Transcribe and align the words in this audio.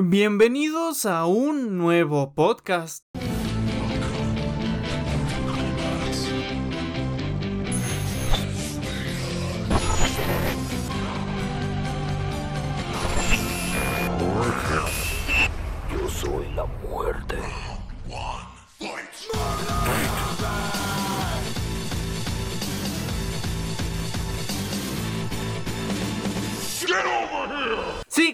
Bienvenidos 0.00 1.06
a 1.06 1.26
un 1.26 1.76
nuevo 1.76 2.32
podcast. 2.32 3.07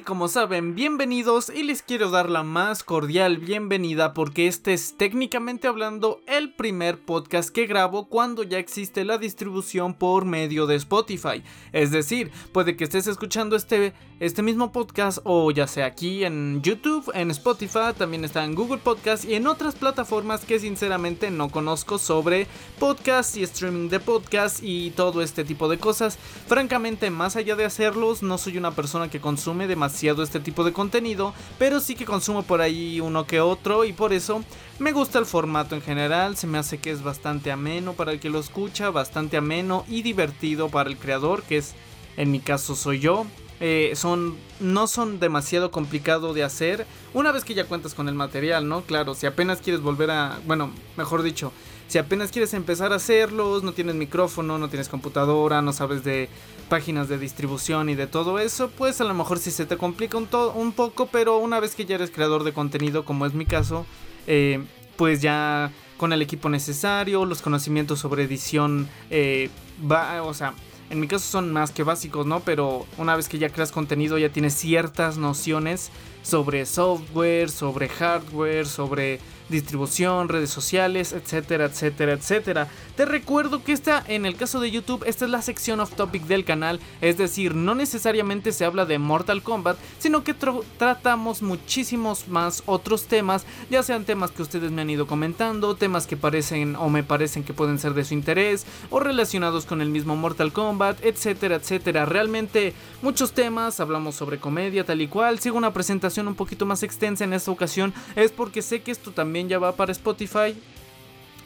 Como 0.05 0.29
saben, 0.29 0.75
bienvenidos 0.75 1.51
y 1.55 1.63
les 1.63 1.83
quiero 1.83 2.11
dar 2.11 2.29
la 2.29 2.43
más 2.43 2.83
cordial 2.83 3.39
bienvenida 3.39 4.13
porque 4.13 4.47
este 4.47 4.75
es 4.75 4.97
técnicamente 4.99 5.67
hablando 5.67 6.21
el 6.27 6.53
primer 6.53 6.99
podcast 6.99 7.49
que 7.49 7.67
grabo 7.67 8.09
cuando 8.09 8.43
ya 8.43 8.59
existe 8.59 9.05
la 9.05 9.17
distribución 9.17 9.95
por 9.95 10.27
medio 10.27 10.67
de 10.67 10.77
Spotify. 10.77 11.43
Es 11.73 11.91
decir, 11.91 12.31
puede 12.53 12.77
que 12.77 12.85
estés 12.85 13.07
escuchando 13.07 13.57
este, 13.57 13.95
este 14.21 14.43
mismo 14.43 14.73
podcast 14.73 15.19
o 15.25 15.51
ya 15.51 15.67
sea 15.67 15.87
aquí 15.87 16.25
en 16.25 16.61
YouTube, 16.63 17.11
en 17.15 17.31
Spotify, 17.31 17.95
también 17.97 18.25
está 18.25 18.45
en 18.45 18.55
Google 18.55 18.79
Podcast 18.79 19.25
y 19.25 19.35
en 19.35 19.47
otras 19.47 19.75
plataformas 19.75 20.45
que 20.45 20.61
sinceramente 20.61 21.31
no 21.31 21.49
conozco 21.49 21.99
sobre 21.99 22.47
podcast 22.79 23.37
y 23.37 23.43
streaming 23.45 23.89
de 23.89 24.01
podcast 24.01 24.59
y 24.63 24.91
todo 24.91 25.23
este 25.23 25.45
tipo 25.45 25.69
de 25.69 25.79
cosas. 25.79 26.19
Francamente, 26.47 27.11
más 27.11 27.37
allá 27.37 27.57
de 27.57 27.65
hacerlos, 27.65 28.23
no 28.23 28.37
soy 28.37 28.59
una 28.59 28.73
persona 28.73 29.09
que 29.09 29.21
consume 29.21 29.67
demasiado 29.67 29.94
este 30.03 30.41
tipo 30.41 30.65
de 30.65 30.73
contenido, 30.73 31.33
pero 31.59 31.81
sí 31.81 31.95
que 31.95 32.05
consumo 32.05 32.43
por 32.43 32.61
ahí 32.61 33.01
uno 33.01 33.27
que 33.27 33.41
otro 33.41 33.85
y 33.85 33.93
por 33.93 34.13
eso 34.13 34.43
me 34.79 34.93
gusta 34.93 35.19
el 35.19 35.27
formato 35.27 35.75
en 35.75 35.83
general, 35.83 36.37
se 36.37 36.47
me 36.47 36.59
hace 36.59 36.79
que 36.79 36.91
es 36.91 37.03
bastante 37.03 37.53
ameno 37.53 37.93
para 37.95 38.13
el 38.13 38.21
que 38.21 38.29
lo 38.29 38.41
escucha, 38.41 38.91
bastante 38.91 39.37
ameno 39.37 39.85
y 39.89 40.03
divertido 40.03 40.69
para 40.69 40.91
el 40.91 40.99
creador, 40.99 41.43
que 41.43 41.59
es 41.59 41.75
en 42.17 42.31
mi 42.31 42.41
caso 42.41 42.75
soy 42.75 42.99
yo. 43.01 43.27
Eh, 43.61 43.93
son 43.95 44.37
no 44.59 44.89
son 44.89 45.21
demasiado 45.21 45.71
complicado 45.71 46.35
de 46.35 46.43
hacer 46.43 46.87
una 47.15 47.31
vez 47.31 47.45
que 47.45 47.55
ya 47.55 47.67
cuentas 47.67 47.95
con 47.95 48.09
el 48.09 48.15
material, 48.17 48.69
¿no? 48.69 48.83
Claro, 48.83 49.15
si 49.15 49.27
apenas 49.27 49.61
quieres 49.61 49.81
volver 49.81 50.11
a, 50.11 50.41
bueno, 50.45 50.73
mejor 50.97 51.23
dicho, 51.23 51.53
si 51.95 51.99
apenas 51.99 52.33
quieres 52.33 52.53
empezar 52.55 52.93
a 52.93 52.97
hacerlos, 52.97 53.63
no 53.63 53.71
tienes 53.71 53.95
micrófono, 53.95 54.59
no 54.59 54.69
tienes 54.69 54.89
computadora, 54.89 55.63
no 55.63 55.73
sabes 55.73 56.03
de 56.03 56.29
páginas 56.69 57.09
de 57.09 57.19
distribución 57.19 57.89
y 57.89 57.95
de 57.95 58.09
todo 58.09 58.41
eso, 58.41 58.69
pues 58.69 59.01
a 59.01 59.05
lo 59.05 59.15
mejor 59.15 59.39
sí 59.39 59.53
se 59.53 59.65
te 59.65 59.77
complica 59.77 60.19
un, 60.19 60.29
un 60.57 60.73
poco, 60.73 61.07
pero 61.07 61.39
una 61.39 61.61
vez 61.61 61.77
que 61.77 61.85
ya 61.85 61.95
eres 61.95 62.11
creador 62.11 62.43
de 62.43 62.53
contenido, 62.53 63.05
como 63.05 63.27
es 63.27 63.35
mi 63.35 63.47
caso, 63.47 63.87
eh, 64.27 64.65
pues 64.97 65.23
ya 65.23 65.71
con 65.97 66.13
el 66.13 66.21
equipo 66.21 66.49
necesario, 66.49 67.27
los 67.27 67.43
conocimientos 67.43 68.01
sobre 68.01 68.25
edición, 68.25 68.89
eh, 69.11 69.49
va, 69.89 70.21
o 70.25 70.35
sea, 70.35 70.53
en 70.91 70.99
mi 70.99 71.07
caso 71.07 71.25
son 71.31 71.53
más 71.53 71.71
que 71.71 71.85
básicos, 71.85 72.27
¿no? 72.27 72.41
Pero 72.41 72.87
una 72.99 73.15
vez 73.15 73.29
que 73.29 73.39
ya 73.39 73.51
creas 73.51 73.71
contenido 73.71 74.19
ya 74.19 74.31
tienes 74.31 74.55
ciertas 74.55 75.17
nociones 75.17 75.93
sobre 76.25 76.67
software, 76.67 77.51
sobre 77.51 77.89
hardware, 77.89 78.67
sobre 78.67 79.21
distribución, 79.49 80.29
redes 80.29 80.51
sociales, 80.51 81.13
etcétera, 81.13 81.67
etcétera, 81.67 82.13
etcétera. 82.13 82.69
Te 82.97 83.05
recuerdo 83.05 83.63
que 83.63 83.73
esta, 83.73 84.03
en 84.07 84.27
el 84.27 84.37
caso 84.37 84.61
de 84.61 84.71
YouTube, 84.71 85.05
esta 85.07 85.25
es 85.25 85.31
la 85.31 85.43
sección 85.43 85.81
off 85.81 85.95
topic 85.95 86.25
del 86.25 86.45
canal, 86.45 86.81
es 87.01 87.19
decir, 87.19 87.55
no 87.55 87.75
necesariamente 87.75 88.53
se 88.53 88.65
habla 88.65 88.87
de 88.87 88.99
Mortal 88.99 89.43
Kombat, 89.43 89.77
sino 89.99 90.25
que 90.25 90.35
tratamos 90.35 91.43
muchísimos 91.43 92.29
más 92.29 92.63
otros 92.67 93.07
temas, 93.07 93.45
ya 93.71 93.83
sean 93.83 94.05
temas 94.05 94.31
que 94.31 94.43
ustedes 94.43 94.71
me 94.71 94.83
han 94.83 94.91
ido 94.91 95.07
comentando, 95.07 95.75
temas 95.75 96.07
que 96.07 96.17
parecen 96.17 96.77
o 96.77 96.89
me 96.89 97.03
parecen 97.03 97.45
que 97.45 97.53
pueden 97.53 97.79
ser 97.79 97.95
de 97.95 98.05
su 98.05 98.15
interés, 98.15 98.65
o 98.91 99.01
relacionados 99.01 99.67
con 99.67 99.83
el 99.83 99.91
mismo 99.91 100.17
Mortal 100.17 100.53
Kombat, 100.53 101.05
etcétera, 101.05 101.57
etcétera. 101.57 102.07
Realmente 102.07 102.73
muchos 103.03 103.33
temas, 103.33 103.81
hablamos 103.81 104.15
sobre 104.15 104.39
comedia 104.39 104.85
tal 104.85 105.01
y 105.01 105.09
cual, 105.09 105.39
sigo 105.39 105.59
una 105.59 105.73
presentación 105.73 106.29
un 106.29 106.35
poquito 106.35 106.65
más 106.65 106.83
extensa 106.83 107.25
en 107.25 107.33
esta 107.33 107.51
ocasión, 107.51 107.93
es 108.17 108.33
porque 108.33 108.63
sé 108.63 108.83
que 108.83 108.91
esto 108.91 109.11
también 109.11 109.34
ya 109.43 109.59
va 109.59 109.77
para 109.77 109.93
Spotify. 109.93 110.57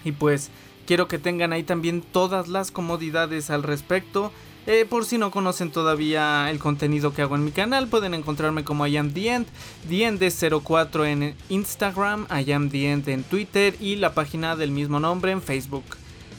Y 0.04 0.12
pues 0.12 0.50
quiero 0.87 1.09
que 1.09 1.19
tengan 1.19 1.53
ahí 1.53 1.62
también 1.62 2.03
todas 2.03 2.49
las 2.49 2.71
comodidades 2.71 3.50
al 3.50 3.62
respecto. 3.62 4.32
Eh, 4.66 4.84
por 4.84 5.06
si 5.06 5.16
no 5.16 5.31
conocen 5.31 5.71
todavía 5.71 6.50
el 6.50 6.59
contenido 6.59 7.15
que 7.15 7.22
hago 7.22 7.37
en 7.37 7.44
mi 7.44 7.53
canal, 7.53 7.88
pueden 7.88 8.12
encontrarme 8.12 8.65
como 8.65 8.87
I 8.87 8.99
am 8.99 9.15
the 9.15 9.28
end, 9.31 9.47
the 9.88 10.04
end 10.04 10.21
04 10.21 11.06
en 11.06 11.34
Instagram, 11.49 12.26
I 12.31 12.53
am 12.53 12.69
the 12.69 12.91
end 12.91 13.09
en 13.09 13.25
Twitter 13.25 13.75
y 13.81 13.97
la 13.97 14.12
página 14.12 14.56
del 14.56 14.70
mismo 14.70 15.00
nombre 15.00 15.32
en 15.32 15.41
Facebook. 15.41 15.84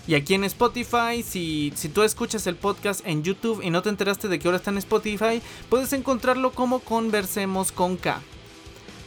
Y 0.07 0.13
aquí 0.13 0.35
en 0.35 0.43
Spotify, 0.43 1.23
si, 1.23 1.73
si 1.75 1.89
tú 1.89 2.03
escuchas 2.03 2.45
el 2.45 2.55
podcast 2.55 3.05
en 3.05 3.23
YouTube 3.23 3.61
y 3.63 3.71
no 3.71 3.81
te 3.81 3.89
enteraste 3.89 4.27
de 4.27 4.37
que 4.37 4.47
ahora 4.47 4.57
está 4.57 4.69
en 4.69 4.77
Spotify, 4.77 5.41
puedes 5.69 5.93
encontrarlo 5.93 6.51
como 6.51 6.79
Conversemos 6.79 7.71
con 7.71 7.97
K. 7.97 8.21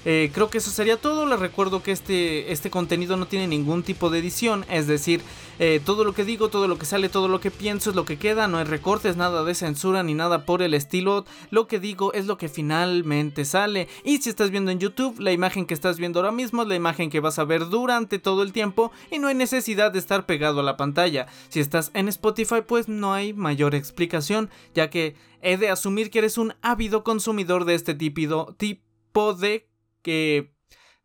Eh, 0.04 0.30
creo 0.32 0.50
que 0.50 0.58
eso 0.58 0.70
sería 0.70 0.96
todo. 0.96 1.26
Les 1.26 1.38
recuerdo 1.38 1.82
que 1.82 1.92
este, 1.92 2.52
este 2.52 2.70
contenido 2.70 3.16
no 3.16 3.26
tiene 3.26 3.46
ningún 3.46 3.82
tipo 3.82 4.10
de 4.10 4.18
edición. 4.18 4.64
Es 4.68 4.86
decir, 4.86 5.22
eh, 5.58 5.80
todo 5.84 6.04
lo 6.04 6.12
que 6.12 6.24
digo, 6.24 6.48
todo 6.48 6.68
lo 6.68 6.78
que 6.78 6.86
sale, 6.86 7.08
todo 7.08 7.28
lo 7.28 7.40
que 7.40 7.50
pienso 7.50 7.90
es 7.90 7.96
lo 7.96 8.04
que 8.04 8.18
queda. 8.18 8.48
No 8.48 8.58
hay 8.58 8.64
recortes, 8.64 9.16
nada 9.16 9.44
de 9.44 9.54
censura 9.54 10.02
ni 10.02 10.14
nada 10.14 10.44
por 10.44 10.62
el 10.62 10.74
estilo. 10.74 11.24
Lo 11.50 11.66
que 11.66 11.78
digo 11.78 12.12
es 12.12 12.26
lo 12.26 12.36
que 12.36 12.48
finalmente 12.48 13.44
sale. 13.44 13.88
Y 14.04 14.18
si 14.18 14.30
estás 14.30 14.50
viendo 14.50 14.70
en 14.70 14.80
YouTube, 14.80 15.20
la 15.20 15.32
imagen 15.32 15.66
que 15.66 15.74
estás 15.74 15.98
viendo 15.98 16.18
ahora 16.18 16.32
mismo 16.32 16.62
es 16.62 16.68
la 16.68 16.74
imagen 16.74 17.10
que 17.10 17.20
vas 17.20 17.38
a 17.38 17.44
ver 17.44 17.68
durante 17.68 18.18
todo 18.18 18.42
el 18.42 18.52
tiempo. 18.52 18.92
Y 19.10 19.18
no 19.18 19.28
hay 19.28 19.34
necesidad 19.34 19.92
de 19.92 19.98
estar 19.98 20.26
pegado 20.26 20.60
a 20.60 20.64
la 20.64 20.76
pantalla. 20.76 21.26
Si 21.48 21.60
estás 21.60 21.90
en 21.94 22.08
Spotify, 22.08 22.62
pues 22.66 22.88
no 22.88 23.12
hay 23.12 23.32
mayor 23.32 23.74
explicación. 23.74 24.50
Ya 24.74 24.90
que 24.90 25.14
he 25.42 25.56
de 25.56 25.70
asumir 25.70 26.10
que 26.10 26.20
eres 26.20 26.38
un 26.38 26.54
ávido 26.62 27.04
consumidor 27.04 27.64
de 27.64 27.74
este 27.74 27.94
tipo 27.94 29.34
de 29.34 29.71
que 30.02 30.52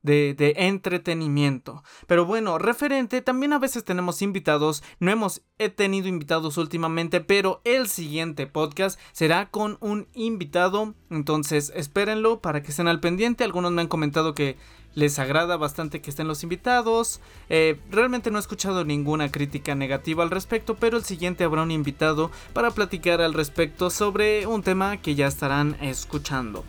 de, 0.08 0.54
entretenimiento. 0.58 1.84
Pero 2.08 2.26
bueno, 2.26 2.58
referente, 2.58 3.22
también 3.22 3.54
a 3.54 3.60
veces 3.60 3.84
tenemos 3.84 4.22
invitados. 4.22 4.84
No 5.00 5.12
hemos 5.12 5.42
he 5.60 5.70
tenido 5.70 6.08
invitados 6.08 6.58
últimamente, 6.58 7.20
pero 7.20 7.62
el 7.66 7.88
siguiente 7.88 8.48
podcast 8.48 9.00
será 9.12 9.50
con 9.50 9.78
un 9.82 10.08
invitado. 10.14 10.94
Entonces 11.10 11.72
espérenlo 11.76 12.42
para 12.42 12.62
que 12.64 12.72
estén 12.72 12.88
al 12.88 13.00
pendiente. 13.00 13.44
Algunos 13.44 13.72
me 13.72 13.82
han 13.82 13.88
comentado 13.88 14.34
que 14.34 14.56
les 14.96 15.20
agrada 15.20 15.58
bastante 15.58 16.02
que 16.02 16.10
estén 16.10 16.28
los 16.28 16.42
invitados. 16.42 17.20
Eh, 17.50 17.80
realmente 17.92 18.32
no 18.32 18.38
he 18.38 18.42
escuchado 18.42 18.84
ninguna 18.84 19.32
crítica 19.32 19.76
negativa 19.76 20.24
al 20.24 20.32
respecto, 20.32 20.76
pero 20.76 20.98
el 20.98 21.04
siguiente 21.04 21.44
habrá 21.44 21.62
un 21.62 21.72
invitado 21.72 22.32
para 22.54 22.72
platicar 22.72 23.22
al 23.22 23.34
respecto 23.34 23.90
sobre 23.90 24.48
un 24.48 24.64
tema 24.64 24.98
que 24.98 25.14
ya 25.14 25.28
estarán 25.28 25.78
escuchando. 25.82 26.64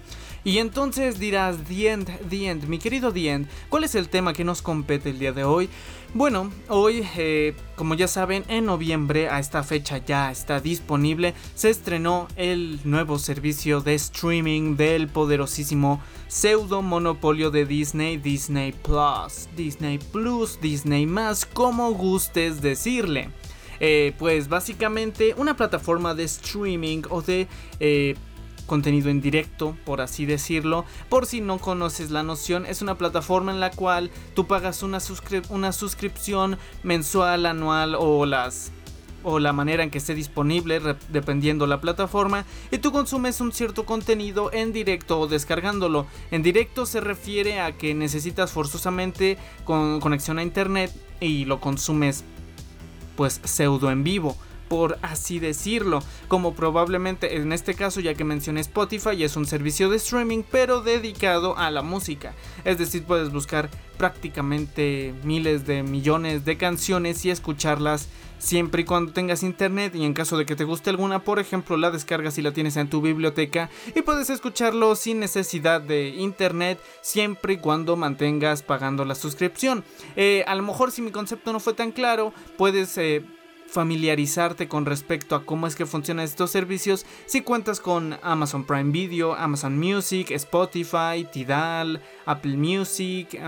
Y 0.48 0.60
entonces 0.60 1.20
dirás, 1.20 1.58
The 1.68 1.90
End, 1.90 2.10
The 2.30 2.48
End, 2.48 2.68
mi 2.68 2.78
querido 2.78 3.12
The 3.12 3.28
End, 3.28 3.48
¿cuál 3.68 3.84
es 3.84 3.94
el 3.94 4.08
tema 4.08 4.32
que 4.32 4.44
nos 4.44 4.62
compete 4.62 5.10
el 5.10 5.18
día 5.18 5.32
de 5.32 5.44
hoy? 5.44 5.68
Bueno, 6.14 6.50
hoy, 6.70 7.06
eh, 7.18 7.54
como 7.76 7.94
ya 7.94 8.08
saben, 8.08 8.44
en 8.48 8.64
noviembre, 8.64 9.28
a 9.28 9.40
esta 9.40 9.62
fecha 9.62 9.98
ya 9.98 10.30
está 10.30 10.58
disponible, 10.58 11.34
se 11.54 11.68
estrenó 11.68 12.28
el 12.36 12.80
nuevo 12.84 13.18
servicio 13.18 13.82
de 13.82 13.94
streaming 13.96 14.76
del 14.76 15.08
poderosísimo 15.08 16.00
pseudo 16.28 16.80
monopolio 16.80 17.50
de 17.50 17.66
Disney, 17.66 18.16
Disney 18.16 18.72
Plus, 18.72 19.50
Disney 19.54 19.98
Plus, 19.98 20.58
Disney 20.62 21.04
más, 21.04 21.44
como 21.44 21.92
gustes 21.92 22.62
decirle. 22.62 23.28
Eh, 23.80 24.12
pues 24.18 24.48
básicamente 24.48 25.34
una 25.36 25.56
plataforma 25.56 26.14
de 26.14 26.24
streaming 26.24 27.02
o 27.10 27.22
de 27.22 27.46
eh, 27.78 28.16
contenido 28.68 29.10
en 29.10 29.20
directo, 29.20 29.76
por 29.84 30.00
así 30.00 30.26
decirlo. 30.26 30.84
Por 31.08 31.26
si 31.26 31.40
no 31.40 31.58
conoces 31.58 32.12
la 32.12 32.22
noción, 32.22 32.66
es 32.66 32.82
una 32.82 32.96
plataforma 32.96 33.50
en 33.50 33.58
la 33.58 33.72
cual 33.72 34.12
tú 34.34 34.46
pagas 34.46 34.84
una, 34.84 34.98
una 35.48 35.72
suscripción 35.72 36.56
mensual, 36.84 37.46
anual 37.46 37.96
o 37.98 38.24
las 38.26 38.70
o 39.24 39.40
la 39.40 39.52
manera 39.52 39.82
en 39.82 39.90
que 39.90 39.98
esté 39.98 40.14
disponible 40.14 40.80
dependiendo 41.08 41.66
la 41.66 41.80
plataforma 41.80 42.44
y 42.70 42.78
tú 42.78 42.92
consumes 42.92 43.40
un 43.40 43.52
cierto 43.52 43.84
contenido 43.84 44.52
en 44.52 44.72
directo 44.72 45.18
o 45.18 45.26
descargándolo. 45.26 46.06
En 46.30 46.44
directo 46.44 46.86
se 46.86 47.00
refiere 47.00 47.60
a 47.60 47.72
que 47.72 47.94
necesitas 47.94 48.52
forzosamente 48.52 49.36
con 49.64 49.98
conexión 49.98 50.38
a 50.38 50.44
internet 50.44 50.92
y 51.20 51.46
lo 51.46 51.60
consumes 51.60 52.22
pues 53.16 53.40
pseudo 53.42 53.90
en 53.90 54.04
vivo 54.04 54.36
por 54.68 54.98
así 55.02 55.38
decirlo, 55.38 56.00
como 56.28 56.54
probablemente 56.54 57.36
en 57.36 57.52
este 57.52 57.74
caso 57.74 58.00
ya 58.00 58.14
que 58.14 58.24
mencioné 58.24 58.60
Spotify 58.60 59.22
es 59.22 59.36
un 59.36 59.46
servicio 59.46 59.88
de 59.88 59.96
streaming 59.96 60.42
pero 60.50 60.80
dedicado 60.80 61.56
a 61.56 61.70
la 61.70 61.82
música, 61.82 62.34
es 62.64 62.78
decir 62.78 63.04
puedes 63.04 63.30
buscar 63.30 63.70
prácticamente 63.96 65.12
miles 65.24 65.66
de 65.66 65.82
millones 65.82 66.44
de 66.44 66.56
canciones 66.56 67.24
y 67.24 67.30
escucharlas 67.30 68.08
siempre 68.38 68.82
y 68.82 68.84
cuando 68.84 69.12
tengas 69.12 69.42
internet 69.42 69.94
y 69.94 70.04
en 70.04 70.14
caso 70.14 70.38
de 70.38 70.46
que 70.46 70.56
te 70.56 70.64
guste 70.64 70.90
alguna, 70.90 71.24
por 71.24 71.38
ejemplo, 71.38 71.76
la 71.76 71.90
descargas 71.90 72.38
y 72.38 72.42
la 72.42 72.52
tienes 72.52 72.76
en 72.76 72.88
tu 72.88 73.00
biblioteca 73.00 73.68
y 73.94 74.02
puedes 74.02 74.30
escucharlo 74.30 74.94
sin 74.94 75.18
necesidad 75.18 75.80
de 75.80 76.08
internet 76.10 76.78
siempre 77.02 77.54
y 77.54 77.58
cuando 77.58 77.96
mantengas 77.96 78.62
pagando 78.62 79.04
la 79.04 79.14
suscripción. 79.14 79.84
Eh, 80.16 80.44
a 80.46 80.54
lo 80.54 80.62
mejor 80.62 80.92
si 80.92 81.02
mi 81.02 81.10
concepto 81.10 81.52
no 81.52 81.60
fue 81.60 81.74
tan 81.74 81.92
claro, 81.92 82.32
puedes... 82.56 82.96
Eh, 82.96 83.24
familiarizarte 83.68 84.66
con 84.66 84.86
respecto 84.86 85.34
a 85.36 85.44
cómo 85.44 85.66
es 85.66 85.76
que 85.76 85.86
funcionan 85.86 86.24
estos 86.24 86.50
servicios 86.50 87.04
si 87.26 87.42
cuentas 87.42 87.80
con 87.80 88.16
Amazon 88.22 88.64
Prime 88.64 88.90
Video, 88.90 89.34
Amazon 89.34 89.78
Music, 89.78 90.30
Spotify, 90.30 91.26
Tidal, 91.30 92.00
Apple 92.26 92.56
Music, 92.56 93.38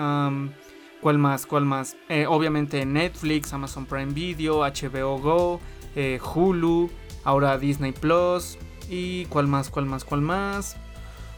¿cuál 1.01 1.19
más? 1.19 1.47
¿Cuál 1.47 1.65
más? 1.65 1.97
Eh, 2.09 2.27
obviamente 2.27 2.85
Netflix, 2.85 3.53
Amazon 3.53 3.87
Prime 3.87 4.13
Video, 4.13 4.61
HBO 4.61 5.19
Go, 5.19 5.61
eh, 5.97 6.21
Hulu, 6.35 6.91
ahora 7.25 7.59
Disney 7.59 7.93
Plus 7.93 8.59
y 8.89 9.25
¿cuál 9.27 9.47
más? 9.47 9.71
¿Cuál 9.71 9.87
más? 9.87 10.05
¿Cuál 10.05 10.21
más? 10.21 10.77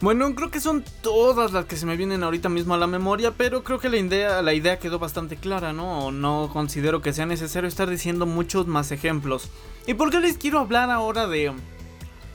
Bueno, 0.03 0.35
creo 0.35 0.51
que 0.51 0.59
son 0.59 0.85
todas 1.01 1.53
las 1.53 1.67
que 1.67 1.77
se 1.77 1.87
me 1.87 1.97
vienen 1.97 2.25
ahorita 2.25 2.49
mismo 2.49 2.75
a 2.75 2.77
la 2.77 2.89
memoria, 2.89 3.31
pero 3.31 3.63
creo 3.63 3.79
que 3.79 3.89
la 3.89 3.99
idea, 3.99 4.43
la 4.43 4.53
idea 4.53 4.81
quedó 4.81 4.99
bastante 4.99 5.37
clara, 5.37 5.73
¿no? 5.73 6.11
No 6.11 6.51
considero 6.53 7.01
que 7.01 7.13
sea 7.13 7.25
necesario 7.25 7.69
estar 7.69 7.89
diciendo 7.89 8.27
muchos 8.27 8.67
más 8.67 8.91
ejemplos. 8.91 9.49
¿Y 9.87 9.95
por 9.95 10.11
qué 10.11 10.19
les 10.19 10.39
quiero 10.39 10.59
hablar 10.59 10.91
ahora 10.91 11.29
de, 11.29 11.53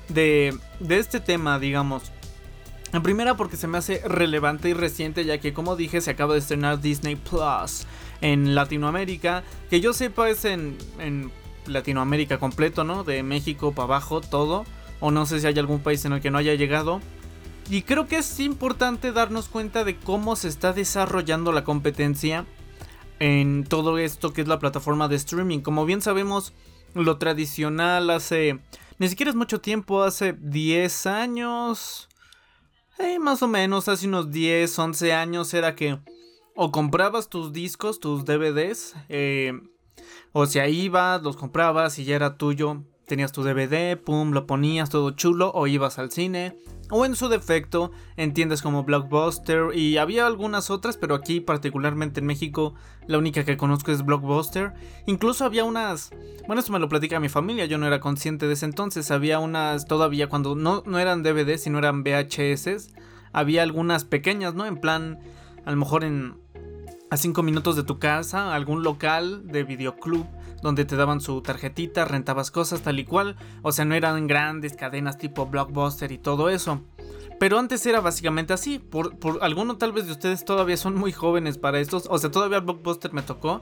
de, 0.07 0.57
de 0.79 0.97
este 0.97 1.19
tema, 1.19 1.59
digamos? 1.59 2.03
En 2.93 3.03
primera 3.03 3.35
porque 3.35 3.57
se 3.57 3.67
me 3.67 3.79
hace 3.79 4.01
relevante 4.07 4.69
y 4.69 4.73
reciente 4.73 5.25
ya 5.25 5.39
que 5.39 5.53
como 5.53 5.75
dije 5.75 5.99
se 5.99 6.11
acaba 6.11 6.35
de 6.35 6.39
estrenar 6.39 6.79
Disney 6.79 7.17
Plus 7.17 7.85
en 8.21 8.55
Latinoamérica, 8.55 9.43
que 9.69 9.81
yo 9.81 9.91
sepa 9.91 10.29
es 10.29 10.45
en, 10.45 10.77
en 10.99 11.31
Latinoamérica 11.65 12.37
completo, 12.39 12.85
¿no? 12.85 13.03
De 13.03 13.23
México 13.23 13.73
para 13.73 13.87
abajo, 13.87 14.21
todo. 14.21 14.65
O 15.01 15.11
no 15.11 15.25
sé 15.25 15.41
si 15.41 15.47
hay 15.47 15.59
algún 15.59 15.81
país 15.81 16.05
en 16.05 16.13
el 16.13 16.21
que 16.21 16.31
no 16.31 16.37
haya 16.37 16.55
llegado. 16.55 17.01
Y 17.69 17.81
creo 17.81 18.07
que 18.07 18.17
es 18.17 18.39
importante 18.39 19.11
darnos 19.11 19.49
cuenta 19.49 19.83
de 19.83 19.97
cómo 19.97 20.35
se 20.37 20.47
está 20.47 20.71
desarrollando 20.71 21.51
la 21.51 21.65
competencia 21.65 22.45
en 23.19 23.65
todo 23.65 23.97
esto 23.97 24.31
que 24.31 24.41
es 24.41 24.47
la 24.47 24.59
plataforma 24.59 25.07
de 25.07 25.17
streaming. 25.17 25.59
Como 25.59 25.85
bien 25.85 26.01
sabemos, 26.01 26.53
lo 26.93 27.17
tradicional 27.17 28.09
hace... 28.09 28.59
Ni 28.99 29.09
siquiera 29.09 29.29
es 29.29 29.35
mucho 29.35 29.59
tiempo, 29.59 30.03
hace 30.03 30.33
10 30.33 31.05
años... 31.07 32.07
Eh, 32.99 33.19
más 33.19 33.43
o 33.43 33.47
menos, 33.47 33.87
hace 33.89 34.07
unos 34.07 34.31
10, 34.31 34.79
11 34.79 35.13
años 35.13 35.53
era 35.53 35.75
que 35.75 35.99
o 36.55 36.71
comprabas 36.71 37.29
tus 37.29 37.53
discos, 37.53 37.99
tus 37.99 38.25
DVDs, 38.25 38.95
eh, 39.09 39.53
o 40.31 40.47
si 40.47 40.57
ahí 40.57 40.81
ibas, 40.85 41.21
los 41.21 41.37
comprabas 41.37 41.99
y 41.99 42.05
ya 42.05 42.15
era 42.15 42.37
tuyo, 42.37 42.83
tenías 43.07 43.31
tu 43.31 43.41
DVD, 43.41 43.97
pum, 43.97 44.31
lo 44.31 44.45
ponías 44.45 44.89
todo 44.89 45.11
chulo, 45.11 45.51
o 45.55 45.65
ibas 45.65 45.97
al 45.97 46.11
cine, 46.11 46.57
o 46.91 47.05
en 47.05 47.15
su 47.15 47.29
defecto 47.29 47.91
en 48.17 48.33
tiendas 48.33 48.61
como 48.61 48.83
Blockbuster 48.83 49.73
y 49.73 49.97
había 49.97 50.27
algunas 50.27 50.69
otras, 50.69 50.97
pero 50.97 51.15
aquí 51.15 51.39
particularmente 51.39 52.19
en 52.19 52.25
México 52.25 52.75
la 53.07 53.17
única 53.17 53.45
que 53.45 53.55
conozco 53.55 53.93
es 53.93 54.05
Blockbuster. 54.05 54.73
Incluso 55.05 55.45
había 55.45 55.63
unas, 55.63 56.11
bueno, 56.47 56.59
esto 56.59 56.73
me 56.73 56.79
lo 56.79 56.89
platica 56.89 57.19
mi 57.21 57.29
familia, 57.29 57.65
yo 57.65 57.77
no 57.77 57.87
era 57.87 58.01
consciente 58.01 58.45
de 58.45 58.53
ese 58.53 58.65
entonces, 58.65 59.09
había 59.09 59.39
unas 59.39 59.85
todavía 59.85 60.27
cuando 60.27 60.55
no, 60.55 60.83
no 60.85 60.99
eran 60.99 61.23
DVDs, 61.23 61.63
sino 61.63 61.79
eran 61.79 62.03
VHS, 62.03 62.89
había 63.31 63.63
algunas 63.63 64.03
pequeñas, 64.03 64.53
¿no? 64.53 64.65
En 64.65 64.77
plan, 64.77 65.19
a 65.65 65.71
lo 65.71 65.77
mejor 65.77 66.03
en 66.03 66.35
a 67.09 67.15
5 67.15 67.41
minutos 67.41 67.77
de 67.77 67.83
tu 67.83 67.99
casa, 67.99 68.53
algún 68.53 68.83
local 68.83 69.47
de 69.47 69.63
videoclub 69.63 70.27
donde 70.61 70.85
te 70.85 70.95
daban 70.95 71.21
su 71.21 71.41
tarjetita, 71.41 72.05
rentabas 72.05 72.51
cosas 72.51 72.81
tal 72.81 72.99
y 72.99 73.05
cual. 73.05 73.35
O 73.61 73.71
sea, 73.71 73.85
no 73.85 73.95
eran 73.95 74.27
grandes 74.27 74.75
cadenas 74.75 75.17
tipo 75.17 75.45
Blockbuster 75.45 76.11
y 76.11 76.17
todo 76.17 76.49
eso. 76.49 76.81
Pero 77.39 77.59
antes 77.59 77.85
era 77.85 78.01
básicamente 78.01 78.53
así. 78.53 78.79
Por, 78.79 79.17
por 79.17 79.43
alguno 79.43 79.77
tal 79.77 79.91
vez 79.91 80.05
de 80.07 80.13
ustedes 80.13 80.45
todavía 80.45 80.77
son 80.77 80.95
muy 80.95 81.11
jóvenes 81.11 81.57
para 81.57 81.79
estos. 81.79 82.07
O 82.09 82.17
sea, 82.17 82.31
todavía 82.31 82.59
Blockbuster 82.59 83.13
me 83.13 83.21
tocó. 83.21 83.61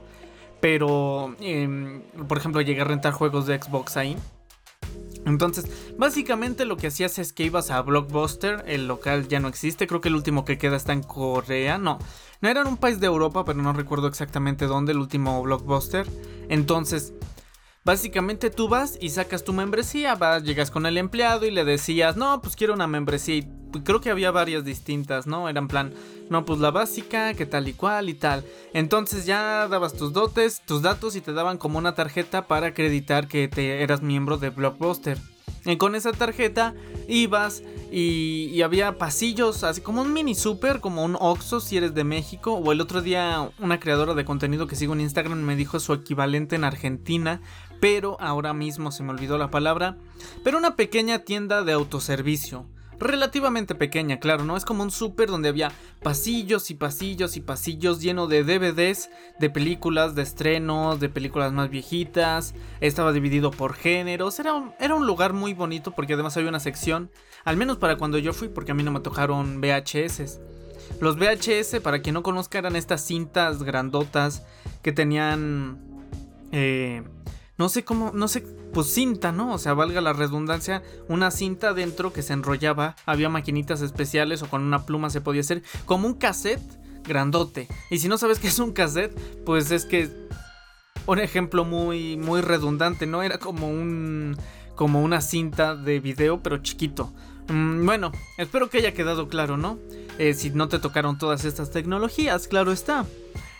Pero, 0.60 1.36
em, 1.40 2.02
por 2.28 2.38
ejemplo, 2.38 2.60
llegué 2.62 2.80
a 2.80 2.84
rentar 2.84 3.12
juegos 3.12 3.46
de 3.46 3.60
Xbox 3.60 3.96
ahí. 3.96 4.16
Entonces, 5.26 5.66
básicamente 5.98 6.64
lo 6.64 6.76
que 6.76 6.86
hacías 6.86 7.18
es 7.18 7.32
que 7.32 7.44
ibas 7.44 7.70
a 7.70 7.82
Blockbuster, 7.82 8.64
el 8.66 8.86
local 8.86 9.26
ya 9.28 9.40
no 9.40 9.48
existe, 9.48 9.86
creo 9.86 10.00
que 10.00 10.08
el 10.08 10.14
último 10.14 10.44
que 10.44 10.56
queda 10.56 10.76
está 10.76 10.92
en 10.92 11.02
Corea, 11.02 11.78
no, 11.78 11.98
no 12.40 12.48
era 12.48 12.60
en 12.62 12.68
un 12.68 12.76
país 12.76 13.00
de 13.00 13.08
Europa, 13.08 13.44
pero 13.44 13.60
no 13.60 13.72
recuerdo 13.72 14.06
exactamente 14.06 14.66
dónde, 14.66 14.92
el 14.92 14.98
último 14.98 15.42
blockbuster. 15.42 16.06
Entonces, 16.48 17.12
básicamente 17.84 18.50
tú 18.50 18.68
vas 18.68 18.98
y 19.00 19.10
sacas 19.10 19.42
tu 19.42 19.52
membresía, 19.52 20.14
vas, 20.14 20.44
llegas 20.44 20.70
con 20.70 20.86
el 20.86 20.96
empleado 20.96 21.44
y 21.44 21.50
le 21.50 21.64
decías, 21.64 22.16
no, 22.16 22.40
pues 22.40 22.54
quiero 22.54 22.74
una 22.74 22.86
membresía. 22.86 23.36
Y 23.36 23.48
creo 23.84 24.00
que 24.00 24.10
había 24.10 24.30
varias 24.30 24.64
distintas, 24.64 25.26
¿no? 25.26 25.48
Eran 25.48 25.68
plan, 25.68 25.92
no, 26.30 26.44
pues 26.44 26.60
la 26.60 26.70
básica, 26.70 27.34
que 27.34 27.46
tal 27.46 27.68
y 27.68 27.72
cual 27.72 28.08
y 28.08 28.14
tal. 28.14 28.44
Entonces 28.72 29.26
ya 29.26 29.68
dabas 29.68 29.94
tus 29.94 30.12
dotes, 30.12 30.62
tus 30.66 30.82
datos 30.82 31.16
y 31.16 31.20
te 31.20 31.32
daban 31.32 31.58
como 31.58 31.78
una 31.78 31.94
tarjeta 31.94 32.46
para 32.46 32.68
acreditar 32.68 33.28
que 33.28 33.48
te 33.48 33.82
eras 33.82 34.02
miembro 34.02 34.38
de 34.38 34.50
Blockbuster. 34.50 35.18
Y 35.64 35.76
con 35.78 35.96
esa 35.96 36.12
tarjeta 36.12 36.74
ibas 37.08 37.62
y, 37.90 38.62
había 38.62 38.98
pasillos, 38.98 39.64
así 39.64 39.80
como 39.80 40.02
un 40.02 40.12
mini 40.12 40.34
super, 40.34 40.80
como 40.80 41.04
un 41.04 41.16
Oxxo 41.18 41.60
si 41.60 41.76
eres 41.76 41.94
de 41.94 42.04
México. 42.04 42.54
O 42.54 42.72
el 42.72 42.80
otro 42.80 43.02
día 43.02 43.50
una 43.58 43.80
creadora 43.80 44.14
de 44.14 44.24
contenido 44.24 44.66
que 44.66 44.76
sigo 44.76 44.92
en 44.92 45.00
Instagram 45.00 45.40
me 45.40 45.56
dijo 45.56 45.80
su 45.80 45.92
equivalente 45.92 46.56
en 46.56 46.64
Argentina, 46.64 47.40
pero 47.80 48.16
ahora 48.20 48.52
mismo 48.52 48.92
se 48.92 49.02
me 49.02 49.10
olvidó 49.10 49.38
la 49.38 49.50
palabra. 49.50 49.96
Pero 50.44 50.58
una 50.58 50.76
pequeña 50.76 51.20
tienda 51.20 51.62
de 51.62 51.72
autoservicio 51.72 52.66
relativamente 52.98 53.74
pequeña, 53.74 54.18
claro, 54.18 54.44
¿no? 54.44 54.56
Es 54.56 54.64
como 54.64 54.82
un 54.82 54.90
súper 54.90 55.28
donde 55.28 55.48
había 55.48 55.72
pasillos 56.02 56.70
y 56.70 56.74
pasillos 56.74 57.36
y 57.36 57.40
pasillos 57.40 58.00
lleno 58.00 58.26
de 58.26 58.44
DVDs, 58.44 59.10
de 59.38 59.50
películas, 59.50 60.14
de 60.14 60.22
estrenos, 60.22 61.00
de 61.00 61.08
películas 61.08 61.52
más 61.52 61.70
viejitas, 61.70 62.54
estaba 62.80 63.12
dividido 63.12 63.50
por 63.50 63.74
géneros, 63.74 64.38
era 64.38 64.54
un, 64.54 65.06
lugar 65.06 65.32
muy 65.32 65.54
bonito 65.54 65.92
porque 65.92 66.14
además 66.14 66.36
había 66.36 66.48
una 66.48 66.60
sección, 66.60 67.10
al 67.44 67.56
menos 67.56 67.76
para 67.76 67.96
cuando 67.96 68.18
yo 68.18 68.32
fui, 68.32 68.48
porque 68.48 68.72
a 68.72 68.74
mí 68.74 68.82
no 68.82 68.92
me 68.92 69.00
tocaron 69.00 69.60
VHS. 69.60 70.40
Los 71.00 71.16
VHS, 71.16 71.80
para 71.82 72.00
quien 72.00 72.14
no 72.14 72.22
conozca, 72.22 72.58
eran 72.58 72.76
estas 72.76 73.04
cintas 73.04 73.62
grandotas 73.62 74.44
que 74.82 74.92
tenían... 74.92 75.78
Eh, 76.52 77.02
no 77.58 77.68
sé 77.68 77.84
cómo, 77.84 78.12
no 78.12 78.28
sé, 78.28 78.44
pues 78.76 78.92
cinta, 78.92 79.32
¿no? 79.32 79.54
O 79.54 79.58
sea, 79.58 79.72
valga 79.72 80.02
la 80.02 80.12
redundancia, 80.12 80.82
una 81.08 81.30
cinta 81.30 81.72
dentro 81.72 82.12
que 82.12 82.20
se 82.20 82.34
enrollaba, 82.34 82.94
había 83.06 83.30
maquinitas 83.30 83.80
especiales 83.80 84.42
o 84.42 84.50
con 84.50 84.60
una 84.60 84.84
pluma 84.84 85.08
se 85.08 85.22
podía 85.22 85.40
hacer, 85.40 85.62
como 85.86 86.06
un 86.06 86.12
cassette 86.12 86.60
grandote. 87.02 87.68
Y 87.90 88.00
si 88.00 88.08
no 88.08 88.18
sabes 88.18 88.38
qué 88.38 88.48
es 88.48 88.58
un 88.58 88.74
cassette, 88.74 89.18
pues 89.46 89.70
es 89.70 89.86
que 89.86 90.10
un 91.06 91.20
ejemplo 91.20 91.64
muy 91.64 92.18
muy 92.18 92.42
redundante, 92.42 93.06
¿no? 93.06 93.22
Era 93.22 93.38
como 93.38 93.66
un 93.66 94.36
como 94.74 95.02
una 95.02 95.22
cinta 95.22 95.74
de 95.74 95.98
video, 95.98 96.42
pero 96.42 96.58
chiquito. 96.58 97.14
Mm, 97.48 97.86
bueno, 97.86 98.12
espero 98.36 98.68
que 98.68 98.76
haya 98.76 98.92
quedado 98.92 99.28
claro, 99.28 99.56
¿no? 99.56 99.78
Eh, 100.18 100.34
si 100.34 100.50
no 100.50 100.68
te 100.68 100.78
tocaron 100.78 101.16
todas 101.16 101.46
estas 101.46 101.70
tecnologías, 101.70 102.46
claro 102.46 102.72
está. 102.72 103.06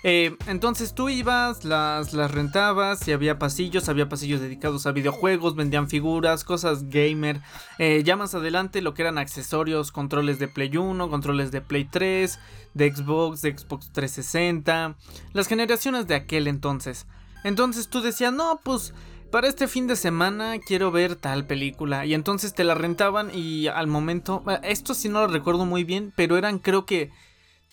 Eh, 0.08 0.36
entonces 0.46 0.94
tú 0.94 1.08
ibas, 1.08 1.64
las, 1.64 2.12
las 2.12 2.30
rentabas 2.30 3.08
y 3.08 3.12
había 3.12 3.40
pasillos, 3.40 3.88
había 3.88 4.08
pasillos 4.08 4.40
dedicados 4.40 4.86
a 4.86 4.92
videojuegos, 4.92 5.56
vendían 5.56 5.88
figuras, 5.88 6.44
cosas 6.44 6.88
gamer. 6.90 7.40
Eh, 7.80 8.02
ya 8.04 8.14
más 8.14 8.32
adelante 8.32 8.82
lo 8.82 8.94
que 8.94 9.02
eran 9.02 9.18
accesorios, 9.18 9.90
controles 9.90 10.38
de 10.38 10.46
Play 10.46 10.76
1, 10.76 11.10
controles 11.10 11.50
de 11.50 11.60
Play 11.60 11.86
3, 11.86 12.38
de 12.74 12.94
Xbox, 12.94 13.42
de 13.42 13.58
Xbox 13.58 13.90
360, 13.90 14.94
las 15.32 15.48
generaciones 15.48 16.06
de 16.06 16.14
aquel 16.14 16.46
entonces. 16.46 17.08
Entonces 17.42 17.88
tú 17.88 18.00
decías, 18.00 18.32
no, 18.32 18.60
pues 18.62 18.94
para 19.32 19.48
este 19.48 19.66
fin 19.66 19.88
de 19.88 19.96
semana 19.96 20.54
quiero 20.64 20.92
ver 20.92 21.16
tal 21.16 21.48
película. 21.48 22.06
Y 22.06 22.14
entonces 22.14 22.54
te 22.54 22.62
la 22.62 22.76
rentaban 22.76 23.32
y 23.34 23.66
al 23.66 23.88
momento, 23.88 24.44
esto 24.62 24.94
sí 24.94 25.08
no 25.08 25.22
lo 25.22 25.26
recuerdo 25.26 25.66
muy 25.66 25.82
bien, 25.82 26.12
pero 26.14 26.38
eran 26.38 26.60
creo 26.60 26.86
que 26.86 27.10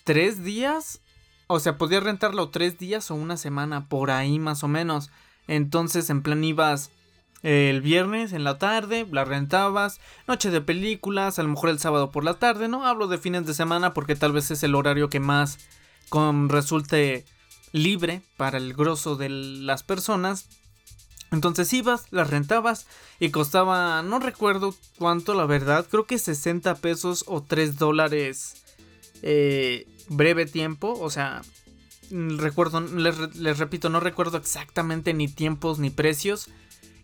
tres 0.02 0.42
días 0.42 1.00
o 1.46 1.60
sea, 1.60 1.76
podías 1.76 2.02
rentarlo 2.02 2.50
tres 2.50 2.78
días 2.78 3.10
o 3.10 3.14
una 3.14 3.36
semana, 3.36 3.88
por 3.88 4.10
ahí 4.10 4.38
más 4.38 4.64
o 4.64 4.68
menos. 4.68 5.10
Entonces, 5.46 6.10
en 6.10 6.22
plan 6.22 6.42
ibas 6.42 6.90
eh, 7.42 7.68
el 7.68 7.82
viernes 7.82 8.32
en 8.32 8.42
la 8.42 8.58
tarde, 8.58 9.06
la 9.10 9.26
rentabas, 9.26 10.00
noche 10.26 10.50
de 10.50 10.62
películas, 10.62 11.38
a 11.38 11.42
lo 11.42 11.50
mejor 11.50 11.68
el 11.68 11.78
sábado 11.78 12.10
por 12.10 12.24
la 12.24 12.34
tarde, 12.34 12.68
¿no? 12.68 12.86
Hablo 12.86 13.06
de 13.06 13.18
fines 13.18 13.46
de 13.46 13.52
semana 13.52 13.92
porque 13.92 14.16
tal 14.16 14.32
vez 14.32 14.50
es 14.50 14.62
el 14.62 14.74
horario 14.74 15.10
que 15.10 15.20
más 15.20 15.58
con, 16.08 16.48
resulte 16.48 17.26
libre 17.72 18.22
para 18.38 18.56
el 18.56 18.72
grosso 18.72 19.16
de 19.16 19.28
las 19.28 19.82
personas. 19.82 20.48
Entonces 21.32 21.70
ibas, 21.74 22.06
las 22.12 22.30
rentabas 22.30 22.86
y 23.20 23.30
costaba, 23.30 24.00
no 24.02 24.20
recuerdo 24.20 24.74
cuánto 24.98 25.34
la 25.34 25.44
verdad, 25.44 25.86
creo 25.90 26.06
que 26.06 26.18
60 26.18 26.76
pesos 26.76 27.24
o 27.26 27.42
3 27.42 27.76
dólares 27.76 28.62
eh, 29.20 29.86
breve 30.08 30.46
tiempo, 30.46 30.98
o 31.00 31.10
sea, 31.10 31.42
recuerdo, 32.10 32.80
les, 32.80 33.58
repito, 33.58 33.88
no 33.88 34.00
recuerdo 34.00 34.38
exactamente 34.38 35.14
ni 35.14 35.28
tiempos 35.28 35.78
ni 35.78 35.90
precios. 35.90 36.48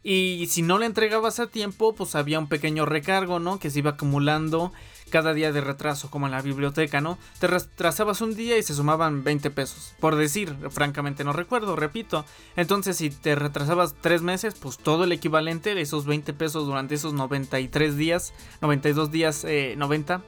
Y 0.02 0.46
si 0.48 0.62
no 0.62 0.78
le 0.78 0.86
entregabas 0.86 1.40
a 1.40 1.48
tiempo, 1.48 1.94
pues 1.94 2.14
había 2.14 2.38
un 2.38 2.48
pequeño 2.48 2.86
recargo, 2.86 3.38
¿no? 3.38 3.58
Que 3.58 3.68
se 3.68 3.80
iba 3.80 3.90
acumulando 3.90 4.72
cada 5.10 5.34
día 5.34 5.52
de 5.52 5.60
retraso, 5.60 6.10
como 6.10 6.26
en 6.26 6.32
la 6.32 6.40
biblioteca, 6.40 7.02
¿no? 7.02 7.18
Te 7.38 7.48
retrasabas 7.48 8.22
un 8.22 8.34
día 8.34 8.56
y 8.56 8.62
se 8.62 8.74
sumaban 8.74 9.24
20 9.24 9.50
pesos. 9.50 9.92
Por 10.00 10.16
decir, 10.16 10.56
francamente 10.70 11.22
no 11.22 11.34
recuerdo, 11.34 11.76
repito. 11.76 12.24
Entonces, 12.56 12.96
si 12.96 13.10
te 13.10 13.34
retrasabas 13.34 13.94
3 14.00 14.22
meses, 14.22 14.54
pues 14.54 14.78
todo 14.78 15.04
el 15.04 15.12
equivalente 15.12 15.74
de 15.74 15.82
esos 15.82 16.06
20 16.06 16.32
pesos 16.32 16.64
durante 16.66 16.94
esos 16.94 17.12
93 17.12 17.96
días, 17.96 18.32
92 18.62 19.10
días, 19.10 19.44
90, 19.76 20.14
eh, 20.14 20.20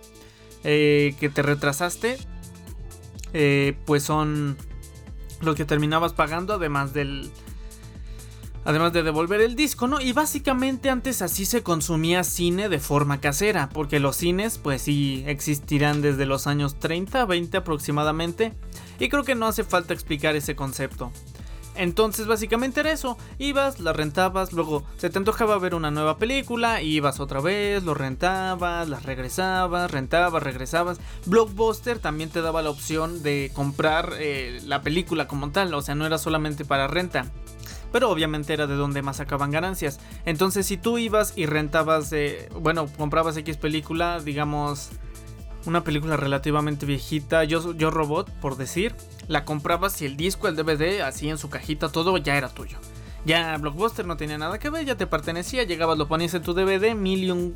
eh, 0.65 1.15
que 1.19 1.31
te 1.31 1.41
retrasaste, 1.41 2.19
eh, 3.33 3.77
pues 3.85 4.03
son 4.03 4.57
lo 5.41 5.55
que 5.55 5.65
terminabas 5.65 6.13
pagando, 6.13 6.55
además 6.55 6.93
del 6.93 7.31
Además 8.65 8.93
de 8.93 9.03
devolver 9.03 9.41
el 9.41 9.57
disco, 9.57 9.89
¿no? 9.89 10.01
Y 10.01 10.13
básicamente 10.13 10.89
antes 10.89 11.21
así 11.21 11.47
se 11.47 11.65
consumía 11.65 12.23
cine 12.23 12.69
de 12.69 12.79
forma 12.79 13.21
casera, 13.21 13.69
porque 13.69 13.99
los 13.99 14.17
cines 14.17 14.59
pues 14.59 14.83
sí 14.83 15.25
existirán 15.27 16.01
desde 16.01 16.27
los 16.27 16.47
años 16.47 16.79
30, 16.79 17.25
20 17.27 17.57
aproximadamente, 17.57 18.55
y 19.01 19.09
creo 19.09 19.25
que 19.25 19.35
no 19.35 19.47
hace 19.47 19.65
falta 19.65 19.95
explicar 19.95 20.37
ese 20.37 20.55
concepto. 20.55 21.11
Entonces 21.75 22.27
básicamente 22.27 22.81
era 22.81 22.93
eso, 22.93 23.17
ibas, 23.39 23.81
la 23.81 23.93
rentabas, 23.93 24.53
luego 24.53 24.85
se 24.99 25.09
te 25.09 25.19
antojaba 25.19 25.59
ver 25.59 25.75
una 25.75 25.91
nueva 25.91 26.19
película, 26.19 26.83
ibas 26.83 27.19
otra 27.19 27.41
vez, 27.41 27.83
lo 27.83 27.95
rentabas, 27.95 28.89
las 28.89 29.05
regresabas, 29.05 29.91
rentabas, 29.91 30.43
regresabas. 30.43 30.99
Blockbuster 31.27 31.99
también 31.99 32.31
te 32.31 32.43
daba 32.43 32.63
la 32.63 32.71
opción 32.71 33.23
de 33.23 33.51
comprar 33.55 34.15
eh, 34.19 34.61
la 34.65 34.83
película 34.83 35.27
como 35.27 35.51
tal, 35.51 35.73
o 35.73 35.83
sea, 35.83 35.95
no 35.95 36.07
era 36.07 36.19
solamente 36.19 36.65
para 36.65 36.89
renta 36.89 37.27
pero 37.93 38.11
obviamente 38.11 38.55
era 38.55 38.67
de 38.67 38.75
donde 38.75 39.03
más 39.03 39.19
sacaban 39.19 39.51
ganancias. 39.51 40.01
Entonces 40.25 40.67
si 40.67 40.79
tú 40.79 40.97
ibas 40.97 41.35
y 41.37 41.45
rentabas, 41.47 42.13
bueno, 42.59 42.87
comprabas 42.97 43.37
X 43.37 43.59
película, 43.59 44.19
digamos, 44.19 44.89
una 45.67 45.85
película 45.85 46.17
relativamente 46.17 46.87
viejita, 46.87 47.45
yo, 47.45 47.75
yo 47.75 47.91
Robot, 47.91 48.31
por 48.41 48.57
decir, 48.57 48.95
la 49.29 49.45
comprabas 49.45 50.01
y 50.03 50.07
el 50.07 50.17
disco, 50.17 50.49
el 50.49 50.57
DVD, 50.57 51.03
así 51.03 51.29
en 51.29 51.39
su 51.39 51.51
cajita, 51.51 51.91
todo 51.91 52.17
ya 52.19 52.37
era 52.37 52.49
tuyo. 52.49 52.79
Ya 53.25 53.57
Blockbuster 53.57 54.07
no 54.07 54.17
tenía 54.17 54.39
nada 54.39 54.59
que 54.59 54.71
ver, 54.71 54.85
ya 54.85 54.97
te 54.97 55.07
pertenecía, 55.07 55.63
llegabas, 55.63 55.97
lo 55.97 56.09
ponías 56.09 56.35
en 56.35 56.43
tu 56.43 56.55
DVD 56.55 56.95
mil 56.95 57.55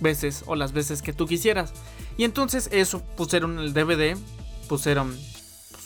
veces 0.00 0.44
o 0.46 0.54
las 0.54 0.72
veces 0.72 1.02
que 1.02 1.12
tú 1.12 1.26
quisieras. 1.26 1.72
Y 2.16 2.24
entonces 2.24 2.68
eso 2.72 3.02
pusieron 3.16 3.58
el 3.58 3.74
DVD, 3.74 4.16
pusieron 4.68 5.16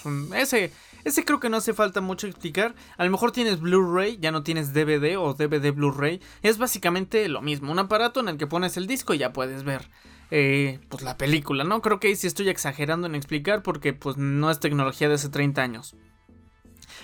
pues, 0.02 0.32
ese 0.34 0.72
ese 1.04 1.24
creo 1.24 1.40
que 1.40 1.48
no 1.48 1.56
hace 1.56 1.72
falta 1.72 2.00
mucho 2.00 2.26
explicar. 2.26 2.74
A 2.96 3.04
lo 3.04 3.10
mejor 3.10 3.32
tienes 3.32 3.60
Blu-ray, 3.60 4.18
ya 4.20 4.30
no 4.30 4.42
tienes 4.42 4.74
DVD 4.74 5.16
o 5.16 5.32
DVD 5.32 5.72
Blu-ray. 5.72 6.20
Es 6.42 6.58
básicamente 6.58 7.28
lo 7.28 7.40
mismo, 7.40 7.72
un 7.72 7.78
aparato 7.78 8.20
en 8.20 8.28
el 8.28 8.36
que 8.36 8.46
pones 8.46 8.76
el 8.76 8.86
disco 8.86 9.14
y 9.14 9.18
ya 9.18 9.32
puedes 9.32 9.62
ver 9.62 9.88
eh, 10.30 10.80
pues 10.88 11.02
la 11.02 11.16
película, 11.16 11.64
¿no? 11.64 11.80
Creo 11.80 12.00
que 12.00 12.08
ahí 12.08 12.16
sí 12.16 12.26
estoy 12.26 12.48
exagerando 12.48 13.06
en 13.06 13.14
explicar 13.14 13.62
porque 13.62 13.92
pues 13.92 14.16
no 14.16 14.50
es 14.50 14.60
tecnología 14.60 15.08
de 15.08 15.14
hace 15.14 15.28
30 15.28 15.62
años. 15.62 15.96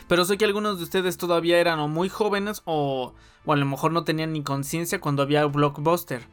Pero 0.09 0.25
sé 0.25 0.37
que 0.37 0.45
algunos 0.45 0.78
de 0.78 0.85
ustedes 0.85 1.16
todavía 1.16 1.59
eran 1.59 1.78
o 1.78 1.88
muy 1.88 2.09
jóvenes 2.09 2.62
o, 2.66 3.14
o 3.45 3.52
a 3.52 3.57
lo 3.57 3.66
mejor 3.66 3.93
no 3.93 4.04
tenían 4.04 4.33
ni 4.33 4.43
conciencia 4.43 5.00
cuando 5.00 5.23
había 5.23 5.47
Blockbuster. 5.47 6.26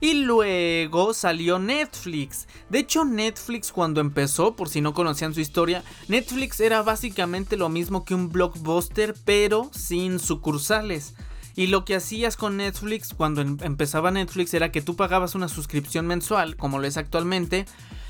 Y 0.00 0.14
luego 0.14 1.14
salió 1.14 1.58
Netflix. 1.58 2.46
De 2.68 2.80
hecho, 2.80 3.04
Netflix 3.04 3.72
cuando 3.72 4.00
empezó, 4.00 4.54
por 4.54 4.68
si 4.68 4.80
no 4.80 4.94
conocían 4.94 5.34
su 5.34 5.40
historia, 5.40 5.82
Netflix 6.08 6.60
era 6.60 6.82
básicamente 6.82 7.56
lo 7.56 7.68
mismo 7.68 8.04
que 8.04 8.14
un 8.14 8.28
blockbuster, 8.28 9.14
pero 9.24 9.70
sin 9.72 10.18
sucursales. 10.18 11.14
Y 11.56 11.68
lo 11.68 11.84
que 11.84 11.96
hacías 11.96 12.36
con 12.36 12.58
Netflix 12.58 13.14
cuando 13.14 13.40
em-, 13.40 13.56
empezaba 13.62 14.10
Netflix 14.10 14.54
era 14.54 14.70
que 14.70 14.82
tú 14.82 14.94
pagabas 14.94 15.34
una 15.34 15.48
suscripción 15.48 16.06
mensual, 16.06 16.56
como 16.56 16.78
lo 16.78 16.86
es 16.86 16.98
actualmente, 16.98 17.64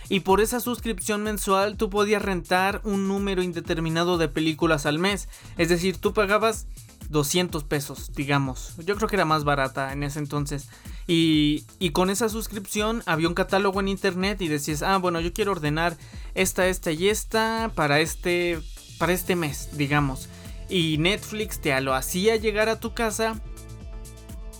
y 0.09 0.21
por 0.21 0.41
esa 0.41 0.61
suscripción 0.61 1.23
mensual 1.23 1.77
tú 1.77 1.89
podías 1.89 2.23
rentar 2.23 2.81
un 2.85 3.09
número 3.09 3.43
indeterminado 3.43 4.19
de 4.19 4.29
películas 4.29 4.85
al 4.87 4.99
mes. 4.99 5.29
Es 5.57 5.69
decir, 5.69 5.97
tú 5.97 6.13
pagabas 6.13 6.67
200 7.09 7.65
pesos, 7.65 8.13
digamos. 8.15 8.75
Yo 8.85 8.97
creo 8.97 9.09
que 9.09 9.17
era 9.17 9.25
más 9.25 9.45
barata 9.45 9.93
en 9.93 10.03
ese 10.03 10.19
entonces. 10.19 10.69
Y, 11.07 11.65
con 11.93 12.11
esa 12.11 12.29
suscripción 12.29 13.03
había 13.07 13.29
un 13.29 13.35
catálogo 13.35 13.81
en 13.81 13.89
internet 13.89 14.41
y 14.43 14.49
decías, 14.49 14.83
ah, 14.83 14.99
bueno, 14.99 15.21
yo 15.21 15.33
quiero 15.33 15.53
ordenar 15.53 15.97
esta, 16.35 16.67
esta 16.67 16.91
y 16.93 17.09
esta 17.09 17.71
para 17.75 18.01
este, 18.01 18.59
para 18.99 19.13
este 19.13 19.37
mes, 19.37 19.71
digamos. 19.77 20.29
Y 20.69 20.99
Netflix 20.99 21.61
te 21.61 21.81
lo 21.81 21.95
hacía 21.95 22.37
llegar 22.37 22.69
a 22.69 22.81
tu 22.81 22.93
casa, 22.95 23.41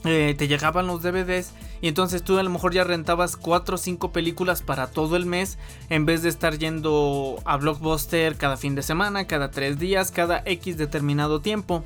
eh, 0.05 0.35
te 0.39 0.47
llegaban 0.47 0.87
los 0.87 1.03
DVDs 1.03 1.53
y 1.81 1.89
entonces 1.89 2.23
tú 2.23 2.39
a 2.39 2.43
lo 2.43 2.51
mejor 2.51 2.73
ya 2.73 2.85
rentabas 2.85 3.37
4 3.37 3.75
o 3.75 3.79
5 3.79 4.13
películas 4.13 4.63
para 4.63 4.87
todo 4.87 5.17
el 5.17 5.27
mes 5.27 5.59
en 5.91 6.07
vez 6.07 6.23
de 6.23 6.29
estar 6.29 6.59
yendo 6.59 7.41
a 7.45 7.57
Blockbuster 7.57 8.37
cada 8.37 8.57
fin 8.57 8.75
de 8.75 8.83
semana, 8.83 9.27
cada 9.27 9.51
3 9.51 9.79
días, 9.79 10.11
cada 10.11 10.43
X 10.47 10.79
determinado 10.79 11.41
tiempo. 11.41 11.85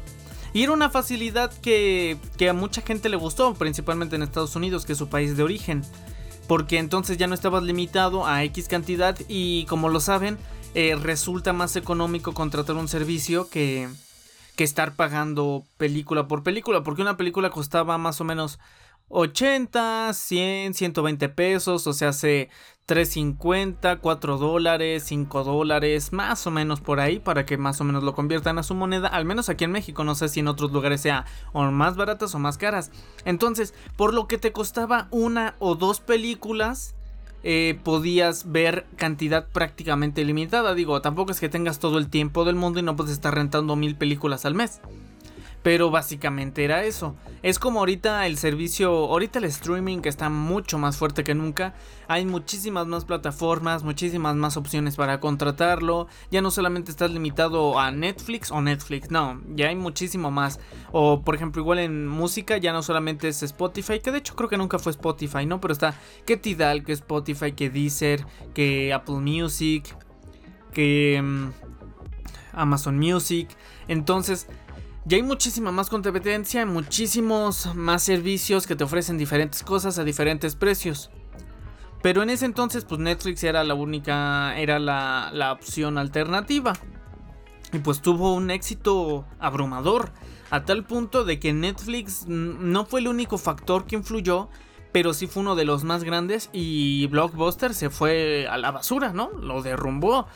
Y 0.52 0.64
era 0.64 0.72
una 0.72 0.90
facilidad 0.90 1.52
que, 1.52 2.18
a 2.48 2.52
mucha 2.52 2.82
gente 2.82 3.08
le 3.08 3.16
gustó, 3.16 3.54
principalmente 3.54 4.16
en 4.16 4.22
Estados 4.22 4.56
Unidos, 4.56 4.84
que 4.84 4.92
es 4.92 4.98
su 4.98 5.08
país 5.08 5.36
de 5.36 5.44
origen. 5.44 5.82
Porque 6.48 6.78
entonces 6.78 7.16
ya 7.16 7.28
no 7.28 7.34
estabas 7.34 7.62
limitado 7.62 8.26
a 8.26 8.42
X 8.44 8.66
cantidad 8.66 9.16
y 9.28 9.64
como 9.66 9.88
lo 9.88 10.00
saben, 10.00 10.38
eh, 10.74 10.96
resulta 11.00 11.52
más 11.52 11.76
económico 11.76 12.34
contratar 12.34 12.74
un 12.76 12.88
servicio 12.88 13.48
que, 13.48 13.88
que 14.61 14.64
estar 14.64 14.93
pagando 14.93 15.64
película 15.79 16.29
por 16.29 16.43
película. 16.43 16.83
Porque 16.83 17.00
una 17.00 17.17
película 17.17 17.49
costaba 17.49 17.97
más 17.97 18.21
o 18.21 18.25
menos 18.25 18.59
80, 19.09 20.12
100, 20.12 20.75
120 20.75 21.31
pesos, 21.31 21.87
o 21.87 21.95
sea, 21.95 22.11
hace 22.11 22.50
3.50, 22.87 24.00
4 24.02 24.37
dólares, 24.37 25.05
5 25.05 25.45
dólares, 25.45 26.12
más 26.12 26.47
o 26.47 26.50
menos 26.50 26.83
por 26.83 27.00
ahí, 27.00 27.21
para 27.21 27.47
que 27.47 27.57
más 27.57 27.81
o 27.81 27.85
menos 27.85 28.02
lo 28.05 28.14
conviertan 28.14 28.59
a 28.59 28.62
su 28.62 28.75
moneda, 28.75 29.09
al 29.09 29.25
menos 29.25 29.49
aquí 29.49 29.64
en 29.64 29.73
México, 29.73 30.05
no 30.05 30.14
sé 30.14 30.29
si 30.29 30.40
en 30.40 30.49
otros 30.49 30.73
lugares 30.73 31.00
sea 31.00 31.25
o 31.55 31.62
más 31.71 31.97
baratas 31.97 32.35
o 32.35 32.38
más 32.38 32.59
caras. 32.59 32.90
Entonces, 33.25 33.73
por 33.97 34.12
lo 34.12 34.29
que 34.29 34.37
te 34.37 34.52
costaba 34.52 35.09
una 35.11 35.57
o 35.59 35.75
dos 35.75 36.00
películas, 36.00 36.95
eh, 37.42 37.78
podías 37.82 38.50
ver 38.50 38.87
cantidad 38.97 39.47
prácticamente 39.49 40.25
limitada. 40.25 40.75
Digo, 40.75 41.00
tampoco 41.00 41.32
es 41.32 41.40
que 41.40 41.49
tengas 41.49 41.78
todo 41.78 41.99
el 41.99 42.09
tiempo 42.09 42.44
del 42.44 42.56
mundo 42.56 42.80
y 42.80 42.82
no 42.82 42.97
puedes 42.97 43.12
estar 43.12 43.35
rentando 43.35 43.76
mil 43.76 43.97
películas 43.97 44.44
al 44.44 44.54
mes. 44.54 44.80
Pero 45.62 45.90
básicamente 45.90 46.64
era 46.64 46.85
eso. 46.85 47.17
Es 47.43 47.59
como 47.59 47.81
ahorita 47.81 48.26
el 48.26 48.38
servicio, 48.38 48.90
ahorita 48.90 49.38
el 49.40 49.45
streaming 49.45 49.99
que 49.99 50.09
está 50.09 50.31
mucho 50.31 50.79
más 50.79 50.97
fuerte 50.97 51.23
que 51.23 51.35
nunca. 51.35 51.75
Hay 52.09 52.25
muchísimas 52.25 52.87
más 52.87 53.05
plataformas, 53.05 53.85
muchísimas 53.85 54.37
más 54.37 54.57
opciones 54.57 54.97
para 54.97 55.21
contratarlo. 55.21 56.09
Ya 56.31 56.40
no 56.40 56.50
solamente 56.50 56.90
estás 56.90 57.11
limitado 57.11 57.79
a 57.79 57.90
Netflix 57.90 58.50
o 58.50 58.62
Netflix, 58.62 59.11
no, 59.11 59.40
ya 59.55 59.69
hay 59.69 59.76
muchísimo 59.76 60.31
más. 60.31 60.61
O 60.93 61.23
por 61.23 61.35
ejemplo, 61.35 61.61
igual 61.61 61.79
en 61.79 62.09
música 62.09 62.57
ya 62.57 62.73
no 62.73 62.83
solamente 62.83 63.29
es 63.29 63.43
Spotify, 63.43 64.00
que 64.00 64.12
de 64.12 64.19
hecho 64.19 64.35
creo 64.35 64.49
que 64.49 64.57
nunca 64.57 64.79
fue 64.79 64.93
Spotify, 64.93 65.45
¿no? 65.45 65.61
Pero 65.61 65.73
está 65.73 65.95
que 66.25 66.37
Tidal, 66.38 66.85
que 66.85 66.93
Spotify, 66.93 67.52
que 67.52 67.69
Deezer, 67.69 68.25
que 68.55 68.95
Apple 68.95 69.17
Music, 69.17 69.95
que 70.73 71.21
mm, 71.23 71.50
Amazon 72.52 72.99
Music. 72.99 73.49
Entonces, 73.88 74.47
ya 75.04 75.16
hay 75.16 75.23
muchísima 75.23 75.73
más 75.73 75.88
competencia, 75.88 76.66
muchísimos 76.66 77.75
más 77.75 78.02
servicios 78.02 78.66
que 78.66 78.76
te 78.76 78.85
ofrecen 78.85 79.19
diferentes 79.19 79.62
cosas 79.62 79.99
a 79.99 80.04
diferentes 80.04 80.57
precios. 80.57 81.11
Pero 82.02 82.23
en 82.23 82.30
ese 82.30 82.47
entonces, 82.47 82.85
pues 82.85 83.00
Netflix 83.00 83.45
era 83.45 83.64
la 83.64 83.75
única, 83.75 84.59
era 84.59 84.78
la, 84.78 85.30
la 85.33 85.52
opción 85.52 85.99
alternativa. 85.99 86.73
Y 87.73 87.78
pues 87.78 88.00
tuvo 88.00 88.35
un 88.35 88.50
éxito 88.50 89.26
abrumador, 89.38 90.12
a 90.50 90.64
tal 90.64 90.85
punto 90.85 91.25
de 91.25 91.38
que 91.38 91.52
Netflix 91.52 92.26
no 92.26 92.85
fue 92.85 93.00
el 93.00 93.09
único 93.09 93.38
factor 93.38 93.87
que 93.87 93.97
influyó, 93.97 94.49
pero 94.92 95.14
sí 95.14 95.26
fue 95.26 95.42
uno 95.42 95.54
de 95.54 95.64
los 95.64 95.85
más 95.85 96.02
grandes 96.02 96.50
y 96.52 97.07
Blockbuster 97.07 97.75
se 97.75 97.90
fue 97.90 98.49
a 98.49 98.59
la 98.59 98.73
basura, 98.73 99.12
¿no? 99.12 99.30
Lo 99.30 99.62
derrumbó. 99.62 100.26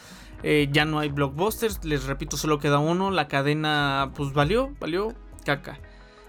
Eh, 0.46 0.68
ya 0.70 0.84
no 0.84 0.98
hay 0.98 1.08
blockbusters, 1.08 1.82
les 1.86 2.04
repito, 2.04 2.36
solo 2.36 2.58
queda 2.58 2.78
uno. 2.78 3.10
La 3.10 3.28
cadena, 3.28 4.12
pues 4.14 4.34
valió, 4.34 4.74
valió 4.78 5.14
caca. 5.42 5.80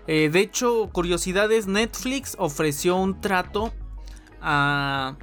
Eh, 0.08 0.30
de 0.32 0.40
hecho, 0.40 0.90
curiosidades, 0.94 1.68
Netflix 1.68 2.36
ofreció 2.40 2.96
un 2.96 3.20
trato 3.20 3.74
a, 4.42 5.18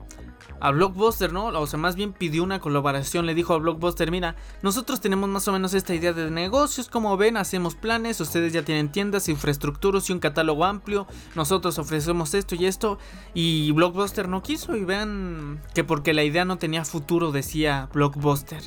a 0.62 0.70
Blockbuster, 0.70 1.32
¿no? 1.32 1.46
O 1.46 1.66
sea, 1.66 1.76
más 1.76 1.96
bien 1.96 2.12
pidió 2.12 2.44
una 2.44 2.60
colaboración, 2.60 3.26
le 3.26 3.34
dijo 3.34 3.52
a 3.52 3.58
Blockbuster, 3.58 4.12
mira, 4.12 4.36
nosotros 4.62 5.00
tenemos 5.00 5.28
más 5.28 5.48
o 5.48 5.52
menos 5.52 5.74
esta 5.74 5.92
idea 5.92 6.12
de 6.12 6.30
negocios, 6.30 6.88
como 6.88 7.16
ven, 7.16 7.36
hacemos 7.36 7.74
planes, 7.74 8.20
ustedes 8.20 8.52
ya 8.52 8.64
tienen 8.64 8.92
tiendas, 8.92 9.28
infraestructuras 9.28 10.08
y 10.08 10.12
un 10.12 10.20
catálogo 10.20 10.64
amplio, 10.64 11.08
nosotros 11.34 11.80
ofrecemos 11.80 12.34
esto 12.34 12.54
y 12.54 12.66
esto, 12.66 13.00
y 13.34 13.72
Blockbuster 13.72 14.28
no 14.28 14.40
quiso, 14.44 14.76
y 14.76 14.84
vean 14.84 15.60
que 15.74 15.82
porque 15.82 16.14
la 16.14 16.22
idea 16.22 16.44
no 16.44 16.58
tenía 16.58 16.84
futuro, 16.84 17.32
decía 17.32 17.88
Blockbuster. 17.92 18.62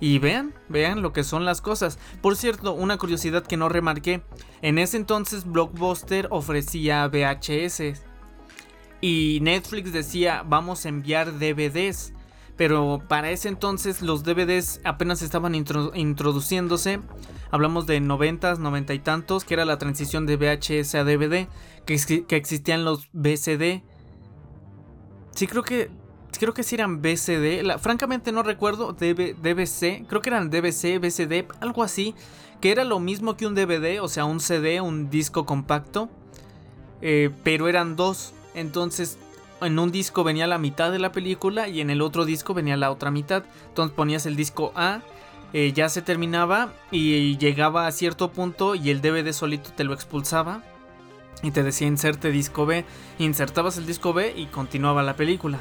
Y 0.00 0.18
vean, 0.18 0.54
vean 0.70 1.02
lo 1.02 1.12
que 1.12 1.24
son 1.24 1.44
las 1.44 1.60
cosas. 1.60 1.98
Por 2.20 2.36
cierto, 2.36 2.72
una 2.72 2.98
curiosidad 2.98 3.44
que 3.46 3.56
no 3.56 3.68
remarqué, 3.68 4.22
en 4.62 4.78
ese 4.78 4.96
entonces 4.96 5.44
Blockbuster 5.44 6.26
ofrecía 6.30 7.06
VHS 7.06 8.02
y 9.04 9.38
Netflix 9.42 9.92
decía 9.92 10.42
vamos 10.48 10.86
a 10.86 10.88
enviar 10.88 11.38
DVDs. 11.38 12.14
Pero 12.56 13.02
para 13.06 13.30
ese 13.30 13.48
entonces 13.48 14.00
los 14.00 14.24
DVDs 14.24 14.80
apenas 14.82 15.20
estaban 15.20 15.54
introduciéndose. 15.54 17.00
Hablamos 17.50 17.86
de 17.86 18.00
90, 18.00 18.54
90 18.54 18.94
y 18.94 18.98
tantos, 19.00 19.44
que 19.44 19.52
era 19.52 19.66
la 19.66 19.76
transición 19.76 20.24
de 20.24 20.36
VHS 20.38 20.94
a 20.94 21.04
DVD, 21.04 21.48
que, 21.84 22.24
existían 22.30 22.86
los 22.86 23.10
BCD. 23.12 23.82
Sí, 25.34 25.48
creo 25.48 25.64
que 25.64 25.90
creo 26.40 26.54
que 26.54 26.62
sí 26.62 26.76
eran 26.76 27.02
BCD. 27.02 27.78
francamente 27.80 28.32
no 28.32 28.42
recuerdo. 28.42 28.94
DBC. 28.94 30.06
Creo 30.08 30.22
que 30.22 30.30
eran 30.30 30.48
DBC, 30.48 30.98
BCD, 30.98 31.46
algo 31.60 31.82
así. 31.82 32.14
Que 32.62 32.72
era 32.72 32.84
lo 32.84 33.00
mismo 33.00 33.36
que 33.36 33.46
un 33.46 33.54
DVD, 33.54 34.00
o 34.00 34.08
sea, 34.08 34.24
un 34.24 34.40
CD, 34.40 34.80
un 34.80 35.10
disco 35.10 35.44
compacto. 35.44 36.08
Eh, 37.02 37.28
pero 37.42 37.68
eran 37.68 37.96
dos. 37.96 38.32
Entonces, 38.54 39.18
en 39.60 39.78
un 39.78 39.90
disco 39.90 40.24
venía 40.24 40.46
la 40.46 40.58
mitad 40.58 40.90
de 40.92 40.98
la 40.98 41.12
película 41.12 41.68
y 41.68 41.80
en 41.80 41.90
el 41.90 42.02
otro 42.02 42.24
disco 42.24 42.54
venía 42.54 42.76
la 42.76 42.90
otra 42.90 43.10
mitad. 43.10 43.44
Entonces 43.68 43.94
ponías 43.94 44.26
el 44.26 44.36
disco 44.36 44.72
A, 44.74 45.00
eh, 45.52 45.72
ya 45.72 45.88
se 45.88 46.02
terminaba 46.02 46.72
y 46.90 47.36
llegaba 47.38 47.86
a 47.86 47.92
cierto 47.92 48.30
punto 48.32 48.74
y 48.74 48.90
el 48.90 49.00
DVD 49.00 49.32
solito 49.32 49.70
te 49.70 49.84
lo 49.84 49.94
expulsaba 49.94 50.62
y 51.42 51.50
te 51.50 51.62
decía 51.62 51.86
inserte 51.86 52.30
disco 52.30 52.66
B. 52.66 52.84
Insertabas 53.18 53.76
el 53.76 53.86
disco 53.86 54.12
B 54.12 54.34
y 54.36 54.46
continuaba 54.46 55.02
la 55.02 55.14
película. 55.14 55.60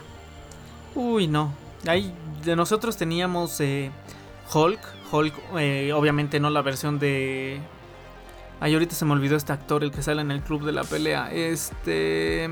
Uy, 0.95 1.27
no. 1.27 1.53
Ahí 1.87 2.13
de 2.43 2.55
nosotros 2.55 2.97
teníamos 2.97 3.59
eh, 3.59 3.91
Hulk. 4.53 4.79
Hulk, 5.11 5.33
eh, 5.59 5.93
obviamente 5.93 6.39
no 6.39 6.49
la 6.49 6.61
versión 6.61 6.97
de 6.97 7.59
Ay, 8.63 8.75
ahorita 8.75 8.95
se 8.95 9.03
me 9.03 9.11
olvidó 9.11 9.35
este 9.35 9.51
actor, 9.51 9.83
el 9.83 9.91
que 9.91 10.01
sale 10.01 10.21
en 10.21 10.31
el 10.31 10.41
club 10.41 10.63
de 10.63 10.71
la 10.71 10.85
pelea. 10.85 11.29
Este. 11.33 12.49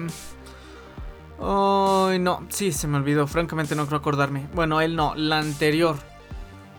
Ay, 1.39 2.19
no, 2.19 2.45
sí, 2.49 2.73
se 2.73 2.85
me 2.89 2.97
olvidó. 2.97 3.27
Francamente 3.27 3.77
no 3.77 3.85
creo 3.85 3.99
acordarme. 3.99 4.49
Bueno, 4.53 4.81
él 4.81 4.97
no, 4.97 5.15
la 5.15 5.39
anterior. 5.39 5.95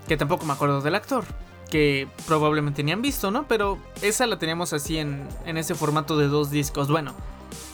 Que 0.07 0.19
tampoco 0.19 0.45
me 0.45 0.53
acuerdo 0.53 0.83
del 0.83 0.95
actor. 0.95 1.25
Que 1.71 2.09
probablemente 2.27 2.83
ni 2.83 2.93
han 2.93 3.01
visto, 3.01 3.31
¿no? 3.31 3.49
Pero 3.49 3.79
esa 4.03 4.27
la 4.27 4.39
teníamos 4.39 4.75
así 4.75 4.99
en, 4.99 5.27
en 5.47 5.57
ese 5.57 5.75
formato 5.75 6.19
de 6.19 6.29
dos 6.29 6.51
discos. 6.51 6.89
Bueno, 6.89 7.15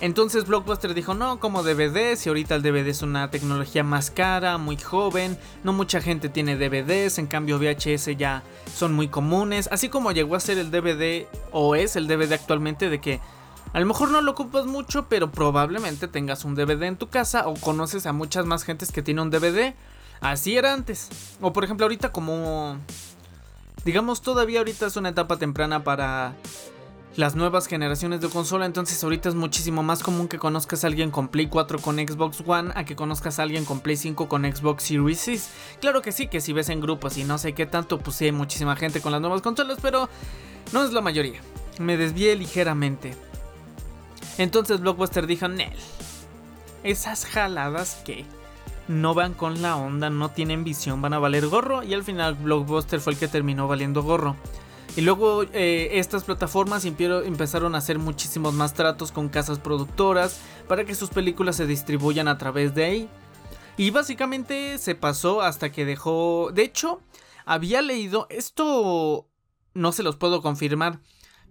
entonces 0.00 0.46
Blockbuster 0.46 0.94
dijo, 0.94 1.14
no, 1.14 1.40
como 1.40 1.62
DVD, 1.62 2.16
si 2.16 2.28
ahorita 2.28 2.54
el 2.54 2.62
DVD 2.62 2.88
es 2.88 3.02
una 3.02 3.30
tecnología 3.30 3.82
más 3.82 4.10
cara, 4.10 4.58
muy 4.58 4.76
joven, 4.76 5.38
no 5.64 5.72
mucha 5.72 6.00
gente 6.00 6.28
tiene 6.28 6.56
DVDs, 6.56 7.18
en 7.18 7.26
cambio 7.26 7.58
VHS 7.58 8.16
ya 8.16 8.42
son 8.74 8.92
muy 8.92 9.08
comunes, 9.08 9.68
así 9.72 9.88
como 9.88 10.12
llegó 10.12 10.36
a 10.36 10.40
ser 10.40 10.58
el 10.58 10.70
DVD 10.70 11.26
o 11.52 11.74
es 11.74 11.96
el 11.96 12.06
DVD 12.06 12.32
actualmente 12.32 12.90
de 12.90 13.00
que 13.00 13.20
a 13.72 13.80
lo 13.80 13.86
mejor 13.86 14.10
no 14.10 14.20
lo 14.20 14.30
ocupas 14.32 14.66
mucho, 14.66 15.08
pero 15.08 15.30
probablemente 15.30 16.08
tengas 16.08 16.44
un 16.44 16.54
DVD 16.54 16.84
en 16.84 16.96
tu 16.96 17.08
casa 17.08 17.46
o 17.46 17.54
conoces 17.54 18.06
a 18.06 18.12
muchas 18.12 18.46
más 18.46 18.64
gentes 18.64 18.92
que 18.92 19.02
tienen 19.02 19.24
un 19.24 19.30
DVD. 19.30 19.74
Así 20.20 20.56
era 20.56 20.72
antes. 20.72 21.08
O 21.40 21.52
por 21.52 21.64
ejemplo 21.64 21.84
ahorita 21.84 22.10
como... 22.10 22.78
Digamos 23.84 24.22
todavía 24.22 24.58
ahorita 24.58 24.86
es 24.86 24.96
una 24.96 25.10
etapa 25.10 25.36
temprana 25.36 25.84
para 25.84 26.34
las 27.18 27.34
nuevas 27.34 27.66
generaciones 27.66 28.20
de 28.20 28.28
consola. 28.28 28.64
Entonces 28.64 29.02
ahorita 29.02 29.28
es 29.28 29.34
muchísimo 29.34 29.82
más 29.82 30.04
común 30.04 30.28
que 30.28 30.38
conozcas 30.38 30.84
a 30.84 30.86
alguien 30.86 31.10
con 31.10 31.26
Play 31.26 31.48
4 31.48 31.80
con 31.80 31.96
Xbox 31.96 32.44
One 32.46 32.70
a 32.76 32.84
que 32.84 32.94
conozcas 32.94 33.40
a 33.40 33.42
alguien 33.42 33.64
con 33.64 33.80
Play 33.80 33.96
5 33.96 34.28
con 34.28 34.44
Xbox 34.44 34.84
Series 34.84 35.18
6. 35.18 35.50
Claro 35.80 36.00
que 36.00 36.12
sí, 36.12 36.28
que 36.28 36.40
si 36.40 36.52
ves 36.52 36.68
en 36.68 36.80
grupos 36.80 37.18
y 37.18 37.24
no 37.24 37.36
sé 37.36 37.54
qué 37.54 37.66
tanto, 37.66 37.98
pues 37.98 38.16
sí 38.16 38.26
hay 38.26 38.32
muchísima 38.32 38.76
gente 38.76 39.00
con 39.00 39.10
las 39.10 39.20
nuevas 39.20 39.42
consolas, 39.42 39.78
pero 39.82 40.08
no 40.72 40.84
es 40.84 40.92
la 40.92 41.00
mayoría. 41.00 41.40
Me 41.80 41.96
desvié 41.96 42.36
ligeramente. 42.36 43.16
Entonces 44.38 44.78
Blockbuster 44.78 45.26
dijo, 45.26 45.48
Nel, 45.48 45.76
esas 46.84 47.26
jaladas 47.26 48.00
que 48.04 48.26
no 48.86 49.14
van 49.14 49.34
con 49.34 49.60
la 49.60 49.74
onda, 49.74 50.08
no 50.08 50.30
tienen 50.30 50.62
visión, 50.62 51.02
van 51.02 51.14
a 51.14 51.18
valer 51.18 51.48
gorro. 51.48 51.82
Y 51.82 51.94
al 51.94 52.04
final 52.04 52.34
Blockbuster 52.34 53.00
fue 53.00 53.14
el 53.14 53.18
que 53.18 53.26
terminó 53.26 53.66
valiendo 53.66 54.04
gorro. 54.04 54.36
Y 54.96 55.02
luego 55.02 55.44
eh, 55.52 55.90
estas 55.92 56.24
plataformas 56.24 56.84
empezaron 56.84 57.74
a 57.74 57.78
hacer 57.78 57.98
muchísimos 57.98 58.54
más 58.54 58.74
tratos 58.74 59.12
con 59.12 59.28
casas 59.28 59.58
productoras 59.58 60.40
para 60.66 60.84
que 60.84 60.94
sus 60.94 61.10
películas 61.10 61.56
se 61.56 61.66
distribuyan 61.66 62.26
a 62.26 62.38
través 62.38 62.74
de 62.74 62.84
ahí. 62.84 63.08
Y 63.76 63.90
básicamente 63.90 64.76
se 64.78 64.96
pasó 64.96 65.40
hasta 65.40 65.70
que 65.70 65.84
dejó... 65.84 66.50
De 66.52 66.62
hecho, 66.62 67.00
había 67.44 67.80
leído... 67.80 68.26
Esto 68.28 69.28
no 69.72 69.92
se 69.92 70.02
los 70.02 70.16
puedo 70.16 70.42
confirmar. 70.42 71.00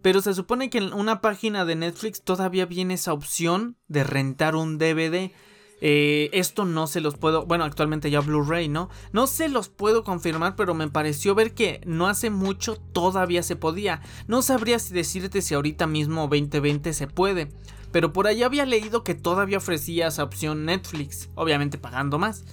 Pero 0.02 0.22
se 0.22 0.34
supone 0.34 0.70
que 0.70 0.78
en 0.80 0.94
una 0.94 1.22
página 1.22 1.66
de 1.66 1.76
Netflix 1.76 2.22
todavía 2.22 2.66
viene 2.66 2.96
esa 2.96 3.14
opción 3.14 3.78
de 3.88 4.04
rentar 4.04 4.56
un 4.56 4.78
DVD. 4.78 5.32
Eh, 5.80 6.30
esto 6.34 6.66
no 6.66 6.88
se 6.88 7.02
los 7.02 7.18
puedo, 7.18 7.46
bueno, 7.46 7.64
actualmente 7.64 8.10
ya 8.10 8.22
Blu-ray, 8.22 8.68
¿no? 8.68 8.90
No 9.12 9.28
se 9.28 9.48
los 9.48 9.70
puedo 9.70 10.04
confirmar, 10.04 10.56
pero 10.56 10.74
me 10.74 10.90
pareció 10.90 11.36
ver 11.36 11.54
que 11.54 11.82
no 11.86 12.08
hace 12.08 12.30
mucho 12.30 12.78
todavía 12.78 13.44
se 13.44 13.56
podía. 13.56 14.02
No 14.28 14.42
sabría 14.42 14.80
si 14.80 14.94
decirte 14.94 15.42
si 15.42 15.54
ahorita 15.54 15.86
mismo 15.86 16.28
2020 16.28 16.94
se 16.94 17.08
puede, 17.08 17.52
pero 17.92 18.12
por 18.12 18.28
ahí 18.28 18.44
había 18.44 18.66
leído 18.66 19.04
que 19.04 19.14
todavía 19.14 19.60
ofrecía 19.60 20.08
esa 20.08 20.24
opción 20.24 20.66
Netflix, 20.66 21.30
obviamente 21.36 21.78
pagando 21.78 22.18
más. 22.18 22.44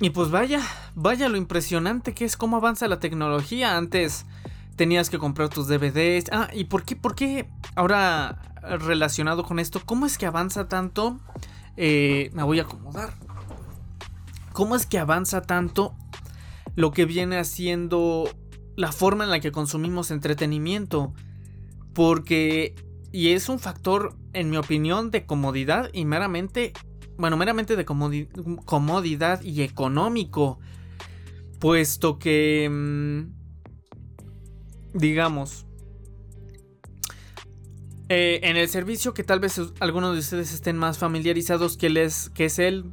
Y 0.00 0.10
pues 0.10 0.30
vaya, 0.30 0.60
vaya 0.94 1.28
lo 1.28 1.36
impresionante 1.36 2.14
que 2.14 2.24
es 2.24 2.36
cómo 2.36 2.56
avanza 2.56 2.88
la 2.88 2.98
tecnología. 2.98 3.76
Antes 3.76 4.26
tenías 4.76 5.08
que 5.08 5.18
comprar 5.18 5.50
tus 5.50 5.68
DVDs. 5.68 6.24
Ah, 6.32 6.48
¿y 6.52 6.64
por 6.64 6.82
qué? 6.82 6.96
¿Por 6.96 7.14
qué 7.14 7.48
ahora 7.76 8.42
relacionado 8.62 9.44
con 9.44 9.58
esto? 9.58 9.80
¿Cómo 9.84 10.06
es 10.06 10.18
que 10.18 10.26
avanza 10.26 10.68
tanto? 10.68 11.20
Eh, 11.76 12.30
me 12.32 12.42
voy 12.42 12.60
a 12.60 12.62
acomodar. 12.62 13.14
¿Cómo 14.52 14.76
es 14.76 14.86
que 14.86 14.98
avanza 14.98 15.42
tanto 15.42 15.96
lo 16.76 16.92
que 16.92 17.04
viene 17.06 17.38
haciendo 17.38 18.28
la 18.76 18.92
forma 18.92 19.24
en 19.24 19.30
la 19.30 19.40
que 19.40 19.52
consumimos 19.52 20.10
entretenimiento? 20.10 21.12
Porque, 21.92 22.74
y 23.12 23.30
es 23.30 23.48
un 23.48 23.58
factor, 23.58 24.16
en 24.32 24.50
mi 24.50 24.56
opinión, 24.56 25.10
de 25.10 25.26
comodidad 25.26 25.90
y 25.92 26.04
meramente, 26.04 26.72
bueno, 27.18 27.36
meramente 27.36 27.76
de 27.76 27.84
comodidad 27.84 29.42
y 29.42 29.62
económico. 29.62 30.60
Puesto 31.58 32.18
que, 32.18 32.68
mm, 32.70 33.32
digamos, 34.98 35.66
eh, 38.08 38.40
en 38.42 38.56
el 38.56 38.68
servicio 38.68 39.14
que 39.14 39.24
tal 39.24 39.40
vez 39.40 39.60
algunos 39.80 40.12
de 40.12 40.20
ustedes 40.20 40.52
estén 40.52 40.76
más 40.76 40.98
familiarizados 40.98 41.76
que, 41.76 41.88
les, 41.88 42.28
que 42.30 42.46
es 42.46 42.58
el 42.58 42.84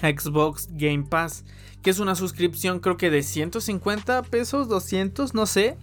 Xbox 0.00 0.68
Game 0.72 1.04
Pass, 1.04 1.44
que 1.82 1.90
es 1.90 2.00
una 2.00 2.16
suscripción 2.16 2.80
creo 2.80 2.96
que 2.96 3.10
de 3.10 3.22
150 3.22 4.22
pesos, 4.24 4.68
200, 4.68 5.34
no 5.34 5.46
sé. 5.46 5.76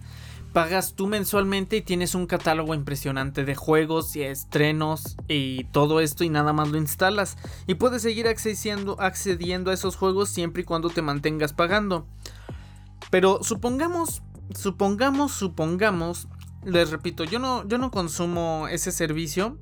Pagas 0.52 0.94
tú 0.94 1.06
mensualmente 1.06 1.76
y 1.76 1.82
tienes 1.82 2.16
un 2.16 2.26
catálogo 2.26 2.74
impresionante 2.74 3.44
de 3.44 3.54
juegos 3.54 4.16
y 4.16 4.22
estrenos 4.22 5.16
y 5.28 5.62
todo 5.64 6.00
esto 6.00 6.24
y 6.24 6.28
nada 6.28 6.52
más 6.52 6.68
lo 6.68 6.76
instalas. 6.76 7.38
Y 7.68 7.74
puedes 7.74 8.02
seguir 8.02 8.26
accediendo, 8.26 9.00
accediendo 9.00 9.70
a 9.70 9.74
esos 9.74 9.94
juegos 9.94 10.28
siempre 10.28 10.62
y 10.62 10.64
cuando 10.64 10.90
te 10.90 11.02
mantengas 11.02 11.52
pagando. 11.52 12.04
Pero 13.10 13.44
supongamos, 13.44 14.22
supongamos, 14.52 15.32
supongamos 15.32 16.26
les 16.64 16.90
repito, 16.90 17.24
yo 17.24 17.38
no, 17.38 17.66
yo 17.66 17.78
no 17.78 17.90
consumo 17.90 18.68
ese 18.68 18.92
servicio. 18.92 19.56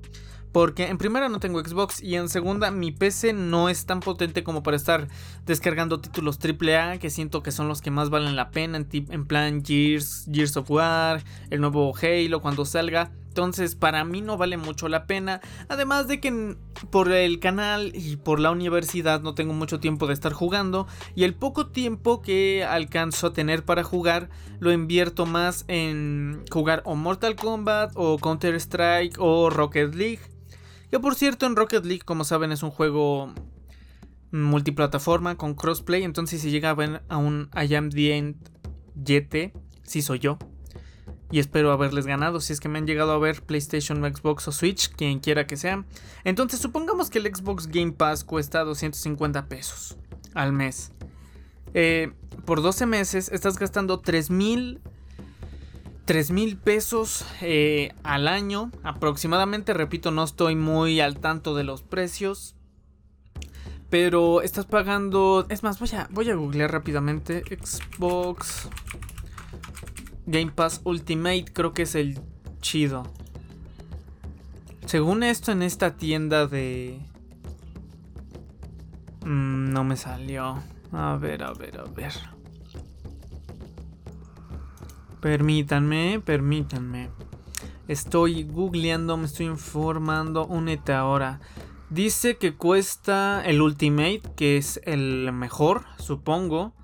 Porque 0.52 0.86
en 0.86 0.96
primera 0.96 1.28
no 1.28 1.40
tengo 1.40 1.60
Xbox 1.60 2.02
y 2.02 2.14
en 2.14 2.30
segunda 2.30 2.70
mi 2.70 2.90
PC 2.90 3.34
no 3.34 3.68
es 3.68 3.84
tan 3.84 4.00
potente 4.00 4.44
como 4.44 4.62
para 4.62 4.78
estar 4.78 5.08
descargando 5.44 6.00
títulos 6.00 6.38
AAA 6.42 6.98
que 6.98 7.10
siento 7.10 7.42
que 7.42 7.52
son 7.52 7.68
los 7.68 7.82
que 7.82 7.90
más 7.90 8.08
valen 8.08 8.34
la 8.34 8.50
pena 8.50 8.78
en, 8.78 8.88
en 8.90 9.26
plan 9.26 9.62
Gears, 9.62 10.26
Gears 10.32 10.56
of 10.56 10.70
War, 10.70 11.22
el 11.50 11.60
nuevo 11.60 11.92
Halo 11.94 12.40
cuando 12.40 12.64
salga. 12.64 13.10
Entonces 13.28 13.74
para 13.74 14.04
mí 14.04 14.20
no 14.20 14.36
vale 14.36 14.56
mucho 14.56 14.88
la 14.88 15.06
pena. 15.06 15.40
Además 15.68 16.08
de 16.08 16.20
que 16.20 16.56
por 16.90 17.12
el 17.12 17.38
canal 17.38 17.92
y 17.94 18.16
por 18.16 18.40
la 18.40 18.50
universidad 18.50 19.20
no 19.20 19.34
tengo 19.34 19.52
mucho 19.52 19.78
tiempo 19.80 20.06
de 20.06 20.14
estar 20.14 20.32
jugando. 20.32 20.86
Y 21.14 21.24
el 21.24 21.34
poco 21.34 21.68
tiempo 21.68 22.20
que 22.20 22.64
alcanzo 22.64 23.28
a 23.28 23.32
tener 23.32 23.64
para 23.64 23.84
jugar 23.84 24.28
lo 24.58 24.72
invierto 24.72 25.26
más 25.26 25.64
en 25.68 26.44
jugar 26.50 26.82
o 26.84 26.96
Mortal 26.96 27.36
Kombat 27.36 27.92
o 27.94 28.18
Counter 28.18 28.54
Strike 28.56 29.16
o 29.18 29.50
Rocket 29.50 29.94
League. 29.94 30.20
Que 30.90 30.98
por 30.98 31.14
cierto 31.14 31.46
en 31.46 31.54
Rocket 31.54 31.84
League 31.84 32.02
como 32.04 32.24
saben 32.24 32.50
es 32.50 32.62
un 32.62 32.70
juego 32.70 33.32
multiplataforma 34.30 35.36
con 35.36 35.54
crossplay. 35.54 36.02
Entonces, 36.02 36.40
si 36.42 36.50
llega 36.50 36.76
a 37.08 37.16
un 37.16 37.50
I 37.54 37.74
am 37.74 37.90
the 37.90 38.16
end 38.16 38.36
si 39.84 40.02
soy 40.02 40.18
yo. 40.18 40.38
Y 41.30 41.40
espero 41.40 41.72
haberles 41.72 42.06
ganado 42.06 42.40
si 42.40 42.52
es 42.52 42.60
que 42.60 42.68
me 42.68 42.78
han 42.78 42.86
llegado 42.86 43.12
a 43.12 43.18
ver 43.18 43.42
PlayStation, 43.42 43.98
Xbox 43.98 44.48
o 44.48 44.52
Switch, 44.52 44.90
quien 44.94 45.20
quiera 45.20 45.46
que 45.46 45.56
sea. 45.56 45.84
Entonces, 46.24 46.60
supongamos 46.60 47.10
que 47.10 47.18
el 47.18 47.34
Xbox 47.34 47.66
Game 47.66 47.92
Pass 47.92 48.24
cuesta 48.24 48.64
250 48.64 49.46
pesos 49.46 49.96
al 50.34 50.52
mes. 50.52 50.92
Eh, 51.74 52.12
por 52.46 52.62
12 52.62 52.86
meses 52.86 53.30
estás 53.30 53.58
gastando 53.58 54.00
3000 54.00 54.80
3 56.08 56.30
mil 56.30 56.56
pesos 56.56 57.26
eh, 57.42 57.92
al 58.02 58.28
año 58.28 58.70
aproximadamente. 58.82 59.74
Repito, 59.74 60.10
no 60.10 60.24
estoy 60.24 60.56
muy 60.56 61.00
al 61.00 61.18
tanto 61.18 61.54
de 61.54 61.64
los 61.64 61.82
precios. 61.82 62.56
Pero 63.90 64.40
estás 64.40 64.64
pagando... 64.64 65.44
Es 65.50 65.62
más, 65.62 65.78
voy 65.78 65.90
a, 65.92 66.08
voy 66.10 66.30
a 66.30 66.34
googlear 66.34 66.72
rápidamente. 66.72 67.42
Xbox 67.44 68.70
Game 70.28 70.52
Pass 70.52 70.82
Ultimate 70.84 71.46
creo 71.54 71.72
que 71.72 71.82
es 71.82 71.94
el 71.94 72.20
chido. 72.60 73.04
Según 74.84 75.22
esto 75.22 75.52
en 75.52 75.62
esta 75.62 75.96
tienda 75.96 76.46
de... 76.46 77.00
Mm, 79.24 79.70
no 79.72 79.84
me 79.84 79.96
salió. 79.96 80.62
A 80.92 81.16
ver, 81.16 81.42
a 81.42 81.54
ver, 81.54 81.80
a 81.80 81.84
ver. 81.84 82.12
Permítanme, 85.22 86.20
permítanme. 86.22 87.08
Estoy 87.88 88.42
googleando, 88.42 89.16
me 89.16 89.24
estoy 89.24 89.46
informando. 89.46 90.46
Únete 90.46 90.92
ahora. 90.92 91.40
Dice 91.88 92.36
que 92.36 92.54
cuesta 92.54 93.42
el 93.46 93.62
Ultimate, 93.62 94.20
que 94.36 94.58
es 94.58 94.78
el 94.84 95.32
mejor, 95.32 95.86
supongo. 95.96 96.74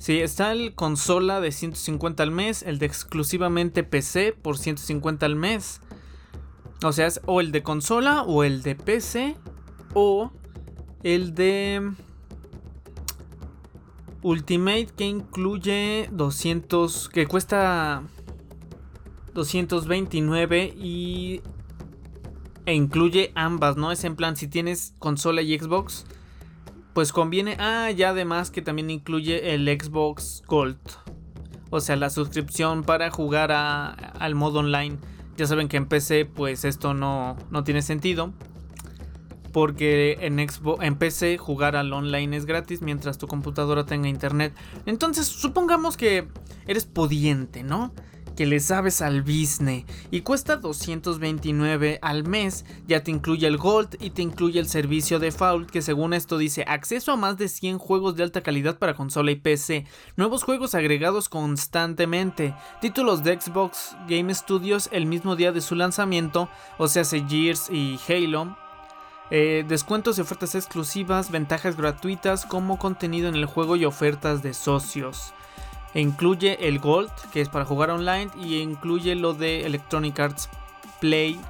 Sí, 0.00 0.20
está 0.20 0.52
el 0.52 0.74
consola 0.74 1.42
de 1.42 1.52
150 1.52 2.22
al 2.22 2.30
mes, 2.30 2.62
el 2.62 2.78
de 2.78 2.86
exclusivamente 2.86 3.84
PC 3.84 4.32
por 4.32 4.56
150 4.56 5.26
al 5.26 5.36
mes. 5.36 5.82
O 6.82 6.90
sea, 6.92 7.06
es 7.06 7.20
o 7.26 7.42
el 7.42 7.52
de 7.52 7.62
consola 7.62 8.22
o 8.22 8.42
el 8.42 8.62
de 8.62 8.76
PC 8.76 9.36
o 9.92 10.32
el 11.02 11.34
de 11.34 11.92
Ultimate 14.22 14.88
que 14.96 15.04
incluye 15.04 16.08
200 16.12 17.10
que 17.10 17.26
cuesta 17.26 18.02
229 19.34 20.74
y 20.78 21.42
e 22.64 22.72
incluye 22.72 23.32
ambas, 23.34 23.76
¿no? 23.76 23.92
Es 23.92 24.04
en 24.04 24.16
plan, 24.16 24.34
si 24.34 24.48
tienes 24.48 24.94
consola 24.98 25.42
y 25.42 25.58
Xbox, 25.58 26.06
pues 26.92 27.12
conviene. 27.12 27.56
Ah, 27.58 27.90
ya 27.90 28.10
además 28.10 28.50
que 28.50 28.62
también 28.62 28.90
incluye 28.90 29.54
el 29.54 29.66
Xbox 29.66 30.42
Gold. 30.46 30.78
O 31.70 31.80
sea, 31.80 31.96
la 31.96 32.10
suscripción 32.10 32.82
para 32.82 33.10
jugar 33.10 33.52
al 33.52 34.34
modo 34.34 34.60
online. 34.60 34.98
Ya 35.36 35.46
saben 35.46 35.68
que 35.68 35.76
en 35.76 35.86
PC, 35.86 36.26
pues 36.26 36.64
esto 36.64 36.94
no, 36.94 37.36
no 37.50 37.64
tiene 37.64 37.82
sentido. 37.82 38.32
Porque 39.52 40.18
en, 40.20 40.38
Xbox, 40.48 40.84
en 40.84 40.96
PC 40.96 41.38
jugar 41.38 41.76
al 41.76 41.92
online 41.92 42.36
es 42.36 42.46
gratis 42.46 42.82
mientras 42.82 43.18
tu 43.18 43.26
computadora 43.26 43.84
tenga 43.84 44.08
internet. 44.08 44.52
Entonces, 44.86 45.26
supongamos 45.26 45.96
que 45.96 46.28
eres 46.66 46.86
pudiente, 46.86 47.62
¿no? 47.62 47.92
Que 48.40 48.46
le 48.46 48.58
sabes 48.58 49.02
al 49.02 49.20
business 49.20 49.84
y 50.10 50.22
cuesta 50.22 50.56
229 50.56 51.98
al 52.00 52.26
mes. 52.26 52.64
Ya 52.88 53.04
te 53.04 53.10
incluye 53.10 53.46
el 53.46 53.58
Gold 53.58 53.98
y 54.00 54.12
te 54.12 54.22
incluye 54.22 54.58
el 54.58 54.66
servicio 54.66 55.18
de 55.18 55.26
Default 55.26 55.68
que 55.68 55.82
según 55.82 56.14
esto 56.14 56.38
dice 56.38 56.64
acceso 56.66 57.12
a 57.12 57.18
más 57.18 57.36
de 57.36 57.50
100 57.50 57.76
juegos 57.76 58.16
de 58.16 58.22
alta 58.22 58.42
calidad 58.42 58.78
para 58.78 58.94
consola 58.94 59.30
y 59.30 59.36
PC, 59.36 59.84
nuevos 60.16 60.42
juegos 60.42 60.74
agregados 60.74 61.28
constantemente, 61.28 62.54
títulos 62.80 63.22
de 63.24 63.38
Xbox 63.38 63.94
Game 64.08 64.34
Studios 64.34 64.88
el 64.90 65.04
mismo 65.04 65.36
día 65.36 65.52
de 65.52 65.60
su 65.60 65.74
lanzamiento, 65.74 66.48
o 66.78 66.88
sea, 66.88 67.04
Gears 67.04 67.68
y 67.70 68.00
Halo. 68.08 68.56
Eh, 69.30 69.66
descuentos 69.68 70.16
y 70.16 70.22
ofertas 70.22 70.54
exclusivas, 70.54 71.30
ventajas 71.30 71.76
gratuitas 71.76 72.46
como 72.46 72.78
contenido 72.78 73.28
en 73.28 73.34
el 73.34 73.44
juego 73.44 73.76
y 73.76 73.84
ofertas 73.84 74.42
de 74.42 74.54
socios. 74.54 75.34
Incluye 75.94 76.68
el 76.68 76.78
Gold, 76.78 77.10
que 77.32 77.40
es 77.40 77.48
para 77.48 77.64
jugar 77.64 77.90
online, 77.90 78.30
y 78.40 78.58
incluye 78.58 79.14
lo 79.14 79.34
de 79.34 79.66
Electronic 79.66 80.18
Arts 80.20 80.48
Play, 81.00 81.40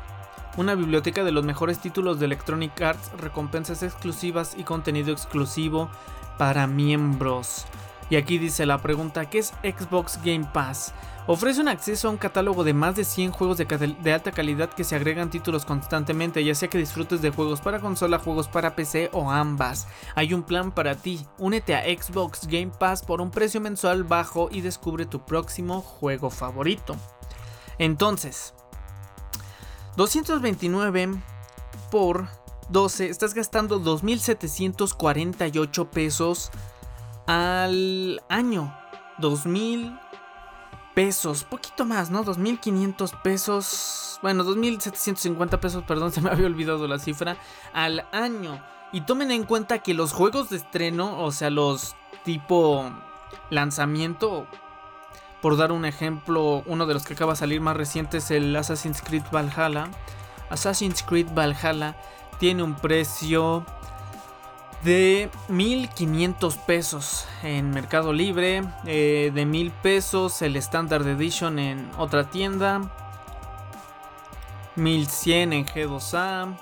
una 0.57 0.75
biblioteca 0.75 1.25
de 1.25 1.33
los 1.33 1.45
mejores 1.45 1.79
títulos 1.79 2.19
de 2.19 2.27
Electronic 2.27 2.81
Arts, 2.81 3.13
recompensas 3.19 3.83
exclusivas 3.83 4.57
y 4.57 4.65
contenido 4.65 5.13
exclusivo 5.13 5.91
para 6.39 6.67
miembros. 6.67 7.67
Y 8.11 8.17
aquí 8.17 8.37
dice 8.39 8.67
la 8.67 8.83
pregunta, 8.83 9.31
¿qué 9.31 9.39
es 9.39 9.55
Xbox 9.63 10.19
Game 10.25 10.45
Pass? 10.53 10.93
Ofrece 11.29 11.61
un 11.61 11.69
acceso 11.69 12.09
a 12.09 12.11
un 12.11 12.17
catálogo 12.17 12.65
de 12.65 12.75
más 12.75 12.97
de 12.97 13.05
100 13.05 13.31
juegos 13.31 13.57
de, 13.57 14.13
alta 14.13 14.33
calidad 14.33 14.69
que 14.69 14.83
se 14.83 14.97
agregan 14.97 15.31
títulos 15.31 15.65
constantemente, 15.65 16.45
ya 16.45 16.57
sea 16.57 16.69
que 16.69 16.79
disfrutes 16.79 17.23
de 17.23 17.31
juegos 17.31 17.61
para 17.61 17.79
consola, 17.79 18.19
juegos 18.19 18.49
para 18.49 18.75
PC 18.75 19.11
o 19.13 19.31
ambas. 19.31 19.87
Hay 20.17 20.35
un 20.35 20.43
plan 20.43 20.73
para 20.73 20.97
ti. 20.97 21.25
Únete 21.39 21.77
a 21.77 21.85
Xbox 21.85 22.49
Game 22.49 22.73
Pass 22.77 23.05
por 23.05 23.21
un 23.21 23.31
precio 23.31 23.61
mensual 23.61 24.03
bajo 24.03 24.49
y 24.51 24.61
descubre 24.61 25.07
tu 25.07 25.25
próximo 25.25 25.81
juego 25.81 26.31
favorito. 26.31 26.97
Entonces, 27.79 28.55
229 29.97 31.11
por 31.93 32.27
12, 32.71 33.09
estás 33.09 33.35
gastando 33.35 33.81
2.748 33.81 35.89
pesos 35.89 36.51
al 37.27 38.23
año. 38.29 38.77
2.000 39.19 39.99
pesos, 40.95 41.45
poquito 41.45 41.85
más, 41.85 42.11
¿no? 42.11 42.25
2.500 42.25 43.21
pesos, 43.23 44.19
bueno, 44.23 44.45
2.750 44.45 45.59
pesos, 45.59 45.85
perdón, 45.85 46.13
se 46.13 46.21
me 46.21 46.31
había 46.31 46.47
olvidado 46.47 46.87
la 46.87 46.99
cifra, 46.99 47.37
al 47.73 48.07
año. 48.13 48.63
Y 48.93 49.03
tomen 49.03 49.31
en 49.31 49.45
cuenta 49.45 49.79
que 49.79 49.95
los 49.95 50.13
juegos 50.13 50.51
de 50.51 50.57
estreno, 50.57 51.23
o 51.23 51.31
sea, 51.31 51.51
los 51.51 51.95
tipo 52.25 52.91
lanzamiento, 53.51 54.47
por 55.41 55.57
dar 55.57 55.73
un 55.73 55.85
ejemplo, 55.85 56.63
uno 56.67 56.87
de 56.87 56.95
los 56.95 57.05
que 57.05 57.15
acaba 57.15 57.33
de 57.33 57.39
salir 57.39 57.61
más 57.61 57.77
reciente 57.77 58.19
es 58.19 58.31
el 58.31 58.55
Assassin's 58.57 59.01
Creed 59.01 59.23
Valhalla. 59.33 59.89
Assassin's 60.51 61.03
Creed 61.03 61.29
Valhalla 61.33 61.97
tiene 62.39 62.63
un 62.63 62.75
precio 62.75 63.65
de 64.85 65.31
1500 65.49 66.57
pesos 66.57 67.27
en 67.43 67.71
Mercado 67.71 68.13
Libre, 68.13 68.63
eh, 68.87 69.31
de 69.35 69.47
1000 69.47 69.71
pesos 69.71 70.41
el 70.43 70.57
Standard 70.57 71.07
Edition 71.07 71.59
en 71.59 71.91
otra 71.99 72.31
tienda, 72.31 72.91
1100 74.77 75.53
en 75.53 75.67
G2A, 75.67 76.59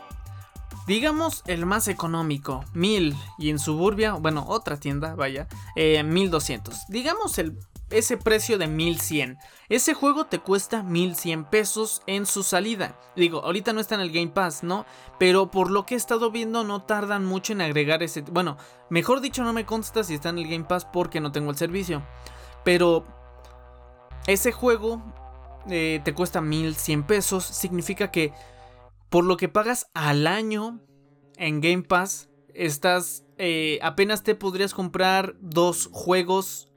digamos 0.86 1.44
el 1.46 1.64
más 1.66 1.86
económico, 1.86 2.64
1000 2.74 3.16
y 3.38 3.50
en 3.50 3.58
Suburbia, 3.58 4.14
bueno, 4.14 4.44
otra 4.48 4.78
tienda, 4.78 5.14
vaya, 5.14 5.46
1200, 5.76 6.74
eh, 6.74 6.78
digamos 6.88 7.38
el 7.38 7.56
ese 7.90 8.16
precio 8.16 8.58
de 8.58 8.66
1100. 8.66 9.38
Ese 9.68 9.94
juego 9.94 10.26
te 10.26 10.38
cuesta 10.38 10.82
1100 10.82 11.44
pesos 11.44 12.02
en 12.06 12.26
su 12.26 12.42
salida. 12.42 12.98
Digo, 13.16 13.42
ahorita 13.44 13.72
no 13.72 13.80
está 13.80 13.94
en 13.94 14.02
el 14.02 14.12
Game 14.12 14.28
Pass, 14.28 14.62
¿no? 14.62 14.86
Pero 15.18 15.50
por 15.50 15.70
lo 15.70 15.86
que 15.86 15.94
he 15.94 15.96
estado 15.96 16.30
viendo 16.30 16.64
no 16.64 16.82
tardan 16.82 17.24
mucho 17.24 17.52
en 17.52 17.60
agregar 17.60 18.02
ese... 18.02 18.22
Bueno, 18.22 18.56
mejor 18.90 19.20
dicho 19.20 19.42
no 19.42 19.52
me 19.52 19.66
consta 19.66 20.04
si 20.04 20.14
está 20.14 20.28
en 20.30 20.38
el 20.38 20.48
Game 20.48 20.64
Pass 20.64 20.84
porque 20.84 21.20
no 21.20 21.32
tengo 21.32 21.50
el 21.50 21.56
servicio. 21.56 22.02
Pero 22.64 23.06
ese 24.26 24.52
juego 24.52 25.02
eh, 25.68 26.00
te 26.04 26.14
cuesta 26.14 26.40
1100 26.40 27.04
pesos. 27.04 27.44
Significa 27.44 28.10
que 28.10 28.32
por 29.08 29.24
lo 29.24 29.36
que 29.36 29.48
pagas 29.48 29.88
al 29.94 30.26
año 30.26 30.80
en 31.36 31.60
Game 31.60 31.82
Pass, 31.82 32.28
estás... 32.54 33.24
Eh, 33.40 33.78
apenas 33.82 34.24
te 34.24 34.34
podrías 34.34 34.74
comprar 34.74 35.36
dos 35.40 35.88
juegos 35.92 36.67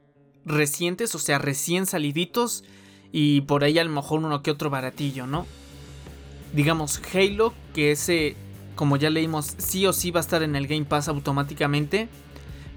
recientes, 0.44 1.14
o 1.14 1.18
sea, 1.18 1.38
recién 1.38 1.86
saliditos. 1.86 2.64
Y 3.12 3.42
por 3.42 3.64
ahí 3.64 3.78
a 3.78 3.84
lo 3.84 3.90
mejor 3.90 4.20
uno 4.20 4.42
que 4.42 4.50
otro 4.50 4.70
baratillo, 4.70 5.26
¿no? 5.26 5.46
Digamos, 6.54 7.00
Halo, 7.12 7.52
que 7.74 7.92
ese, 7.92 8.36
como 8.74 8.96
ya 8.96 9.10
leímos, 9.10 9.54
sí 9.58 9.86
o 9.86 9.92
sí 9.92 10.10
va 10.10 10.20
a 10.20 10.22
estar 10.22 10.42
en 10.42 10.56
el 10.56 10.66
Game 10.66 10.84
Pass 10.84 11.08
automáticamente. 11.08 12.08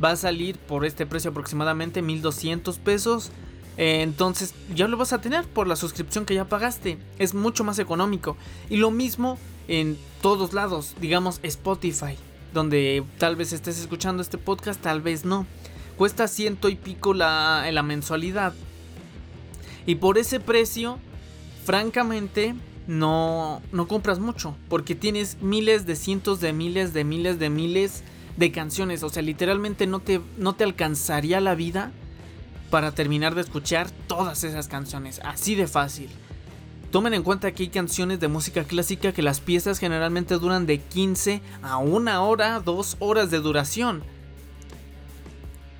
Va 0.03 0.11
a 0.11 0.15
salir 0.17 0.57
por 0.57 0.85
este 0.85 1.05
precio 1.05 1.31
aproximadamente 1.31 2.01
1200 2.01 2.79
pesos. 2.79 3.31
entonces 3.77 4.53
ya 4.73 4.87
lo 4.87 4.95
vas 4.95 5.11
a 5.11 5.19
tener 5.19 5.45
por 5.45 5.67
la 5.67 5.75
suscripción 5.75 6.25
que 6.25 6.35
ya 6.35 6.45
pagaste. 6.45 6.97
Es 7.17 7.33
mucho 7.33 7.63
más 7.63 7.79
económico. 7.79 8.35
Y 8.69 8.77
lo 8.77 8.91
mismo 8.91 9.37
en 9.69 9.97
todos 10.21 10.53
lados. 10.53 10.95
Digamos 10.99 11.39
Spotify. 11.43 12.17
Donde 12.53 13.03
tal 13.17 13.35
vez 13.35 13.51
estés 13.51 13.79
escuchando 13.79 14.21
este 14.21 14.37
podcast, 14.37 14.81
tal 14.81 15.01
vez 15.01 15.25
no 15.25 15.45
cuesta 15.97 16.27
ciento 16.27 16.69
y 16.69 16.75
pico 16.75 17.13
la, 17.13 17.67
la 17.71 17.83
mensualidad. 17.83 18.53
Y 19.85 19.95
por 19.95 20.17
ese 20.17 20.39
precio, 20.39 20.97
francamente, 21.63 22.55
no, 22.87 23.61
no 23.71 23.87
compras 23.87 24.19
mucho. 24.19 24.55
Porque 24.69 24.95
tienes 24.95 25.41
miles 25.41 25.85
de 25.85 25.95
cientos 25.95 26.39
de 26.39 26.53
miles 26.53 26.93
de 26.93 27.03
miles 27.03 27.39
de 27.39 27.49
miles 27.49 28.03
de 28.37 28.51
canciones. 28.51 29.03
O 29.03 29.09
sea, 29.09 29.21
literalmente 29.21 29.87
no 29.87 29.99
te, 29.99 30.21
no 30.37 30.53
te 30.53 30.63
alcanzaría 30.63 31.39
la 31.39 31.55
vida 31.55 31.91
para 32.69 32.91
terminar 32.91 33.35
de 33.35 33.41
escuchar 33.41 33.89
todas 34.07 34.43
esas 34.43 34.67
canciones. 34.67 35.21
Así 35.23 35.55
de 35.55 35.67
fácil. 35.67 36.09
Tomen 36.91 37.13
en 37.13 37.23
cuenta 37.23 37.51
que 37.51 37.63
hay 37.63 37.69
canciones 37.69 38.19
de 38.19 38.27
música 38.27 38.63
clásica 38.63 39.11
que 39.11 39.21
las 39.21 39.41
piezas 39.41 39.79
generalmente 39.79 40.35
duran 40.35 40.65
de 40.65 40.79
15 40.79 41.41
a 41.61 41.77
una 41.77 42.21
hora, 42.21 42.59
dos 42.59 42.95
horas 42.99 43.29
de 43.31 43.39
duración. 43.39 44.03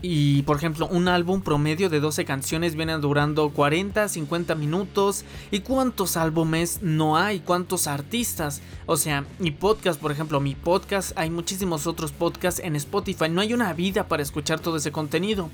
Y 0.08 0.44
por 0.44 0.58
ejemplo, 0.58 0.88
un 0.88 1.08
álbum 1.08 1.42
promedio 1.42 1.90
de 1.90 2.00
12 2.00 2.26
canciones 2.26 2.76
viene 2.76 2.94
durando 3.00 3.50
40, 3.50 4.08
50 4.08 4.54
minutos. 4.54 5.26
¿Y 5.50 5.62
cuántos 5.62 6.16
álbumes 6.16 6.84
no 6.84 7.18
hay? 7.18 7.40
¿Cuántos 7.40 7.88
artistas? 7.88 8.62
O 8.86 8.98
sea, 8.98 9.26
mi 9.40 9.50
podcast, 9.50 10.00
por 10.00 10.12
ejemplo, 10.12 10.40
mi 10.40 10.54
podcast, 10.54 11.18
hay 11.18 11.32
muchísimos 11.32 11.88
otros 11.88 12.12
podcasts 12.12 12.62
en 12.64 12.76
Spotify. 12.76 13.30
No 13.30 13.42
hay 13.42 13.56
una 13.56 13.74
vida 13.74 14.08
para 14.08 14.22
escuchar 14.22 14.60
todo 14.60 14.78
ese 14.78 14.92
contenido. 14.92 15.50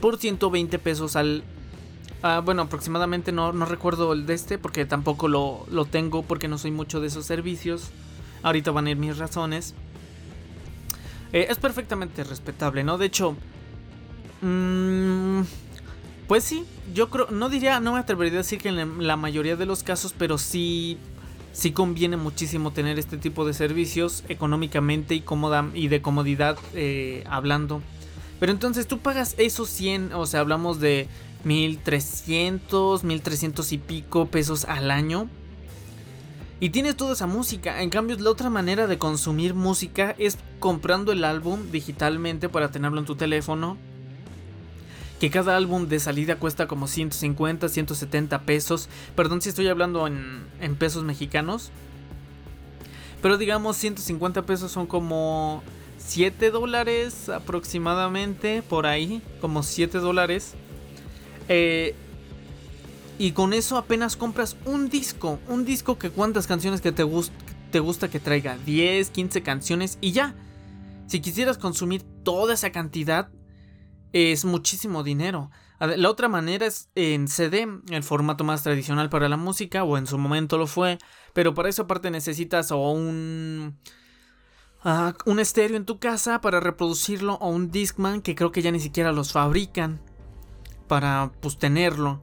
Por 0.00 0.18
120 0.18 0.78
pesos 0.78 1.16
al... 1.16 1.42
Ah, 2.22 2.40
bueno, 2.44 2.62
aproximadamente 2.62 3.32
no, 3.32 3.52
no 3.52 3.64
recuerdo 3.64 4.12
el 4.12 4.26
de 4.26 4.34
este 4.34 4.58
porque 4.58 4.86
tampoco 4.86 5.26
lo, 5.26 5.66
lo 5.72 5.86
tengo 5.86 6.22
porque 6.22 6.46
no 6.46 6.56
soy 6.56 6.70
mucho 6.70 7.00
de 7.00 7.08
esos 7.08 7.26
servicios. 7.26 7.90
Ahorita 8.44 8.70
van 8.70 8.86
a 8.86 8.90
ir 8.90 8.96
mis 8.96 9.18
razones. 9.18 9.74
Eh, 11.32 11.48
es 11.50 11.58
perfectamente 11.58 12.22
respetable, 12.22 12.84
¿no? 12.84 12.96
De 12.96 13.06
hecho, 13.06 13.36
Mm, 14.40 15.42
pues 16.28 16.44
sí, 16.44 16.64
yo 16.94 17.10
creo, 17.10 17.28
no 17.30 17.48
diría, 17.48 17.80
no 17.80 17.94
me 17.94 17.98
atrevería 17.98 18.34
a 18.34 18.42
decir 18.42 18.60
que 18.60 18.68
en 18.68 19.06
la 19.06 19.16
mayoría 19.16 19.56
de 19.56 19.66
los 19.66 19.82
casos, 19.82 20.14
pero 20.16 20.38
sí, 20.38 20.98
sí 21.52 21.72
conviene 21.72 22.16
muchísimo 22.16 22.72
tener 22.72 22.98
este 22.98 23.16
tipo 23.16 23.44
de 23.44 23.54
servicios 23.54 24.24
económicamente 24.28 25.14
y 25.14 25.24
y 25.74 25.88
de 25.88 26.02
comodidad 26.02 26.58
eh, 26.74 27.24
hablando. 27.28 27.82
Pero 28.38 28.52
entonces 28.52 28.86
tú 28.86 28.98
pagas 28.98 29.34
esos 29.38 29.68
100, 29.70 30.12
o 30.12 30.26
sea, 30.26 30.40
hablamos 30.40 30.78
de 30.80 31.08
1300, 31.44 33.04
1300 33.04 33.72
y 33.72 33.78
pico 33.78 34.26
pesos 34.26 34.64
al 34.66 34.90
año. 34.90 35.28
Y 36.60 36.70
tienes 36.70 36.96
toda 36.96 37.12
esa 37.12 37.26
música. 37.26 37.82
En 37.82 37.90
cambio, 37.90 38.16
la 38.18 38.30
otra 38.30 38.50
manera 38.50 38.86
de 38.86 38.98
consumir 38.98 39.54
música 39.54 40.14
es 40.18 40.38
comprando 40.58 41.12
el 41.12 41.24
álbum 41.24 41.70
digitalmente 41.70 42.48
para 42.48 42.70
tenerlo 42.70 42.98
en 42.98 43.06
tu 43.06 43.14
teléfono 43.14 43.76
que 45.20 45.30
cada 45.30 45.56
álbum 45.56 45.88
de 45.88 45.98
salida 45.98 46.36
cuesta 46.36 46.68
como 46.68 46.86
150, 46.86 47.68
170 47.68 48.42
pesos. 48.42 48.88
Perdón 49.16 49.42
si 49.42 49.48
estoy 49.48 49.68
hablando 49.68 50.06
en, 50.06 50.76
pesos 50.78 51.04
mexicanos. 51.04 51.70
Pero 53.20 53.36
digamos 53.36 53.76
150 53.76 54.42
pesos 54.42 54.70
son 54.70 54.86
como 54.86 55.62
7 55.98 56.50
dólares 56.50 57.28
aproximadamente, 57.28 58.62
por 58.62 58.86
ahí, 58.86 59.20
como 59.40 59.64
7 59.64 59.98
dólares. 59.98 60.54
Eh, 61.48 61.96
y 63.18 63.32
con 63.32 63.52
eso 63.52 63.76
apenas 63.76 64.16
compras 64.16 64.56
un 64.64 64.88
disco, 64.88 65.40
un 65.48 65.64
disco 65.64 65.98
que 65.98 66.10
cuántas 66.10 66.46
canciones 66.46 66.80
que 66.80 66.92
te, 66.92 67.04
te 67.72 67.80
gusta 67.80 68.08
que 68.08 68.20
traiga, 68.20 68.56
10, 68.64 69.10
15 69.10 69.42
canciones 69.42 69.98
y 70.00 70.12
ya. 70.12 70.36
Si 71.08 71.20
quisieras 71.20 71.58
consumir 71.58 72.04
toda 72.22 72.54
esa 72.54 72.70
cantidad, 72.70 73.30
es 74.12 74.44
muchísimo 74.44 75.02
dinero. 75.02 75.50
La 75.80 76.10
otra 76.10 76.28
manera 76.28 76.66
es 76.66 76.90
en 76.96 77.28
CD, 77.28 77.68
el 77.90 78.02
formato 78.02 78.42
más 78.42 78.64
tradicional 78.64 79.08
para 79.10 79.28
la 79.28 79.36
música, 79.36 79.84
o 79.84 79.96
en 79.96 80.08
su 80.08 80.18
momento 80.18 80.58
lo 80.58 80.66
fue, 80.66 80.98
pero 81.34 81.54
para 81.54 81.68
eso 81.68 81.82
aparte 81.82 82.10
necesitas 82.10 82.72
o 82.72 82.90
un... 82.90 83.78
Ah, 84.84 85.14
un 85.26 85.40
estéreo 85.40 85.76
en 85.76 85.84
tu 85.84 85.98
casa 85.98 86.40
para 86.40 86.60
reproducirlo 86.60 87.34
o 87.34 87.48
un 87.48 87.70
Discman 87.70 88.22
que 88.22 88.36
creo 88.36 88.52
que 88.52 88.62
ya 88.62 88.70
ni 88.70 88.78
siquiera 88.78 89.10
los 89.10 89.32
fabrican 89.32 90.00
para 90.86 91.32
pues 91.40 91.58
tenerlo. 91.58 92.22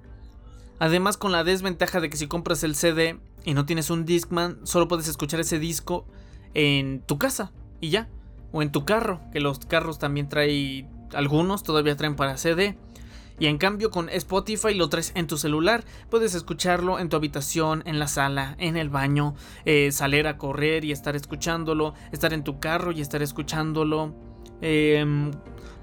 Además 0.80 1.18
con 1.18 1.32
la 1.32 1.44
desventaja 1.44 2.00
de 2.00 2.10
que 2.10 2.18
si 2.18 2.28
compras 2.28 2.64
el 2.64 2.76
CD 2.76 3.20
y 3.44 3.54
no 3.54 3.66
tienes 3.66 3.90
un 3.90 4.06
Discman, 4.06 4.60
solo 4.66 4.88
puedes 4.88 5.08
escuchar 5.08 5.42
ese 5.42 5.60
disco 5.60 6.06
en 6.54 7.02
tu 7.02 7.18
casa 7.18 7.52
y 7.80 7.90
ya. 7.90 8.10
O 8.52 8.62
en 8.62 8.72
tu 8.72 8.86
carro, 8.86 9.20
que 9.34 9.42
los 9.42 9.60
carros 9.60 10.00
también 10.00 10.30
traen 10.30 10.95
algunos 11.16 11.64
todavía 11.64 11.96
traen 11.96 12.16
para 12.16 12.38
CD. 12.38 12.78
Y 13.38 13.48
en 13.48 13.58
cambio 13.58 13.92
con 13.92 14.08
Spotify 14.10 14.74
lo 14.74 14.88
traes 14.88 15.12
en 15.14 15.28
tu 15.28 15.38
celular, 15.38 15.84
puedes 16.10 16.36
escucharlo 16.36 17.00
en 17.00 17.10
tu 17.10 17.18
habitación, 17.18 17.84
en 17.86 18.00
la 18.00 18.08
sala, 18.08 18.56
en 18.60 18.78
el 18.78 18.90
baño, 18.90 19.36
eh, 19.66 19.92
salir 19.92 20.26
a 20.28 20.38
correr 20.38 20.86
y 20.86 20.94
estar 20.94 21.18
escuchándolo, 21.18 21.94
estar 22.14 22.32
en 22.32 22.46
tu 22.46 22.62
carro 22.62 22.94
y 22.94 23.02
estar 23.02 23.22
escuchándolo. 23.22 24.16
Eh, 24.62 25.32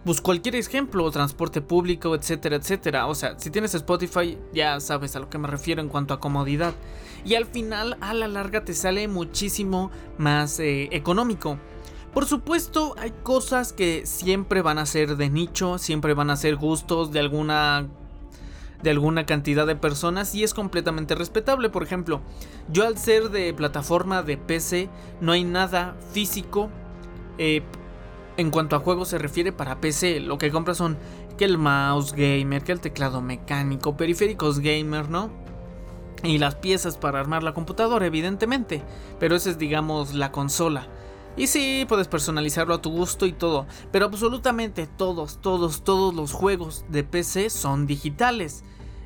pues 0.04 0.20
cualquier 0.20 0.56
ejemplo, 0.56 1.08
transporte 1.10 1.60
público, 1.60 2.14
etcétera, 2.14 2.56
etcétera. 2.56 3.06
O 3.06 3.14
sea, 3.14 3.38
si 3.38 3.50
tienes 3.50 3.74
Spotify 3.74 4.38
ya 4.52 4.80
sabes 4.80 5.14
a 5.14 5.20
lo 5.20 5.28
que 5.28 5.38
me 5.38 5.46
refiero 5.46 5.80
en 5.80 5.88
cuanto 5.88 6.14
a 6.14 6.20
comodidad. 6.20 6.74
Y 7.24 7.34
al 7.34 7.46
final, 7.46 7.96
a 8.00 8.12
la 8.12 8.26
larga, 8.26 8.64
te 8.64 8.74
sale 8.74 9.06
muchísimo 9.06 9.90
más 10.18 10.58
eh, 10.58 10.88
económico. 10.90 11.58
Por 12.12 12.26
supuesto, 12.26 12.94
hay 12.98 13.12
cosas 13.22 13.72
que 13.72 14.04
siempre 14.04 14.60
van 14.60 14.78
a 14.78 14.84
ser 14.84 15.16
de 15.16 15.30
nicho, 15.30 15.78
siempre 15.78 16.12
van 16.12 16.28
a 16.28 16.36
ser 16.36 16.56
gustos 16.56 17.10
de 17.10 17.20
alguna 17.20 17.88
de 18.82 18.90
alguna 18.90 19.26
cantidad 19.26 19.64
de 19.64 19.76
personas 19.76 20.34
y 20.34 20.42
es 20.42 20.54
completamente 20.54 21.14
respetable. 21.14 21.70
Por 21.70 21.84
ejemplo, 21.84 22.20
yo 22.68 22.86
al 22.86 22.98
ser 22.98 23.30
de 23.30 23.54
plataforma 23.54 24.22
de 24.22 24.36
PC 24.36 24.90
no 25.20 25.32
hay 25.32 25.44
nada 25.44 25.96
físico 26.12 26.68
eh, 27.38 27.62
en 28.36 28.50
cuanto 28.50 28.76
a 28.76 28.80
juegos 28.80 29.08
se 29.08 29.18
refiere 29.18 29.52
para 29.52 29.80
PC. 29.80 30.20
Lo 30.20 30.36
que 30.36 30.50
compras 30.50 30.76
son 30.76 30.98
que 31.38 31.44
el 31.44 31.58
mouse 31.58 32.12
gamer, 32.12 32.62
que 32.62 32.72
el 32.72 32.80
teclado 32.80 33.22
mecánico, 33.22 33.96
periféricos 33.96 34.58
gamer, 34.58 35.08
¿no? 35.08 35.30
Y 36.24 36.38
las 36.38 36.56
piezas 36.56 36.98
para 36.98 37.20
armar 37.20 37.42
la 37.42 37.54
computadora, 37.54 38.04
evidentemente. 38.06 38.82
Pero 39.18 39.34
esa 39.34 39.50
es, 39.50 39.58
digamos, 39.58 40.14
la 40.14 40.30
consola. 40.30 40.88
Y 41.36 41.46
sí, 41.46 41.86
puedes 41.88 42.08
personalizarlo 42.08 42.74
a 42.74 42.82
tu 42.82 42.90
gusto 42.90 43.24
y 43.24 43.32
todo, 43.32 43.66
pero 43.90 44.04
absolutamente 44.04 44.86
todos, 44.86 45.40
todos, 45.40 45.82
todos 45.82 46.14
los 46.14 46.32
juegos 46.32 46.84
de 46.88 47.04
PC 47.04 47.48
son 47.48 47.86
digitales. 47.86 48.64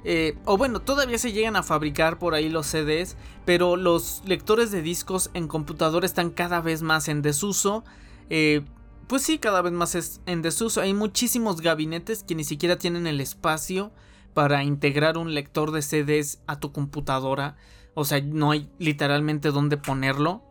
Eh, 0.09 0.39
o 0.45 0.57
bueno, 0.57 0.81
todavía 0.81 1.19
se 1.19 1.33
llegan 1.33 1.57
a 1.57 1.63
fabricar 1.63 2.19
por 2.19 2.35
ahí 2.35 2.49
los 2.49 2.67
CDs, 2.67 3.17
pero 3.45 3.77
los 3.77 4.23
lectores 4.25 4.71
de 4.71 4.83
discos 4.83 5.31
en 5.35 5.49
computador 5.49 6.05
están 6.05 6.31
cada 6.31 6.61
vez 6.61 6.83
más 6.83 7.09
en 7.09 7.23
desuso. 7.23 7.85
Eh, 8.31 8.63
pues 9.09 9.23
sí, 9.23 9.39
cada 9.39 9.63
vez 9.63 9.73
más 9.73 9.95
es 9.95 10.21
en 10.27 10.43
desuso. 10.43 10.81
Hay 10.81 10.95
muchísimos 10.95 11.61
gabinetes 11.61 12.25
que 12.25 12.35
ni 12.35 12.45
siquiera 12.45 12.77
tienen 12.77 13.07
el 13.07 13.21
espacio 13.21 13.93
para 14.35 14.63
integrar 14.65 15.17
un 15.17 15.33
lector 15.33 15.71
de 15.71 15.83
CDs 15.83 16.41
a 16.47 16.61
tu 16.61 16.73
computadora. 16.73 17.57
O 17.95 18.05
sea, 18.05 18.21
no 18.21 18.51
hay 18.51 18.69
literalmente 18.79 19.51
dónde 19.51 19.77
ponerlo. 19.77 20.43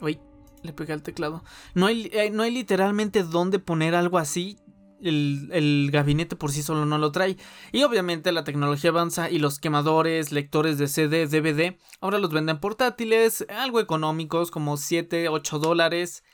Uy, 0.00 0.18
le 0.64 0.72
pegué 0.72 0.92
al 0.92 1.02
teclado. 1.02 1.44
No 1.74 1.86
hay, 1.86 2.10
eh, 2.12 2.30
no 2.30 2.42
hay 2.42 2.50
literalmente 2.50 3.22
dónde 3.22 3.58
poner 3.58 3.94
algo 3.94 4.18
así. 4.18 4.58
El, 5.00 5.90
gabinete 5.92 6.34
por 6.34 6.50
sí 6.50 6.62
solo 6.62 6.86
no 6.86 6.96
lo 6.96 7.12
trae. 7.12 7.36
Y 7.72 7.82
obviamente 7.82 8.32
la 8.32 8.44
tecnología 8.44 8.90
avanza 8.90 9.30
y 9.30 9.38
los 9.38 9.58
quemadores, 9.58 10.32
lectores 10.32 10.78
de 10.78 10.88
CD, 10.88 11.26
DVD, 11.26 11.76
ahora 12.00 12.18
los 12.18 12.30
venden 12.30 12.58
portátiles, 12.58 13.44
algo 13.50 13.80
económicos, 13.80 14.50
como 14.50 14.78
7, 14.78 15.28
8 15.28 15.58
dólares. 15.58 16.24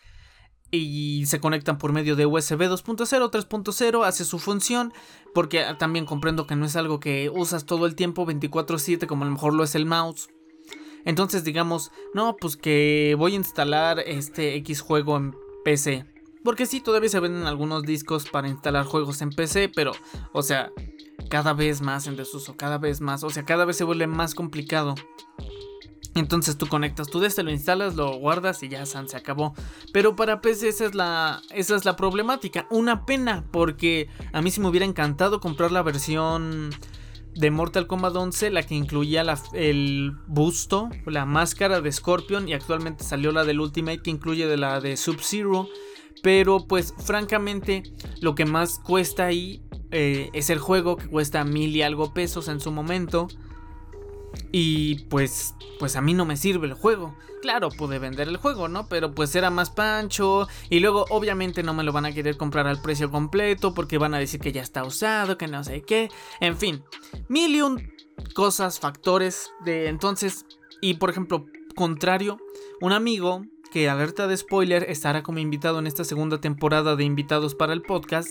Y 0.70 1.24
se 1.26 1.40
conectan 1.40 1.78
por 1.78 1.92
medio 1.92 2.14
de 2.14 2.26
USB 2.26 2.68
2.0, 2.68 3.30
3.0, 3.32 4.06
hace 4.06 4.24
su 4.24 4.38
función. 4.38 4.92
Porque 5.34 5.64
también 5.80 6.06
comprendo 6.06 6.46
que 6.46 6.54
no 6.54 6.64
es 6.64 6.76
algo 6.76 7.00
que 7.00 7.28
usas 7.28 7.66
todo 7.66 7.86
el 7.86 7.96
tiempo 7.96 8.24
24/7 8.24 9.08
como 9.08 9.24
a 9.24 9.26
lo 9.26 9.32
mejor 9.32 9.52
lo 9.52 9.64
es 9.64 9.74
el 9.74 9.86
mouse. 9.86 10.28
Entonces 11.04 11.44
digamos, 11.44 11.90
no, 12.14 12.36
pues 12.36 12.56
que 12.56 13.14
voy 13.18 13.32
a 13.32 13.36
instalar 13.36 14.00
este 14.00 14.56
X 14.56 14.80
juego 14.80 15.16
en 15.16 15.34
PC. 15.64 16.06
Porque 16.42 16.66
sí, 16.66 16.80
todavía 16.80 17.10
se 17.10 17.20
venden 17.20 17.46
algunos 17.46 17.82
discos 17.82 18.28
para 18.28 18.48
instalar 18.48 18.86
juegos 18.86 19.20
en 19.20 19.30
PC, 19.30 19.68
pero, 19.68 19.92
o 20.32 20.42
sea, 20.42 20.72
cada 21.28 21.52
vez 21.52 21.82
más 21.82 22.06
en 22.06 22.16
desuso, 22.16 22.56
cada 22.56 22.78
vez 22.78 23.00
más, 23.00 23.22
o 23.24 23.30
sea, 23.30 23.44
cada 23.44 23.66
vez 23.66 23.76
se 23.76 23.84
vuelve 23.84 24.06
más 24.06 24.34
complicado. 24.34 24.94
Entonces 26.14 26.58
tú 26.58 26.66
conectas 26.66 27.08
tu 27.08 27.22
este, 27.24 27.42
lo 27.42 27.50
instalas, 27.50 27.94
lo 27.94 28.16
guardas 28.16 28.62
y 28.62 28.68
ya 28.68 28.84
se 28.84 29.16
acabó. 29.16 29.54
Pero 29.92 30.16
para 30.16 30.40
PC 30.40 30.68
esa 30.68 30.86
es 30.86 30.94
la 30.94 31.40
esa 31.50 31.76
es 31.76 31.84
la 31.84 31.94
problemática, 31.94 32.66
una 32.70 33.06
pena 33.06 33.44
porque 33.52 34.08
a 34.32 34.42
mí 34.42 34.50
sí 34.50 34.60
me 34.60 34.68
hubiera 34.68 34.86
encantado 34.86 35.40
comprar 35.40 35.70
la 35.70 35.82
versión 35.82 36.70
de 37.34 37.50
Mortal 37.50 37.86
Kombat 37.86 38.14
11, 38.16 38.50
la 38.50 38.62
que 38.62 38.74
incluía 38.74 39.24
el 39.54 40.12
busto, 40.26 40.88
la 41.06 41.26
máscara 41.26 41.80
de 41.80 41.92
Scorpion 41.92 42.48
y 42.48 42.54
actualmente 42.54 43.04
salió 43.04 43.32
la 43.32 43.44
del 43.44 43.60
Ultimate 43.60 44.02
que 44.02 44.10
incluye 44.10 44.46
de 44.46 44.56
la 44.56 44.80
de 44.80 44.96
Sub-Zero. 44.96 45.68
Pero 46.22 46.66
pues 46.66 46.92
francamente 46.98 47.82
lo 48.20 48.34
que 48.34 48.44
más 48.44 48.78
cuesta 48.78 49.26
ahí 49.26 49.62
eh, 49.90 50.30
es 50.32 50.50
el 50.50 50.58
juego 50.58 50.96
que 50.96 51.08
cuesta 51.08 51.44
mil 51.44 51.74
y 51.74 51.82
algo 51.82 52.12
pesos 52.12 52.48
en 52.48 52.60
su 52.60 52.70
momento. 52.70 53.28
Y 54.52 55.00
pues, 55.04 55.54
pues 55.78 55.96
a 55.96 56.00
mí 56.00 56.14
no 56.14 56.24
me 56.24 56.36
sirve 56.36 56.66
el 56.66 56.74
juego. 56.74 57.14
Claro, 57.42 57.70
pude 57.70 57.98
vender 57.98 58.28
el 58.28 58.36
juego, 58.36 58.68
¿no? 58.68 58.86
Pero 58.88 59.14
pues 59.14 59.34
era 59.34 59.50
más 59.50 59.70
pancho. 59.70 60.46
Y 60.68 60.80
luego 60.80 61.06
obviamente 61.10 61.62
no 61.62 61.72
me 61.72 61.84
lo 61.84 61.92
van 61.92 62.06
a 62.06 62.12
querer 62.12 62.36
comprar 62.36 62.66
al 62.66 62.82
precio 62.82 63.10
completo 63.10 63.72
porque 63.72 63.98
van 63.98 64.14
a 64.14 64.18
decir 64.18 64.40
que 64.40 64.52
ya 64.52 64.62
está 64.62 64.84
usado, 64.84 65.38
que 65.38 65.46
no 65.46 65.64
sé 65.64 65.82
qué. 65.82 66.10
En 66.40 66.56
fin, 66.56 66.82
mil 67.28 67.54
y 67.54 67.62
un 67.62 67.92
cosas, 68.34 68.78
factores 68.78 69.52
de 69.64 69.88
entonces. 69.88 70.44
Y 70.80 70.94
por 70.94 71.10
ejemplo, 71.10 71.46
contrario, 71.74 72.38
un 72.80 72.92
amigo 72.92 73.42
que 73.72 73.88
alerta 73.88 74.26
de 74.26 74.36
spoiler 74.36 74.84
estará 74.88 75.22
como 75.22 75.38
invitado 75.38 75.78
en 75.78 75.86
esta 75.86 76.04
segunda 76.04 76.40
temporada 76.40 76.96
de 76.96 77.04
invitados 77.04 77.54
para 77.54 77.72
el 77.72 77.82
podcast. 77.82 78.30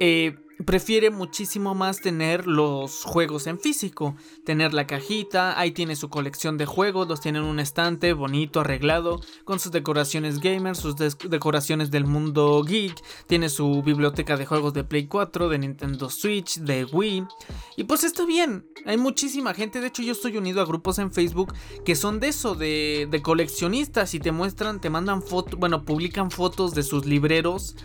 Eh, 0.00 0.36
prefiere 0.64 1.10
muchísimo 1.10 1.74
más 1.74 2.00
tener 2.00 2.46
los 2.46 3.04
juegos 3.04 3.46
en 3.46 3.58
físico, 3.58 4.16
tener 4.44 4.74
la 4.74 4.86
cajita, 4.86 5.58
ahí 5.58 5.70
tiene 5.70 5.94
su 5.94 6.08
colección 6.08 6.58
de 6.58 6.66
juegos, 6.66 7.06
los 7.06 7.20
tiene 7.20 7.38
en 7.38 7.44
un 7.44 7.60
estante 7.60 8.12
bonito, 8.12 8.60
arreglado, 8.60 9.20
con 9.44 9.60
sus 9.60 9.70
decoraciones 9.70 10.40
gamers, 10.40 10.78
sus 10.78 10.96
decoraciones 10.96 11.90
del 11.90 12.06
mundo 12.06 12.62
geek, 12.64 13.00
tiene 13.26 13.48
su 13.48 13.82
biblioteca 13.82 14.36
de 14.36 14.46
juegos 14.46 14.74
de 14.74 14.84
Play 14.84 15.06
4, 15.06 15.48
de 15.48 15.58
Nintendo 15.58 16.10
Switch, 16.10 16.58
de 16.58 16.84
Wii, 16.84 17.24
y 17.76 17.84
pues 17.84 18.02
está 18.02 18.26
bien, 18.26 18.66
hay 18.84 18.96
muchísima 18.96 19.54
gente, 19.54 19.80
de 19.80 19.86
hecho 19.88 20.02
yo 20.02 20.12
estoy 20.12 20.36
unido 20.36 20.60
a 20.60 20.66
grupos 20.66 20.98
en 20.98 21.12
Facebook 21.12 21.54
que 21.84 21.94
son 21.94 22.18
de 22.18 22.28
eso, 22.28 22.54
de, 22.54 23.06
de 23.08 23.22
coleccionistas 23.22 24.14
y 24.14 24.20
te 24.20 24.32
muestran, 24.32 24.80
te 24.80 24.90
mandan 24.90 25.22
fotos, 25.22 25.58
bueno, 25.58 25.84
publican 25.84 26.30
fotos 26.32 26.74
de 26.74 26.82
sus 26.82 27.06
libreros 27.06 27.76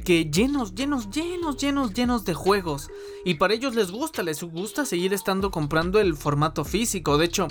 que 0.00 0.30
llenos, 0.30 0.74
llenos, 0.74 1.10
llenos, 1.10 1.56
llenos, 1.56 1.94
llenos 1.94 2.24
de 2.24 2.34
juegos. 2.34 2.90
Y 3.24 3.34
para 3.34 3.54
ellos 3.54 3.74
les 3.74 3.90
gusta, 3.90 4.22
les 4.22 4.42
gusta 4.42 4.84
seguir 4.84 5.12
estando 5.12 5.50
comprando 5.50 6.00
el 6.00 6.16
formato 6.16 6.64
físico. 6.64 7.18
De 7.18 7.26
hecho, 7.26 7.48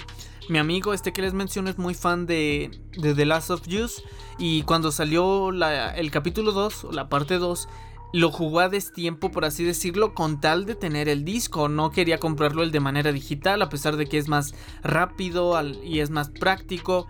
mi 0.50 0.58
amigo 0.58 0.94
este 0.94 1.14
que 1.14 1.22
les 1.22 1.34
menciono 1.34 1.70
es 1.70 1.78
muy 1.78 1.94
fan 1.94 2.26
de, 2.26 2.82
de 2.98 3.14
The 3.14 3.26
Last 3.26 3.50
of 3.52 3.68
Us. 3.68 4.04
Y 4.38 4.64
cuando 4.64 4.92
salió 4.92 5.50
el 5.50 6.12
capítulo 6.12 6.52
2, 6.52 6.88
la 6.92 7.10
parte 7.10 7.38
2, 7.38 7.68
lo 8.12 8.32
jugó 8.32 8.62
a 8.62 8.70
destiempo, 8.70 9.32
por 9.32 9.46
así 9.46 9.64
decirlo, 9.64 10.14
con 10.16 10.42
tal 10.42 10.66
de 10.66 10.76
tener 10.76 11.10
el 11.10 11.24
disco. 11.26 11.70
No 11.70 11.92
quería 11.92 12.20
comprarlo 12.20 12.64
el 12.64 12.72
de 12.72 12.80
manera 12.80 13.12
digital, 13.12 13.62
a 13.62 13.70
pesar 13.70 13.98
de 13.98 14.08
que 14.08 14.18
es 14.18 14.28
más 14.28 14.56
rápido 14.82 15.60
y 15.84 16.00
es 16.00 16.10
más 16.10 16.30
práctico. 16.30 17.08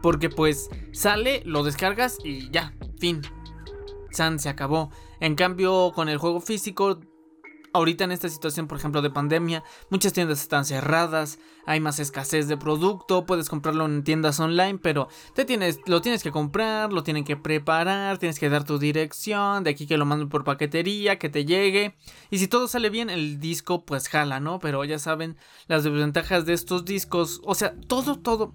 Porque 0.00 0.30
pues 0.30 0.70
sale, 0.92 1.42
lo 1.44 1.62
descargas 1.62 2.18
y 2.24 2.50
ya, 2.50 2.74
fin. 2.98 3.22
Se 4.12 4.48
acabó. 4.48 4.90
En 5.20 5.34
cambio, 5.34 5.92
con 5.94 6.08
el 6.08 6.18
juego 6.18 6.40
físico, 6.40 7.00
ahorita 7.72 8.04
en 8.04 8.12
esta 8.12 8.28
situación, 8.28 8.66
por 8.66 8.78
ejemplo, 8.78 9.02
de 9.02 9.10
pandemia, 9.10 9.64
muchas 9.90 10.12
tiendas 10.12 10.42
están 10.42 10.64
cerradas, 10.64 11.38
hay 11.66 11.80
más 11.80 11.98
escasez 11.98 12.48
de 12.48 12.56
producto, 12.56 13.24
puedes 13.24 13.48
comprarlo 13.48 13.86
en 13.86 14.04
tiendas 14.04 14.38
online, 14.40 14.78
pero 14.78 15.08
te 15.34 15.44
tienes, 15.44 15.80
lo 15.86 16.02
tienes 16.02 16.22
que 16.22 16.30
comprar, 16.30 16.92
lo 16.92 17.02
tienen 17.02 17.24
que 17.24 17.36
preparar, 17.36 18.18
tienes 18.18 18.38
que 18.38 18.48
dar 18.48 18.64
tu 18.64 18.78
dirección, 18.78 19.64
de 19.64 19.70
aquí 19.70 19.86
que 19.86 19.96
lo 19.96 20.04
manden 20.04 20.28
por 20.28 20.44
paquetería, 20.44 21.18
que 21.18 21.28
te 21.28 21.44
llegue. 21.44 21.96
Y 22.30 22.38
si 22.38 22.48
todo 22.48 22.68
sale 22.68 22.90
bien, 22.90 23.10
el 23.10 23.40
disco 23.40 23.84
pues 23.84 24.08
jala, 24.08 24.40
¿no? 24.40 24.58
Pero 24.58 24.84
ya 24.84 24.98
saben 24.98 25.36
las 25.68 25.84
desventajas 25.84 26.44
de 26.44 26.52
estos 26.52 26.84
discos, 26.84 27.40
o 27.44 27.54
sea, 27.54 27.74
todo, 27.88 28.18
todo. 28.18 28.52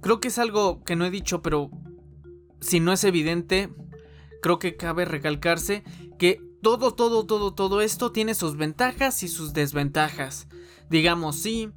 Creo 0.00 0.20
que 0.20 0.28
es 0.28 0.38
algo 0.38 0.82
que 0.84 0.96
no 0.96 1.04
he 1.04 1.10
dicho, 1.10 1.42
pero 1.42 1.70
si 2.60 2.80
no 2.80 2.92
es 2.92 3.04
evidente, 3.04 3.70
creo 4.42 4.58
que 4.58 4.76
cabe 4.76 5.04
recalcarse 5.04 5.84
que 6.18 6.40
todo, 6.62 6.94
todo, 6.94 7.26
todo, 7.26 7.54
todo 7.54 7.80
esto 7.80 8.12
tiene 8.12 8.34
sus 8.34 8.56
ventajas 8.56 9.22
y 9.22 9.28
sus 9.28 9.52
desventajas. 9.52 10.48
Digamos, 10.90 11.36
sí, 11.36 11.70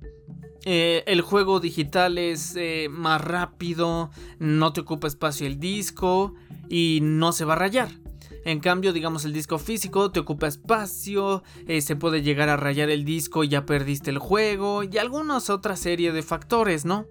eh, 0.66 1.04
el 1.08 1.22
juego 1.22 1.60
digital 1.60 2.18
es 2.18 2.56
eh, 2.56 2.88
más 2.90 3.22
rápido, 3.22 4.12
no 4.40 4.74
te 4.74 4.82
ocupa 4.82 5.08
espacio 5.08 5.48
el 5.48 5.60
disco 5.60 6.34
y 6.70 7.00
no 7.02 7.32
se 7.32 7.46
va 7.46 7.54
a 7.54 7.58
rayar. 7.58 7.90
En 8.46 8.60
cambio, 8.60 8.94
digamos, 8.94 9.26
el 9.26 9.34
disco 9.34 9.60
físico 9.60 10.12
te 10.12 10.20
ocupa 10.20 10.48
espacio, 10.48 11.44
eh, 11.68 11.82
se 11.82 11.96
puede 11.96 12.22
llegar 12.22 12.50
a 12.50 12.58
rayar 12.58 12.90
el 12.90 13.06
disco 13.06 13.44
y 13.44 13.50
ya 13.50 13.66
perdiste 13.66 14.10
el 14.12 14.18
juego 14.18 14.84
y 14.84 14.98
algunas 14.98 15.50
otra 15.50 15.76
serie 15.76 16.12
de 16.12 16.24
factores, 16.24 16.86
¿no? 16.86 17.06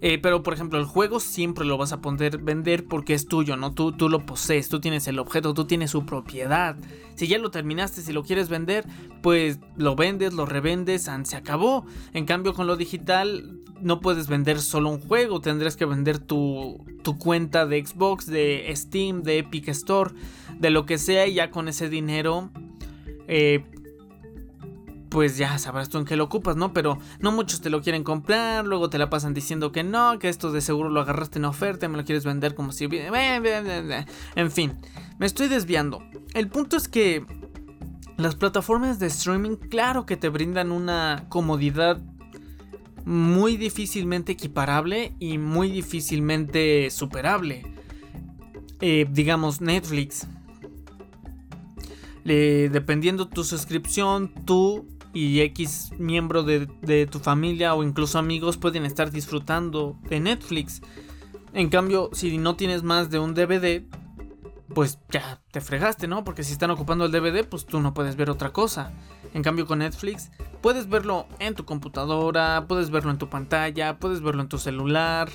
Eh, 0.00 0.18
pero 0.18 0.42
por 0.42 0.54
ejemplo, 0.54 0.78
el 0.78 0.84
juego 0.84 1.20
siempre 1.20 1.64
lo 1.64 1.76
vas 1.76 1.92
a 1.92 2.00
poder 2.00 2.38
vender 2.38 2.86
porque 2.86 3.14
es 3.14 3.26
tuyo, 3.26 3.56
¿no? 3.56 3.72
Tú, 3.72 3.92
tú 3.92 4.08
lo 4.08 4.26
posees, 4.26 4.68
tú 4.68 4.80
tienes 4.80 5.06
el 5.08 5.18
objeto, 5.18 5.54
tú 5.54 5.64
tienes 5.66 5.90
su 5.90 6.04
propiedad. 6.04 6.76
Si 7.14 7.26
ya 7.26 7.38
lo 7.38 7.50
terminaste, 7.50 8.02
si 8.02 8.12
lo 8.12 8.22
quieres 8.24 8.48
vender, 8.48 8.84
pues 9.22 9.58
lo 9.76 9.96
vendes, 9.96 10.34
lo 10.34 10.46
revendes, 10.46 11.10
se 11.24 11.36
acabó. 11.36 11.86
En 12.12 12.26
cambio, 12.26 12.54
con 12.54 12.66
lo 12.66 12.76
digital 12.76 13.60
no 13.80 14.00
puedes 14.00 14.28
vender 14.28 14.60
solo 14.60 14.90
un 14.90 15.00
juego, 15.00 15.40
tendrás 15.40 15.76
que 15.76 15.84
vender 15.84 16.18
tu, 16.18 16.84
tu 17.02 17.18
cuenta 17.18 17.66
de 17.66 17.84
Xbox, 17.84 18.26
de 18.26 18.72
Steam, 18.74 19.22
de 19.22 19.38
Epic 19.38 19.68
Store, 19.68 20.12
de 20.58 20.70
lo 20.70 20.86
que 20.86 20.98
sea, 20.98 21.26
y 21.26 21.34
ya 21.34 21.50
con 21.50 21.68
ese 21.68 21.88
dinero 21.88 22.50
eh, 23.28 23.64
pues 25.14 25.36
ya 25.36 25.58
sabrás 25.58 25.90
tú 25.90 25.98
en 25.98 26.06
qué 26.06 26.16
lo 26.16 26.24
ocupas, 26.24 26.56
¿no? 26.56 26.72
Pero 26.72 26.98
no 27.20 27.30
muchos 27.30 27.60
te 27.60 27.70
lo 27.70 27.82
quieren 27.82 28.02
comprar, 28.02 28.66
luego 28.66 28.90
te 28.90 28.98
la 28.98 29.10
pasan 29.10 29.32
diciendo 29.32 29.70
que 29.70 29.84
no, 29.84 30.18
que 30.18 30.28
esto 30.28 30.50
de 30.50 30.60
seguro 30.60 30.88
lo 30.90 31.00
agarraste 31.00 31.38
en 31.38 31.44
oferta, 31.44 31.88
me 31.88 31.96
lo 31.96 32.04
quieres 32.04 32.24
vender 32.24 32.56
como 32.56 32.72
si... 32.72 32.88
En 32.90 34.50
fin, 34.50 34.76
me 35.20 35.26
estoy 35.26 35.46
desviando. 35.46 36.02
El 36.34 36.48
punto 36.48 36.76
es 36.76 36.88
que 36.88 37.24
las 38.16 38.34
plataformas 38.34 38.98
de 38.98 39.06
streaming, 39.06 39.54
claro 39.54 40.04
que 40.04 40.16
te 40.16 40.28
brindan 40.28 40.72
una 40.72 41.26
comodidad 41.28 42.02
muy 43.04 43.56
difícilmente 43.56 44.32
equiparable 44.32 45.14
y 45.20 45.38
muy 45.38 45.70
difícilmente 45.70 46.90
superable. 46.90 47.62
Eh, 48.80 49.06
digamos 49.08 49.60
Netflix. 49.60 50.26
dependiendo 52.24 53.28
tu 53.28 53.44
suscripción, 53.44 54.32
tú 54.44 54.88
y 55.14 55.40
X 55.40 55.92
miembro 55.96 56.42
de, 56.42 57.06
tu 57.06 57.20
familia 57.20 57.74
o 57.74 57.82
incluso 57.82 58.18
amigos 58.18 58.56
pueden 58.56 58.84
estar 58.84 59.10
disfrutando 59.10 59.96
de 60.10 60.20
Netflix. 60.20 60.82
En 61.54 61.70
cambio, 61.70 62.10
si 62.12 62.36
no 62.36 62.56
tienes 62.56 62.82
más 62.82 63.10
de 63.10 63.20
un 63.20 63.32
DVD, 63.32 63.84
pues 64.74 64.98
ya 65.10 65.40
te 65.52 65.60
fregaste, 65.60 66.08
¿no? 66.08 66.24
Porque 66.24 66.42
si 66.42 66.52
están 66.52 66.72
ocupando 66.72 67.04
el 67.04 67.12
DVD, 67.12 67.46
pues 67.48 67.64
tú 67.64 67.80
no 67.80 67.94
puedes 67.94 68.16
ver 68.16 68.28
otra 68.28 68.52
cosa. 68.52 68.92
En 69.34 69.42
cambio, 69.42 69.66
con 69.66 69.78
Netflix, 69.78 70.32
puedes 70.60 70.88
verlo 70.88 71.26
en 71.38 71.54
tu 71.54 71.64
computadora, 71.64 72.66
puedes 72.66 72.90
verlo 72.90 73.12
en 73.12 73.18
tu 73.18 73.28
pantalla, 73.28 73.98
puedes 73.98 74.20
verlo 74.20 74.42
en 74.42 74.48
tu 74.48 74.58
celular, 74.58 75.28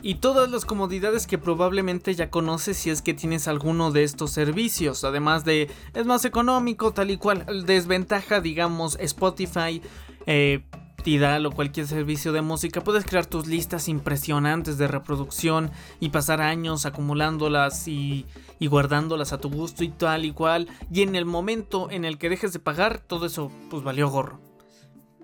y 0.00 0.16
todas 0.16 0.50
las 0.50 0.64
comodidades 0.64 1.26
que 1.26 1.38
probablemente 1.38 2.14
ya 2.14 2.30
conoces 2.30 2.76
si 2.76 2.90
es 2.90 3.02
que 3.02 3.14
tienes 3.14 3.48
alguno 3.48 3.90
de 3.90 4.04
estos 4.04 4.30
servicios. 4.30 5.04
Además 5.04 5.44
de 5.44 5.70
es 5.94 6.06
más 6.06 6.24
económico, 6.24 6.92
tal 6.92 7.10
y 7.10 7.16
cual. 7.16 7.44
Desventaja, 7.66 8.40
digamos, 8.40 8.96
Spotify, 9.00 9.82
eh, 10.26 10.64
Tidal 11.02 11.46
o 11.46 11.52
cualquier 11.52 11.86
servicio 11.86 12.32
de 12.32 12.42
música. 12.42 12.82
Puedes 12.82 13.04
crear 13.04 13.26
tus 13.26 13.46
listas 13.46 13.88
impresionantes 13.88 14.78
de 14.78 14.88
reproducción 14.88 15.70
y 16.00 16.10
pasar 16.10 16.40
años 16.40 16.86
acumulándolas 16.86 17.88
y, 17.88 18.26
y 18.58 18.66
guardándolas 18.66 19.32
a 19.32 19.38
tu 19.38 19.48
gusto 19.48 19.84
y 19.84 19.88
tal 19.88 20.24
y 20.24 20.32
cual. 20.32 20.68
Y 20.92 21.02
en 21.02 21.16
el 21.16 21.24
momento 21.24 21.90
en 21.90 22.04
el 22.04 22.18
que 22.18 22.28
dejes 22.28 22.52
de 22.52 22.58
pagar, 22.58 22.98
todo 23.00 23.26
eso 23.26 23.50
pues 23.70 23.82
valió 23.82 24.08
gorro. 24.10 24.40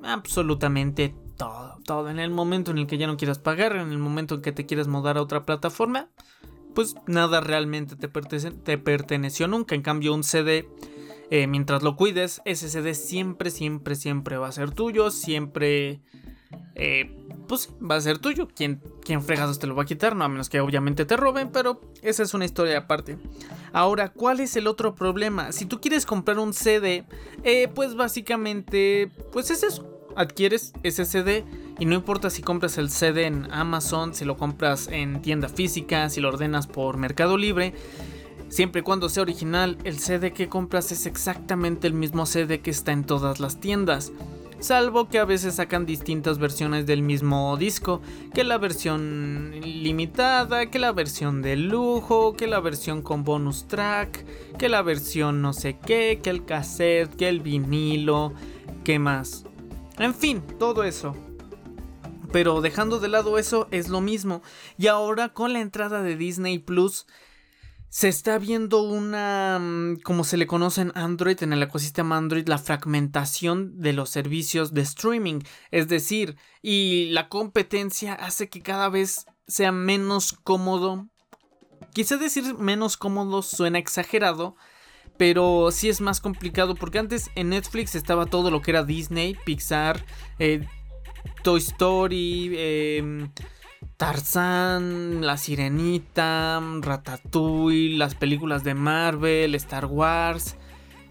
Absolutamente 0.02 1.14
todo, 1.36 1.78
todo. 1.84 2.10
En 2.10 2.18
el 2.18 2.30
momento 2.30 2.70
en 2.70 2.78
el 2.78 2.86
que 2.86 2.98
ya 2.98 3.06
no 3.06 3.16
quieras 3.16 3.38
pagar, 3.38 3.76
en 3.76 3.90
el 3.90 3.98
momento 3.98 4.36
en 4.36 4.42
que 4.42 4.52
te 4.52 4.66
quieras 4.66 4.88
mudar 4.88 5.16
a 5.16 5.22
otra 5.22 5.44
plataforma, 5.44 6.08
pues 6.74 6.96
nada 7.06 7.40
realmente 7.40 7.96
te, 7.96 8.08
te 8.08 8.78
perteneció 8.78 9.48
nunca. 9.48 9.74
En 9.74 9.82
cambio, 9.82 10.14
un 10.14 10.24
CD, 10.24 10.68
eh, 11.30 11.46
mientras 11.46 11.82
lo 11.82 11.96
cuides, 11.96 12.42
ese 12.44 12.68
CD 12.68 12.94
siempre, 12.94 13.50
siempre, 13.50 13.94
siempre 13.94 14.36
va 14.36 14.48
a 14.48 14.52
ser 14.52 14.70
tuyo, 14.70 15.10
siempre... 15.10 16.00
Eh, 16.76 17.16
pues 17.48 17.70
va 17.82 17.96
a 17.96 18.00
ser 18.00 18.18
tuyo. 18.18 18.48
¿Quién, 18.54 18.80
¿Quién 19.04 19.22
fregados 19.22 19.58
te 19.58 19.66
lo 19.66 19.74
va 19.74 19.82
a 19.82 19.86
quitar? 19.86 20.14
No, 20.14 20.24
a 20.24 20.28
menos 20.28 20.48
que 20.48 20.60
obviamente 20.60 21.04
te 21.04 21.16
roben, 21.16 21.50
pero 21.50 21.80
esa 22.02 22.22
es 22.22 22.32
una 22.32 22.44
historia 22.44 22.78
aparte. 22.78 23.18
Ahora, 23.72 24.10
¿cuál 24.10 24.40
es 24.40 24.56
el 24.56 24.68
otro 24.68 24.94
problema? 24.94 25.50
Si 25.52 25.66
tú 25.66 25.80
quieres 25.80 26.06
comprar 26.06 26.38
un 26.38 26.54
CD, 26.54 27.04
eh, 27.42 27.68
pues 27.74 27.96
básicamente, 27.96 29.10
pues 29.32 29.50
es 29.50 29.64
eso 29.64 29.93
adquieres 30.16 30.72
ese 30.82 31.04
CD 31.04 31.44
y 31.78 31.86
no 31.86 31.94
importa 31.94 32.30
si 32.30 32.42
compras 32.42 32.78
el 32.78 32.90
CD 32.90 33.26
en 33.26 33.48
Amazon, 33.52 34.14
si 34.14 34.24
lo 34.24 34.36
compras 34.36 34.88
en 34.88 35.22
tienda 35.22 35.48
física, 35.48 36.08
si 36.10 36.20
lo 36.20 36.28
ordenas 36.28 36.66
por 36.66 36.96
Mercado 36.96 37.36
Libre, 37.36 37.74
siempre 38.48 38.80
y 38.80 38.84
cuando 38.84 39.08
sea 39.08 39.22
original, 39.22 39.78
el 39.84 39.98
CD 39.98 40.32
que 40.32 40.48
compras 40.48 40.92
es 40.92 41.06
exactamente 41.06 41.86
el 41.86 41.94
mismo 41.94 42.26
CD 42.26 42.60
que 42.60 42.70
está 42.70 42.92
en 42.92 43.04
todas 43.04 43.40
las 43.40 43.58
tiendas. 43.58 44.12
Salvo 44.60 45.08
que 45.10 45.18
a 45.18 45.26
veces 45.26 45.56
sacan 45.56 45.84
distintas 45.84 46.38
versiones 46.38 46.86
del 46.86 47.02
mismo 47.02 47.54
disco, 47.58 48.00
que 48.32 48.44
la 48.44 48.56
versión 48.56 49.52
limitada, 49.60 50.70
que 50.70 50.78
la 50.78 50.92
versión 50.92 51.42
de 51.42 51.56
lujo, 51.56 52.34
que 52.34 52.46
la 52.46 52.60
versión 52.60 53.02
con 53.02 53.24
bonus 53.24 53.68
track, 53.68 54.24
que 54.56 54.70
la 54.70 54.80
versión 54.80 55.42
no 55.42 55.52
sé 55.52 55.76
qué, 55.84 56.20
que 56.22 56.30
el 56.30 56.46
cassette, 56.46 57.14
que 57.14 57.28
el 57.28 57.40
vinilo, 57.40 58.32
¿qué 58.84 58.98
más? 58.98 59.43
En 59.98 60.14
fin, 60.14 60.42
todo 60.58 60.84
eso. 60.84 61.14
Pero 62.32 62.60
dejando 62.60 62.98
de 62.98 63.08
lado 63.08 63.38
eso, 63.38 63.68
es 63.70 63.88
lo 63.88 64.00
mismo. 64.00 64.42
Y 64.76 64.88
ahora 64.88 65.28
con 65.28 65.52
la 65.52 65.60
entrada 65.60 66.02
de 66.02 66.16
Disney 66.16 66.58
Plus, 66.58 67.06
se 67.94 68.08
está 68.08 68.38
viendo 68.38 68.82
una, 68.82 69.60
mm, 69.60 70.00
como 70.02 70.24
se 70.24 70.36
le 70.36 70.48
conoce 70.48 70.80
en 70.80 70.90
Android, 70.96 71.40
en 71.44 71.52
el 71.52 71.62
ecosistema 71.62 72.16
Android, 72.16 72.48
la 72.48 72.58
fragmentación 72.58 73.80
de 73.80 73.92
los 73.92 74.10
servicios 74.10 74.74
de 74.74 74.80
streaming. 74.80 75.42
Es 75.70 75.86
decir, 75.86 76.36
y 76.60 77.10
la 77.10 77.28
competencia 77.28 78.14
hace 78.14 78.48
que 78.48 78.62
cada 78.62 78.88
vez 78.88 79.26
sea 79.46 79.70
menos 79.70 80.32
cómodo. 80.32 81.06
Quise 81.92 82.16
decir 82.16 82.58
menos 82.58 82.96
cómodo 82.96 83.42
suena 83.42 83.78
exagerado, 83.78 84.56
pero 85.16 85.70
sí 85.70 85.88
es 85.88 86.00
más 86.00 86.20
complicado 86.20 86.74
porque 86.74 86.98
antes 86.98 87.30
en 87.34 87.50
Netflix 87.50 87.94
estaba 87.94 88.26
todo 88.26 88.50
lo 88.50 88.62
que 88.62 88.72
era 88.72 88.84
Disney, 88.84 89.36
Pixar, 89.44 90.04
eh, 90.38 90.66
Toy 91.42 91.60
Story, 91.60 92.52
eh, 92.54 93.28
Tarzán, 93.96 95.24
La 95.24 95.36
Sirenita, 95.36 96.60
Ratatouille, 96.80 97.96
las 97.96 98.14
películas 98.14 98.64
de 98.64 98.74
Marvel, 98.74 99.54
Star 99.54 99.86
Wars, 99.86 100.56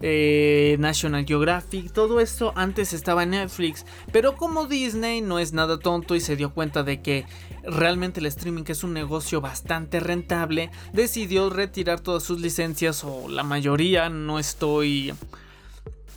eh, 0.00 0.76
National 0.78 1.24
Geographic, 1.24 1.92
todo 1.92 2.20
esto 2.20 2.52
antes 2.56 2.92
estaba 2.92 3.22
en 3.22 3.30
Netflix, 3.30 3.86
pero 4.12 4.36
como 4.36 4.66
Disney 4.66 5.20
no 5.20 5.38
es 5.38 5.52
nada 5.52 5.78
tonto 5.78 6.14
y 6.14 6.20
se 6.20 6.36
dio 6.36 6.52
cuenta 6.52 6.82
de 6.82 7.00
que 7.00 7.26
realmente 7.62 8.20
el 8.20 8.26
streaming 8.26 8.64
es 8.66 8.84
un 8.84 8.92
negocio 8.92 9.40
bastante 9.40 10.00
rentable, 10.00 10.70
decidió 10.92 11.50
retirar 11.50 12.00
todas 12.00 12.22
sus 12.22 12.40
licencias 12.40 13.04
o 13.04 13.28
la 13.28 13.42
mayoría, 13.42 14.08
no 14.08 14.38
estoy 14.38 15.14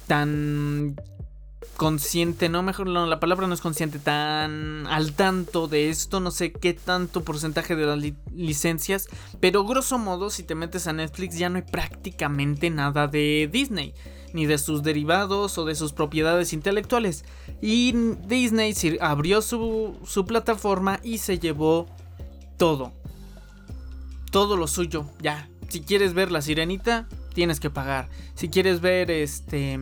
tan 0.08 0.96
consciente, 1.78 2.50
no, 2.50 2.64
mejor 2.64 2.88
no, 2.88 3.06
la 3.06 3.20
palabra 3.20 3.48
no 3.48 3.54
es 3.54 3.62
consciente, 3.62 4.00
tan 4.00 4.86
al 4.88 5.14
tanto 5.14 5.68
de 5.68 5.90
esto, 5.90 6.20
no 6.20 6.32
sé 6.32 6.52
qué 6.52 6.74
tanto 6.74 7.24
porcentaje 7.24 7.76
de 7.76 7.86
las 7.86 8.04
licencias, 8.34 9.08
pero 9.40 9.64
grosso 9.64 9.98
modo 9.98 10.30
si 10.30 10.44
te 10.44 10.56
metes 10.56 10.88
a 10.88 10.94
Netflix 10.94 11.38
ya 11.38 11.50
no 11.50 11.58
hay 11.58 11.62
prácticamente 11.62 12.70
nada 12.72 13.08
de 13.08 13.48
Disney, 13.52 13.94
ni 14.34 14.46
de 14.46 14.58
sus 14.58 14.84
derivados 14.84 15.58
o 15.58 15.66
de 15.66 15.76
sus 15.76 15.94
propiedades 15.94 16.52
intelectuales. 16.52 17.24
Y 17.62 17.94
Disney 18.28 18.74
abrió 19.00 19.42
su, 19.42 19.98
su 20.06 20.26
plataforma 20.26 21.00
y 21.04 21.20
se 21.20 21.40
llevó 21.40 21.88
todo. 22.58 22.92
Todo 24.32 24.58
lo 24.58 24.68
suyo, 24.68 25.06
ya. 25.22 25.48
Si 25.70 25.82
quieres 25.82 26.14
ver 26.14 26.32
la 26.32 26.42
sirenita, 26.42 27.08
tienes 27.34 27.60
que 27.60 27.70
pagar. 27.70 28.10
Si 28.36 28.50
quieres 28.50 28.82
ver 28.82 29.12
este 29.12 29.80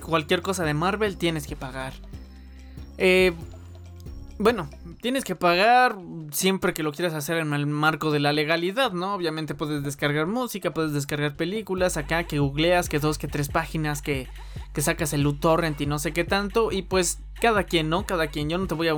cualquier 0.00 0.42
cosa 0.42 0.64
de 0.64 0.74
Marvel 0.74 1.16
tienes 1.16 1.46
que 1.46 1.56
pagar. 1.56 1.92
Eh, 2.98 3.32
bueno, 4.38 4.68
tienes 5.00 5.24
que 5.24 5.36
pagar 5.36 5.96
siempre 6.30 6.74
que 6.74 6.82
lo 6.82 6.92
quieras 6.92 7.14
hacer 7.14 7.36
en 7.38 7.52
el 7.52 7.66
marco 7.66 8.10
de 8.10 8.20
la 8.20 8.32
legalidad, 8.32 8.92
¿no? 8.92 9.14
Obviamente 9.14 9.54
puedes 9.54 9.82
descargar 9.82 10.26
música, 10.26 10.72
puedes 10.72 10.92
descargar 10.92 11.36
películas 11.36 11.96
acá, 11.96 12.24
que 12.24 12.38
googleas, 12.38 12.88
que 12.88 12.98
dos, 12.98 13.18
que 13.18 13.28
tres 13.28 13.48
páginas, 13.48 14.02
que, 14.02 14.28
que 14.72 14.82
sacas 14.82 15.12
el 15.12 15.38
torrent 15.38 15.80
y 15.80 15.86
no 15.86 15.98
sé 15.98 16.12
qué 16.12 16.24
tanto. 16.24 16.72
Y 16.72 16.82
pues 16.82 17.20
cada 17.40 17.64
quien, 17.64 17.88
¿no? 17.88 18.04
Cada 18.04 18.26
quien, 18.26 18.50
yo 18.50 18.58
no 18.58 18.66
te 18.66 18.74
voy 18.74 18.88
a... 18.88 18.96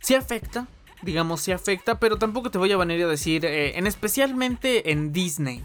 Sí 0.00 0.14
afecta, 0.14 0.66
digamos, 1.02 1.42
sí 1.42 1.52
afecta, 1.52 2.00
pero 2.00 2.16
tampoco 2.18 2.50
te 2.50 2.58
voy 2.58 2.72
a 2.72 2.76
venir 2.76 3.04
a 3.04 3.08
decir, 3.08 3.44
eh, 3.44 3.78
en 3.78 3.86
especialmente 3.86 4.90
en 4.90 5.12
Disney. 5.12 5.62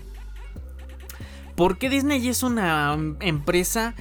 Porque 1.56 1.90
Disney 1.90 2.28
es 2.28 2.44
una 2.44 2.98
empresa 3.22 3.96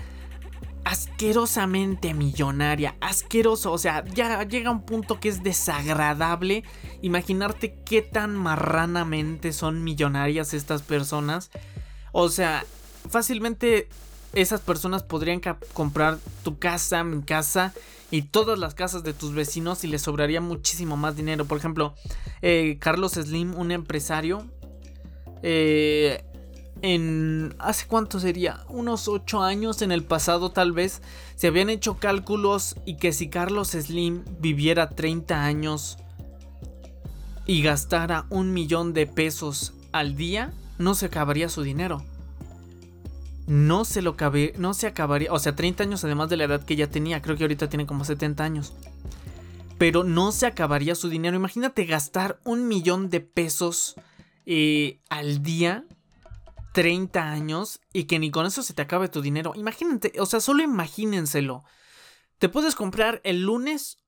asquerosamente 0.85 2.13
millonaria, 2.13 2.95
asqueroso, 3.01 3.73
o 3.73 3.79
sea, 3.79 4.05
ya 4.05 4.43
llega 4.43 4.71
un 4.71 4.85
punto 4.85 5.19
que 5.19 5.31
es 5.31 5.43
desagradable 5.43 6.63
imaginarte 7.01 7.79
qué 7.85 8.03
tan 8.03 8.37
marranamente 8.37 9.53
son 9.53 9.83
millonarias 9.83 10.53
estas 10.53 10.83
personas. 10.83 11.51
O 12.13 12.29
sea, 12.29 12.65
fácilmente 13.09 13.89
esas 14.35 14.61
personas 14.61 15.03
podrían 15.03 15.41
comprar 15.73 16.19
tu 16.43 16.59
casa, 16.59 17.03
mi 17.03 17.23
casa 17.23 17.73
y 18.11 18.23
todas 18.23 18.59
las 18.59 18.75
casas 18.75 19.03
de 19.05 19.15
tus 19.15 19.35
vecinos 19.35 19.85
y 19.85 19.89
les 19.89 20.03
sobraría 20.03 20.41
muchísimo 20.41 20.97
más 20.97 21.17
dinero. 21.17 21.47
Por 21.47 21.59
ejemplo, 21.59 21.95
eh, 22.43 22.77
Carlos 22.79 23.13
Slim, 23.13 23.55
un 23.55 23.71
empresario, 23.71 24.45
eh, 25.43 26.25
en 26.85 27.55
hace 27.61 27.87
cuánto 27.87 28.21
sería, 28.21 28.61
unos 28.69 29.09
8 29.09 29.43
años 29.43 29.81
en 29.81 29.91
el 29.91 30.05
pasado 30.05 30.51
tal 30.51 30.73
vez, 30.73 31.01
se 31.35 31.47
habían 31.47 31.71
hecho 31.71 31.97
cálculos 31.97 32.77
y 32.85 32.97
que 32.97 33.15
si 33.15 33.31
Carlos 33.31 33.69
Slim 33.71 34.23
viviera 34.39 34.91
30 34.91 35.47
años 35.47 35.97
y 37.47 37.63
gastara 37.63 38.27
un 38.29 38.53
millón 38.53 38.93
de 38.93 39.07
pesos 39.07 39.73
al 39.93 40.15
día, 40.15 40.53
no 40.77 40.95
se 40.95 41.07
acabaría 41.07 41.49
su 41.49 41.63
dinero. 41.63 42.05
No 43.47 43.87
se 43.87 44.03
lo 44.03 44.19
cabe, 44.19 44.53
no 44.59 44.75
se 44.75 44.87
acabaría, 44.87 45.33
o 45.33 45.39
sea, 45.39 45.57
30 45.57 45.85
años 45.85 46.05
además 46.05 46.29
de 46.29 46.37
la 46.37 46.45
edad 46.45 46.65
que 46.65 46.77
ya 46.77 46.91
tenía, 46.91 47.23
creo 47.23 47.39
que 47.39 47.45
ahorita 47.45 47.71
tiene 47.71 47.87
como 47.87 48.05
70 48.05 48.45
años. 48.45 48.75
Pero 49.79 50.05
no 50.05 50.33
se 50.33 50.45
acabaría 50.45 50.95
su 50.95 51.09
dinero. 51.09 51.35
Imagínate 51.35 51.87
gastar 51.87 52.39
un 52.45 52.69
millón 52.69 53.09
de 53.09 53.21
pesos 53.21 53.95
eh, 54.45 54.99
al 55.09 55.43
día 55.43 55.87
30 56.75 57.31
años 57.31 57.81
y 57.93 58.05
que 58.05 58.19
ni 58.19 58.33
con 58.33 58.47
eso 58.47 58.65
se 58.65 58.75
te 58.75 58.83
acabe 58.83 59.09
tu 59.09 59.23
dinero. 59.23 59.53
Imagínate, 59.55 60.13
o 60.19 60.27
sea, 60.27 60.41
solo 60.41 60.65
imagínenselo. 60.65 61.63
Te 62.39 62.49
puedes 62.49 62.75
comprar 62.75 63.21
el 63.23 63.43
lunes 63.43 63.99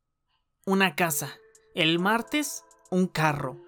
una 0.67 0.97
casa, 0.97 1.33
el 1.77 2.01
martes 2.01 2.65
un 2.91 3.07
carro, 3.07 3.65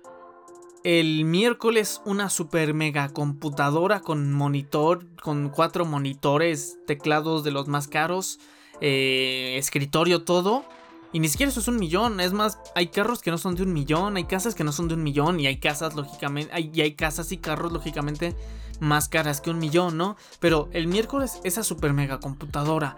el 0.82 1.24
miércoles 1.24 2.02
una 2.06 2.28
super 2.28 2.74
mega 2.74 3.08
computadora 3.10 4.00
con 4.00 4.32
monitor, 4.32 5.06
con 5.22 5.50
cuatro 5.50 5.84
monitores, 5.84 6.76
teclados 6.88 7.44
de 7.44 7.52
los 7.52 7.68
más 7.68 7.86
caros, 7.86 8.40
eh, 8.80 9.54
escritorio, 9.58 10.24
todo. 10.24 10.64
Y 11.12 11.20
ni 11.20 11.28
siquiera 11.28 11.50
eso 11.50 11.60
es 11.60 11.68
un 11.68 11.76
millón. 11.78 12.18
Es 12.18 12.32
más, 12.32 12.58
hay 12.74 12.88
carros 12.88 13.22
que 13.22 13.30
no 13.30 13.38
son 13.38 13.54
de 13.54 13.62
un 13.62 13.72
millón, 13.72 14.16
hay 14.16 14.24
casas 14.24 14.56
que 14.56 14.64
no 14.64 14.72
son 14.72 14.88
de 14.88 14.94
un 14.94 15.04
millón, 15.04 15.38
y 15.38 15.46
hay 15.46 15.58
casas, 15.58 15.94
lógicamente, 15.94 16.52
y 16.60 16.80
hay 16.80 16.94
casas 16.94 17.30
y 17.30 17.38
carros, 17.38 17.72
lógicamente, 17.72 18.34
más 18.80 19.08
caras 19.08 19.40
que 19.40 19.50
un 19.50 19.58
millón, 19.58 19.96
¿no? 19.96 20.16
Pero 20.40 20.68
el 20.72 20.86
miércoles 20.86 21.40
esa 21.44 21.62
super 21.62 21.92
mega 21.92 22.20
computadora. 22.20 22.96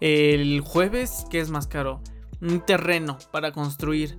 El 0.00 0.60
jueves, 0.60 1.26
¿qué 1.30 1.40
es 1.40 1.50
más 1.50 1.66
caro? 1.66 2.00
Un 2.40 2.60
terreno 2.60 3.18
para 3.30 3.52
construir. 3.52 4.18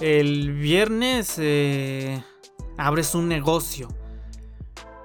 El 0.00 0.52
viernes 0.52 1.34
eh, 1.38 2.22
abres 2.76 3.14
un 3.14 3.28
negocio. 3.28 3.88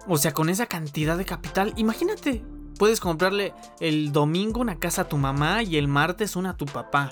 O 0.08 0.18
sea, 0.18 0.34
con 0.34 0.50
esa 0.50 0.66
cantidad 0.66 1.18
de 1.18 1.26
capital, 1.26 1.74
imagínate, 1.78 2.44
puedes 2.78 3.00
comprarle 3.00 3.54
el 3.80 4.12
domingo 4.12 4.60
una 4.60 4.80
casa 4.80 5.04
a 5.04 5.08
tu 5.08 5.18
mamá 5.18 5.64
y 5.64 5.78
el 5.78 5.88
martes 5.88 6.36
una 6.36 6.52
a 6.52 6.58
tu 6.58 6.66
papá. 6.66 7.12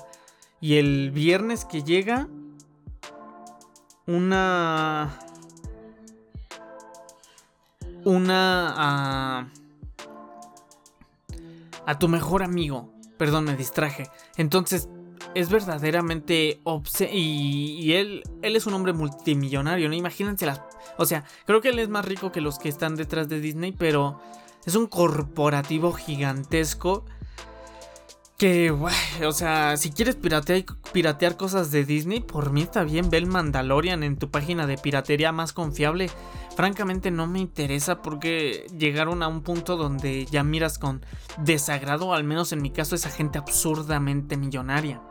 Y 0.61 0.75
el 0.75 1.11
viernes 1.11 1.63
que 1.63 1.83
llega, 1.83 2.27
una 4.05 5.19
una 8.05 9.49
a, 11.85 11.99
tu 11.99 12.07
mejor 12.07 12.43
amigo. 12.43 12.93
Perdón, 13.17 13.45
me 13.45 13.55
distraje. 13.55 14.09
Entonces, 14.37 14.87
es 15.35 15.49
verdaderamente 15.49 16.59
obse 16.63 17.09
y, 17.11 17.77
y, 17.81 17.93
él, 17.93 18.23
él 18.41 18.55
es 18.55 18.65
un 18.65 18.73
hombre 18.73 18.93
multimillonario, 18.93 19.89
¿no? 19.89 19.95
Imagínense 19.95 20.45
las... 20.45 20.61
O 20.97 21.05
sea, 21.05 21.25
creo 21.45 21.61
que 21.61 21.69
él 21.69 21.79
es 21.79 21.89
más 21.89 22.05
rico 22.05 22.31
que 22.31 22.41
los 22.41 22.59
que 22.59 22.69
están 22.69 22.95
detrás 22.95 23.27
de 23.27 23.39
Disney, 23.39 23.71
pero 23.71 24.21
es 24.65 24.75
un 24.75 24.87
corporativo 24.87 25.93
gigantesco 25.93 27.05
que, 28.39 28.71
o 28.71 29.31
sea, 29.33 29.75
si 29.75 29.91
quieres 29.91 30.15
piratear, 30.15 30.63
piratear 30.93 31.35
cosas 31.35 31.71
de 31.71 31.83
Disney, 31.83 32.21
por 32.21 32.51
mí 32.51 32.61
está 32.61 32.85
bien, 32.85 33.09
ve 33.09 33.17
el 33.17 33.25
Mandalorian 33.25 34.01
en 34.01 34.17
tu 34.17 34.31
página 34.31 34.65
de 34.65 34.77
piratería 34.77 35.33
más 35.33 35.51
confiable. 35.51 36.09
Francamente 36.59 37.09
no 37.09 37.25
me 37.25 37.39
interesa 37.39 38.01
porque 38.01 38.65
llegaron 38.77 39.23
a 39.23 39.29
un 39.29 39.43
punto 39.43 39.77
donde 39.77 40.25
ya 40.25 40.43
miras 40.43 40.77
con 40.77 41.05
desagrado, 41.37 42.13
al 42.13 42.25
menos 42.25 42.51
en 42.51 42.61
mi 42.61 42.69
caso, 42.69 42.95
esa 42.95 43.09
gente 43.09 43.37
absurdamente 43.37 44.35
millonaria. 44.35 45.01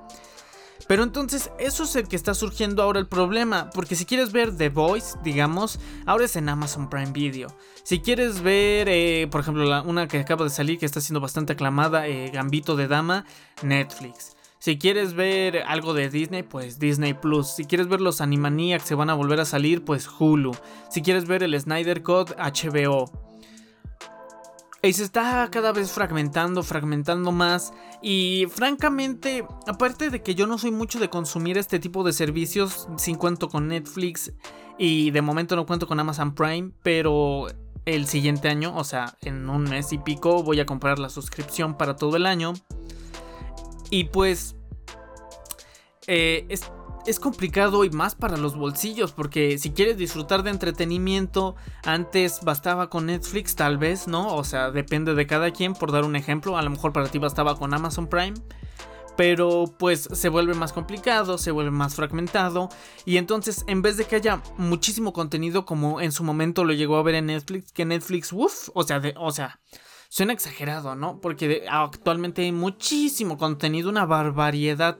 Pero 0.87 1.05
entonces 1.05 1.51
eso 1.59 1.85
es 1.85 1.97
el 1.97 2.07
que 2.07 2.17
está 2.17 2.35
surgiendo 2.35 2.83
ahora 2.83 3.01
el 3.01 3.09
problema, 3.09 3.71
porque 3.71 3.97
si 3.97 4.05
quieres 4.05 4.31
ver 4.31 4.55
The 4.55 4.69
Voice, 4.69 5.17
digamos, 5.25 5.81
ahora 6.05 6.27
es 6.27 6.37
en 6.37 6.51
Amazon 6.51 6.91
Prime 6.91 7.13
Video. 7.13 7.49
Si 7.83 8.01
quieres 8.01 8.43
ver, 8.43 8.87
eh, 8.91 9.27
por 9.31 9.41
ejemplo, 9.41 9.83
una 9.85 10.07
que 10.07 10.19
acaba 10.19 10.45
de 10.45 10.51
salir 10.51 10.79
que 10.79 10.85
está 10.85 11.01
siendo 11.01 11.21
bastante 11.21 11.55
aclamada, 11.55 12.09
eh, 12.09 12.31
Gambito 12.31 12.77
de 12.77 12.89
Dama, 12.89 13.25
Netflix. 13.63 14.37
Si 14.59 14.79
quieres 14.79 15.15
ver 15.15 15.63
algo 15.67 15.95
de 15.95 16.11
Disney, 16.11 16.43
pues 16.43 16.79
Disney 16.79 17.15
Plus. 17.15 17.49
Si 17.49 17.65
quieres 17.65 17.89
ver 17.89 18.01
los 18.01 18.21
Animaniacs 18.21 18.85
se 18.85 18.95
van 18.95 19.11
a 19.11 19.15
volver 19.15 19.41
a 19.41 19.45
salir, 19.45 19.85
pues 19.85 20.09
Hulu. 20.09 20.53
Si 20.91 21.03
quieres 21.03 21.27
ver 21.27 21.43
el 21.43 21.59
Snyder 21.59 22.03
Code, 22.03 22.35
HBO. 22.37 23.11
Y 24.81 24.93
se 24.93 25.03
está 25.03 25.49
cada 25.51 25.73
vez 25.73 25.91
fragmentando, 25.91 26.63
fragmentando 26.63 27.33
más. 27.33 27.73
Y 28.01 28.47
francamente, 28.49 29.45
aparte 29.67 30.11
de 30.11 30.23
que 30.23 30.35
yo 30.35 30.47
no 30.47 30.59
soy 30.59 30.71
mucho 30.71 31.01
de 31.01 31.11
consumir 31.11 31.59
este 31.59 31.79
tipo 31.79 32.05
de 32.05 32.13
servicios, 32.13 32.89
sin 32.97 33.17
cuento 33.17 33.49
con 33.49 33.69
Netflix 33.69 34.33
y 34.79 35.11
de 35.11 35.23
momento 35.23 35.57
no 35.57 35.67
cuento 35.67 35.89
con 35.89 35.99
Amazon 35.99 36.35
Prime, 36.35 36.71
pero 36.83 37.49
el 37.85 38.07
siguiente 38.07 38.49
año, 38.49 38.77
o 38.77 38.85
sea, 38.85 39.17
en 39.23 39.49
un 39.51 39.65
mes 39.65 39.93
y 39.93 39.99
pico, 39.99 40.43
voy 40.45 40.61
a 40.61 40.67
comprar 40.67 41.01
la 41.01 41.09
suscripción 41.09 41.77
para 41.77 41.97
todo 41.97 42.17
el 42.17 42.27
año. 42.27 42.53
Y 43.91 44.05
pues... 44.05 44.55
Eh, 46.07 46.47
es, 46.49 46.63
es 47.09 47.19
complicado 47.21 47.85
y 47.85 47.91
más 47.91 48.15
para 48.15 48.37
los 48.37 48.55
bolsillos, 48.55 49.13
porque 49.13 49.57
si 49.57 49.71
quieres 49.71 49.97
disfrutar 49.97 50.43
de 50.43 50.51
entretenimiento, 50.51 51.57
antes 51.85 52.41
bastaba 52.43 52.91
con 52.91 53.07
Netflix, 53.07 53.57
tal 53.57 53.79
vez, 53.79 54.09
¿no? 54.09 54.35
O 54.35 54.45
sea, 54.45 54.71
depende 54.71 55.15
de 55.15 55.27
cada 55.27 55.51
quien, 55.51 55.73
por 55.73 55.91
dar 55.91 56.05
un 56.05 56.17
ejemplo, 56.17 56.59
a 56.59 56.63
lo 56.63 56.69
mejor 56.69 56.93
para 56.93 57.09
ti 57.09 57.19
bastaba 57.19 57.57
con 57.57 57.73
Amazon 57.73 58.09
Prime. 58.09 58.35
Pero 59.17 59.65
pues 59.79 60.09
se 60.13 60.29
vuelve 60.29 60.55
más 60.55 60.73
complicado, 60.73 61.39
se 61.39 61.51
vuelve 61.51 61.73
más 61.73 61.97
fragmentado. 61.97 62.69
Y 63.05 63.17
entonces, 63.17 63.65
en 63.67 63.83
vez 63.83 63.97
de 63.97 64.05
que 64.05 64.17
haya 64.17 64.43
muchísimo 64.59 65.13
contenido 65.13 65.65
como 65.65 66.01
en 66.01 66.13
su 66.13 66.23
momento 66.23 66.63
lo 66.63 66.73
llegó 66.73 66.99
a 66.99 67.03
ver 67.03 67.17
en 67.17 67.27
Netflix, 67.27 67.73
que 67.73 67.85
Netflix, 67.85 68.33
uff, 68.33 68.69
o 68.75 68.85
sea, 68.85 69.01
de, 69.01 69.15
o 69.17 69.33
sea, 69.33 69.59
suena 70.09 70.33
exagerado, 70.33 70.95
¿no? 70.95 71.21
Porque 71.21 71.65
actualmente 71.71 72.43
hay 72.43 72.53
muchísimo 72.53 73.37
contenido, 73.37 73.91
una 73.91 74.07
barbaridad 74.07 74.99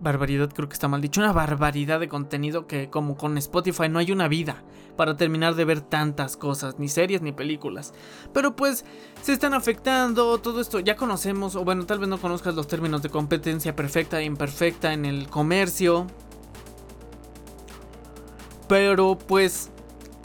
barbaridad 0.00 0.50
creo 0.52 0.68
que 0.68 0.74
está 0.74 0.88
mal 0.88 1.00
dicho, 1.00 1.20
una 1.20 1.32
barbaridad 1.32 2.00
de 2.00 2.08
contenido 2.08 2.66
que 2.66 2.88
como 2.88 3.16
con 3.16 3.36
Spotify 3.38 3.88
no 3.88 3.98
hay 3.98 4.12
una 4.12 4.28
vida 4.28 4.62
para 4.96 5.16
terminar 5.16 5.54
de 5.54 5.64
ver 5.64 5.80
tantas 5.80 6.36
cosas, 6.36 6.78
ni 6.78 6.88
series 6.88 7.22
ni 7.22 7.32
películas. 7.32 7.94
Pero 8.32 8.56
pues 8.56 8.84
se 9.22 9.32
están 9.32 9.54
afectando, 9.54 10.38
todo 10.38 10.60
esto 10.60 10.80
ya 10.80 10.96
conocemos, 10.96 11.56
o 11.56 11.64
bueno, 11.64 11.86
tal 11.86 11.98
vez 11.98 12.08
no 12.08 12.18
conozcas 12.18 12.54
los 12.54 12.66
términos 12.66 13.02
de 13.02 13.10
competencia 13.10 13.76
perfecta 13.76 14.20
e 14.20 14.24
imperfecta 14.24 14.92
en 14.92 15.04
el 15.04 15.28
comercio. 15.28 16.06
Pero 18.68 19.18
pues 19.18 19.70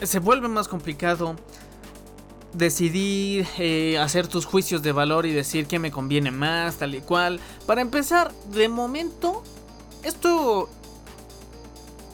se 0.02 0.20
vuelve 0.20 0.48
más 0.48 0.68
complicado 0.68 1.36
decidir 2.58 3.48
eh, 3.58 3.98
hacer 4.00 4.28
tus 4.28 4.46
juicios 4.46 4.82
de 4.82 4.92
valor 4.92 5.26
y 5.26 5.32
decir 5.32 5.68
que 5.68 5.80
me 5.80 5.92
conviene 5.92 6.32
más, 6.32 6.78
tal 6.78 6.96
y 6.96 7.02
cual. 7.02 7.40
Para 7.66 7.82
empezar, 7.82 8.32
de 8.52 8.70
momento 8.70 9.44
esto 10.04 10.70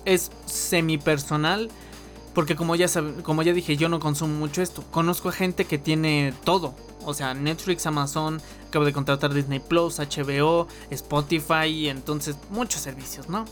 es 0.05 0.31
semi 0.45 0.97
personal. 0.97 1.69
Porque 2.33 2.55
como 2.55 2.75
ya, 2.75 2.87
como 3.23 3.43
ya 3.43 3.51
dije, 3.51 3.75
yo 3.75 3.89
no 3.89 3.99
consumo 3.99 4.33
mucho 4.35 4.61
esto. 4.61 4.83
Conozco 4.89 5.29
a 5.29 5.33
gente 5.33 5.65
que 5.65 5.77
tiene 5.77 6.33
todo. 6.45 6.73
O 7.03 7.13
sea, 7.13 7.33
Netflix, 7.33 7.85
Amazon, 7.85 8.41
acabo 8.67 8.85
de 8.85 8.93
contratar 8.93 9.33
Disney 9.33 9.59
Plus, 9.59 9.99
HBO, 9.99 10.67
Spotify, 10.91 11.89
entonces 11.89 12.37
muchos 12.49 12.81
servicios, 12.81 13.27
¿no? 13.27 13.45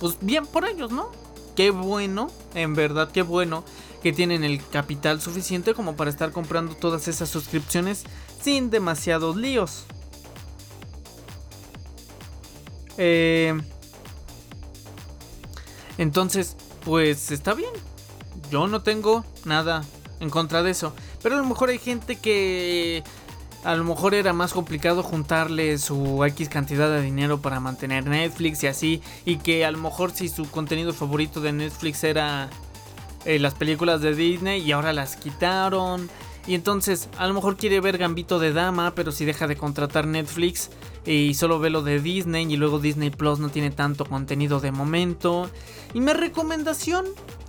Pues 0.00 0.18
bien 0.20 0.44
por 0.44 0.68
ellos, 0.68 0.90
¿no? 0.90 1.10
Qué 1.54 1.70
bueno, 1.70 2.28
en 2.54 2.74
verdad, 2.74 3.10
qué 3.10 3.22
bueno 3.22 3.64
que 4.06 4.12
tienen 4.12 4.44
el 4.44 4.64
capital 4.64 5.20
suficiente 5.20 5.74
como 5.74 5.96
para 5.96 6.10
estar 6.10 6.30
comprando 6.30 6.76
todas 6.76 7.08
esas 7.08 7.28
suscripciones 7.28 8.04
sin 8.40 8.70
demasiados 8.70 9.34
líos. 9.34 9.84
Eh, 12.98 13.60
entonces, 15.98 16.56
pues 16.84 17.32
está 17.32 17.52
bien. 17.54 17.72
Yo 18.48 18.68
no 18.68 18.82
tengo 18.82 19.24
nada 19.44 19.82
en 20.20 20.30
contra 20.30 20.62
de 20.62 20.70
eso. 20.70 20.94
Pero 21.20 21.34
a 21.34 21.38
lo 21.38 21.44
mejor 21.44 21.70
hay 21.70 21.80
gente 21.80 22.14
que 22.14 23.02
a 23.64 23.74
lo 23.74 23.82
mejor 23.82 24.14
era 24.14 24.32
más 24.32 24.52
complicado 24.52 25.02
juntarle 25.02 25.78
su 25.78 26.24
X 26.24 26.48
cantidad 26.48 26.88
de 26.88 27.02
dinero 27.02 27.42
para 27.42 27.58
mantener 27.58 28.06
Netflix 28.06 28.62
y 28.62 28.66
así. 28.68 29.02
Y 29.24 29.38
que 29.38 29.64
a 29.64 29.72
lo 29.72 29.78
mejor 29.78 30.12
si 30.12 30.28
su 30.28 30.48
contenido 30.48 30.92
favorito 30.92 31.40
de 31.40 31.52
Netflix 31.52 32.04
era 32.04 32.50
eh, 33.26 33.38
las 33.38 33.54
películas 33.54 34.00
de 34.00 34.14
Disney 34.14 34.62
y 34.62 34.72
ahora 34.72 34.92
las 34.92 35.16
quitaron. 35.16 36.08
Y 36.46 36.54
entonces 36.54 37.08
a 37.18 37.26
lo 37.26 37.34
mejor 37.34 37.56
quiere 37.56 37.80
ver 37.80 37.98
Gambito 37.98 38.38
de 38.38 38.52
Dama, 38.52 38.94
pero 38.94 39.10
si 39.10 39.24
deja 39.24 39.48
de 39.48 39.56
contratar 39.56 40.06
Netflix 40.06 40.70
y 41.04 41.34
solo 41.34 41.58
ve 41.58 41.70
lo 41.70 41.82
de 41.82 42.00
Disney 42.00 42.46
y 42.52 42.56
luego 42.56 42.78
Disney 42.78 43.10
Plus 43.10 43.40
no 43.40 43.48
tiene 43.48 43.70
tanto 43.70 44.04
contenido 44.04 44.60
de 44.60 44.70
momento. 44.70 45.50
Y 45.92 46.00
mi 46.00 46.12
recomendación 46.12 47.04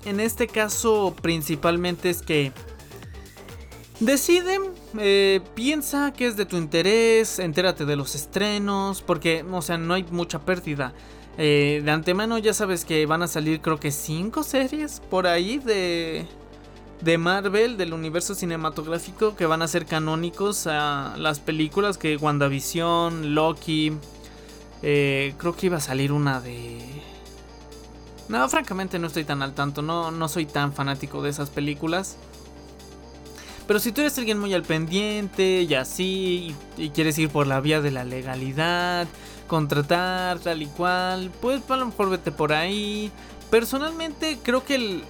en 0.05 0.19
este 0.19 0.47
caso 0.47 1.15
principalmente 1.21 2.09
es 2.09 2.21
que 2.21 2.51
decide, 3.99 4.59
eh, 4.97 5.41
piensa 5.53 6.13
que 6.13 6.27
es 6.27 6.37
de 6.37 6.45
tu 6.45 6.57
interés, 6.57 7.39
entérate 7.39 7.85
de 7.85 7.95
los 7.95 8.15
estrenos, 8.15 9.01
porque 9.01 9.45
o 9.51 9.61
sea, 9.61 9.77
no 9.77 9.93
hay 9.93 10.05
mucha 10.11 10.39
pérdida. 10.39 10.93
Eh, 11.37 11.81
de 11.85 11.91
antemano 11.91 12.37
ya 12.39 12.53
sabes 12.53 12.83
que 12.83 13.05
van 13.05 13.21
a 13.21 13.27
salir 13.27 13.61
creo 13.61 13.79
que 13.79 13.91
5 13.91 14.41
series 14.41 15.01
por 15.01 15.27
ahí 15.27 15.59
de 15.59 16.25
de 17.01 17.17
Marvel, 17.17 17.77
del 17.77 17.93
universo 17.93 18.33
cinematográfico, 18.33 19.35
que 19.35 19.45
van 19.45 19.61
a 19.61 19.67
ser 19.67 19.85
canónicos 19.85 20.67
a 20.67 21.15
las 21.17 21.39
películas 21.39 21.97
que 21.97 22.17
WandaVision, 22.17 23.35
Loki. 23.35 23.93
Eh, 24.81 25.33
creo 25.37 25.55
que 25.55 25.67
iba 25.67 25.77
a 25.77 25.81
salir 25.81 26.11
una 26.11 26.41
de. 26.41 26.79
No, 28.29 28.47
francamente 28.49 28.99
no 28.99 29.07
estoy 29.07 29.23
tan 29.23 29.41
al 29.41 29.53
tanto, 29.53 29.81
no, 29.81 30.11
no 30.11 30.27
soy 30.27 30.45
tan 30.45 30.73
fanático 30.73 31.21
de 31.21 31.29
esas 31.29 31.49
películas. 31.49 32.17
Pero 33.67 33.79
si 33.79 33.91
tú 33.91 34.01
eres 34.01 34.17
alguien 34.17 34.39
muy 34.39 34.53
al 34.53 34.63
pendiente 34.63 35.63
y 35.63 35.73
así, 35.73 36.55
y, 36.77 36.89
quieres 36.89 37.17
ir 37.17 37.29
por 37.29 37.47
la 37.47 37.59
vía 37.59 37.81
de 37.81 37.91
la 37.91 38.05
legalidad, 38.05 39.07
contratar 39.47 40.39
tal 40.39 40.61
y 40.61 40.67
cual, 40.67 41.31
pues 41.41 41.61
a 41.69 41.77
lo 41.77 41.85
mejor 41.87 42.09
vete 42.09 42.31
por 42.31 42.53
ahí. 42.53 43.11
Personalmente 43.49 44.37
creo 44.43 44.63
que 44.63 44.75
el, 44.75 45.03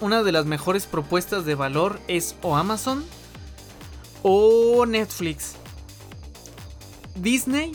una 0.00 0.22
de 0.22 0.32
las 0.32 0.46
mejores 0.46 0.86
propuestas 0.86 1.44
de 1.44 1.54
valor 1.54 1.98
es 2.08 2.36
o 2.42 2.56
Amazon 2.56 3.04
o 4.22 4.86
Netflix. 4.86 5.54
Disney 7.16 7.72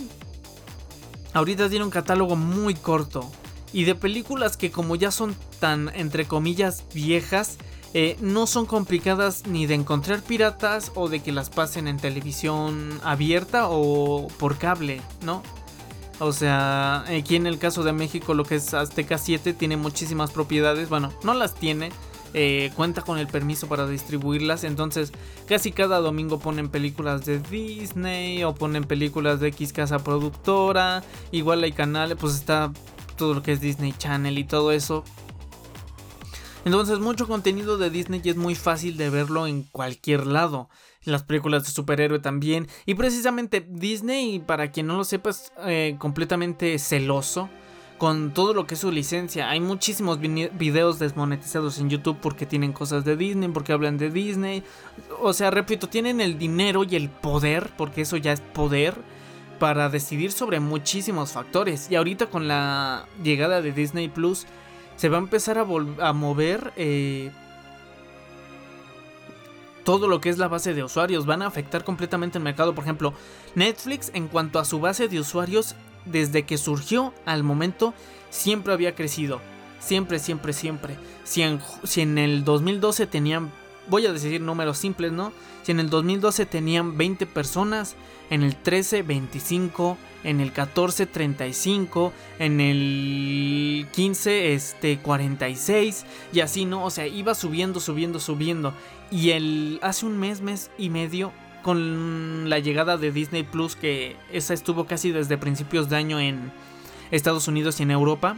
ahorita 1.34 1.70
tiene 1.70 1.86
un 1.86 1.92
catálogo 1.92 2.36
muy 2.36 2.76
corto 2.76 3.30
y 3.72 3.84
de 3.84 3.96
películas 3.96 4.58
que 4.58 4.72
como 4.72 4.96
ya 4.96 5.12
son 5.12 5.36
tan 5.60 5.90
entre 5.96 6.26
comillas 6.26 6.84
viejas, 6.94 7.58
eh, 7.94 8.18
no 8.20 8.48
son 8.48 8.66
complicadas 8.66 9.48
ni 9.48 9.66
de 9.66 9.76
encontrar 9.76 10.22
piratas 10.22 10.92
o 10.96 11.10
de 11.10 11.22
que 11.22 11.32
las 11.32 11.50
pasen 11.50 11.88
en 11.88 11.98
televisión 11.98 13.00
abierta 13.04 13.68
o 13.70 14.28
por 14.38 14.58
cable, 14.58 15.02
¿no? 15.24 15.42
O 16.20 16.34
sea, 16.34 17.01
aquí 17.01 17.36
en 17.38 17.47
el 17.47 17.59
caso 17.59 17.84
de 17.84 17.93
México 17.93 18.34
lo 18.34 18.43
que 18.43 18.55
es 18.55 18.74
Azteca 18.74 19.17
7 19.17 19.53
tiene 19.53 19.78
muchísimas 19.78 20.32
propiedades, 20.32 20.89
bueno, 20.89 21.13
no 21.24 21.34
las 21.34 21.55
tiene, 21.55 21.91
eh, 22.34 22.72
cuenta 22.76 23.01
con 23.01 23.17
el 23.17 23.28
permiso 23.28 23.67
para 23.67 23.88
distribuirlas. 23.88 24.63
Entonces, 24.63 25.13
casi 25.47 25.72
cada 25.72 25.99
domingo 25.99 26.39
ponen 26.39 26.70
películas 26.70 27.26
de 27.26 27.39
Disney 27.39 28.43
o 28.43 28.53
ponen 28.53 28.84
películas 28.84 29.39
de 29.39 29.47
X 29.47 29.74
casa 29.74 29.99
productora. 29.99 31.03
Igual 31.32 31.63
hay 31.63 31.72
canales, 31.72 32.17
pues 32.20 32.36
está 32.36 32.72
todo 33.17 33.34
lo 33.34 33.41
que 33.41 33.53
es 33.53 33.61
Disney 33.61 33.93
Channel 33.97 34.38
y 34.38 34.43
todo 34.43 34.72
eso. 34.72 35.03
Entonces, 36.65 36.99
mucho 36.99 37.28
contenido 37.28 37.78
de 37.78 37.89
Disney 37.89 38.22
y 38.24 38.30
es 38.30 38.36
muy 38.36 38.55
fácil 38.55 38.97
de 38.97 39.09
verlo 39.09 39.47
en 39.47 39.63
cualquier 39.63 40.28
lado. 40.28 40.70
Las 41.06 41.24
películas 41.24 41.66
de 41.66 41.72
superhéroe 41.72 42.20
también. 42.20 42.68
Y 42.86 42.95
precisamente 42.95 43.66
Disney, 43.68 44.39
para 44.39 44.72
quien 44.72 44.88
no 44.88 44.97
lo 44.97 45.04
sepa, 45.04 45.30
es 45.30 45.52
eh, 45.66 45.95
completamente 45.97 46.78
celoso 46.78 47.50
con 48.00 48.34
todo 48.34 48.54
lo 48.54 48.66
que 48.66 48.74
es 48.74 48.80
su 48.80 48.91
licencia. 48.91 49.50
Hay 49.50 49.60
muchísimos 49.60 50.20
videos 50.20 50.97
desmonetizados 50.97 51.78
en 51.80 51.89
YouTube 51.89 52.18
porque 52.20 52.45
tienen 52.45 52.74
cosas 52.74 53.06
de 53.06 53.16
Disney, 53.16 53.50
porque 53.50 53.74
hablan 53.74 53.97
de 53.97 54.10
Disney. 54.10 54.64
O 55.22 55.34
sea, 55.34 55.52
repito, 55.52 55.88
tienen 55.88 56.22
el 56.22 56.39
dinero 56.39 56.84
y 56.84 56.95
el 56.95 57.10
poder, 57.10 57.72
porque 57.78 58.02
eso 58.02 58.18
ya 58.18 58.32
es 58.32 58.41
poder, 58.41 58.95
para 59.60 59.89
decidir 59.89 60.32
sobre 60.32 60.60
muchísimos 60.60 61.34
factores. 61.34 61.91
Y 61.91 61.95
ahorita 61.95 62.28
con 62.28 62.47
la 62.47 63.06
llegada 63.22 63.62
de 63.62 63.74
Disney 63.74 64.08
Plus, 64.08 64.47
se 64.95 65.10
va 65.10 65.18
a 65.18 65.22
empezar 65.22 65.58
a, 65.58 65.62
a 65.62 66.14
mover 66.14 66.74
eh, 66.78 67.32
todo 69.84 70.07
lo 70.07 70.21
que 70.21 70.30
es 70.30 70.38
la 70.38 70.47
base 70.47 70.73
de 70.73 70.84
usuarios. 70.84 71.25
Van 71.25 71.41
a 71.41 71.47
afectar 71.47 71.84
completamente 71.84 72.38
el 72.38 72.43
mercado. 72.43 72.75
Por 72.75 72.84
ejemplo, 72.84 73.13
Netflix 73.55 74.11
en 74.13 74.27
cuanto 74.27 74.59
a 74.59 74.65
su 74.65 74.80
base 74.80 75.07
de 75.07 75.19
usuarios 75.19 75.75
desde 76.05 76.43
que 76.43 76.57
surgió 76.57 77.13
al 77.25 77.43
momento, 77.43 77.93
siempre 78.30 78.73
había 78.73 78.95
crecido. 78.95 79.41
Siempre, 79.80 80.19
siempre, 80.19 80.53
siempre. 80.53 80.97
Si 81.23 81.41
en, 81.41 81.59
si 81.84 82.01
en 82.01 82.17
el 82.17 82.43
2012 82.43 83.07
tenían, 83.07 83.51
voy 83.88 84.05
a 84.05 84.13
decir 84.13 84.41
números 84.41 84.77
simples, 84.77 85.11
¿no? 85.11 85.32
Si 85.63 85.71
en 85.71 85.80
el 85.80 85.89
2012 85.89 86.45
tenían 86.45 86.97
20 86.97 87.25
personas, 87.25 87.95
en 88.30 88.43
el 88.43 88.55
13 88.55 89.03
25, 89.03 89.97
en 90.23 90.39
el 90.39 90.51
14 90.51 91.05
35, 91.05 92.13
en 92.39 92.61
el 92.61 93.88
15 93.91 94.53
este 94.53 94.99
46 94.99 96.05
y 96.34 96.39
así, 96.41 96.65
¿no? 96.65 96.86
O 96.86 96.89
sea, 96.89 97.07
iba 97.07 97.34
subiendo, 97.36 97.80
subiendo, 97.80 98.19
subiendo. 98.19 98.73
Y 99.12 99.32
el 99.32 99.80
hace 99.82 100.05
un 100.05 100.18
mes, 100.18 100.41
mes 100.41 100.70
y 100.78 100.89
medio 100.89 101.32
con 101.64 102.49
la 102.49 102.60
llegada 102.60 102.97
de 102.97 103.12
Disney 103.12 103.43
Plus, 103.43 103.76
que 103.76 104.16
esa 104.32 104.53
estuvo 104.53 104.86
casi 104.86 105.12
desde 105.12 105.38
principios 105.38 105.89
de 105.89 105.97
año 105.97 106.20
en 106.20 106.51
Estados 107.12 107.47
Unidos 107.47 107.80
y 107.80 107.84
en 107.84 107.91
Europa, 107.91 108.38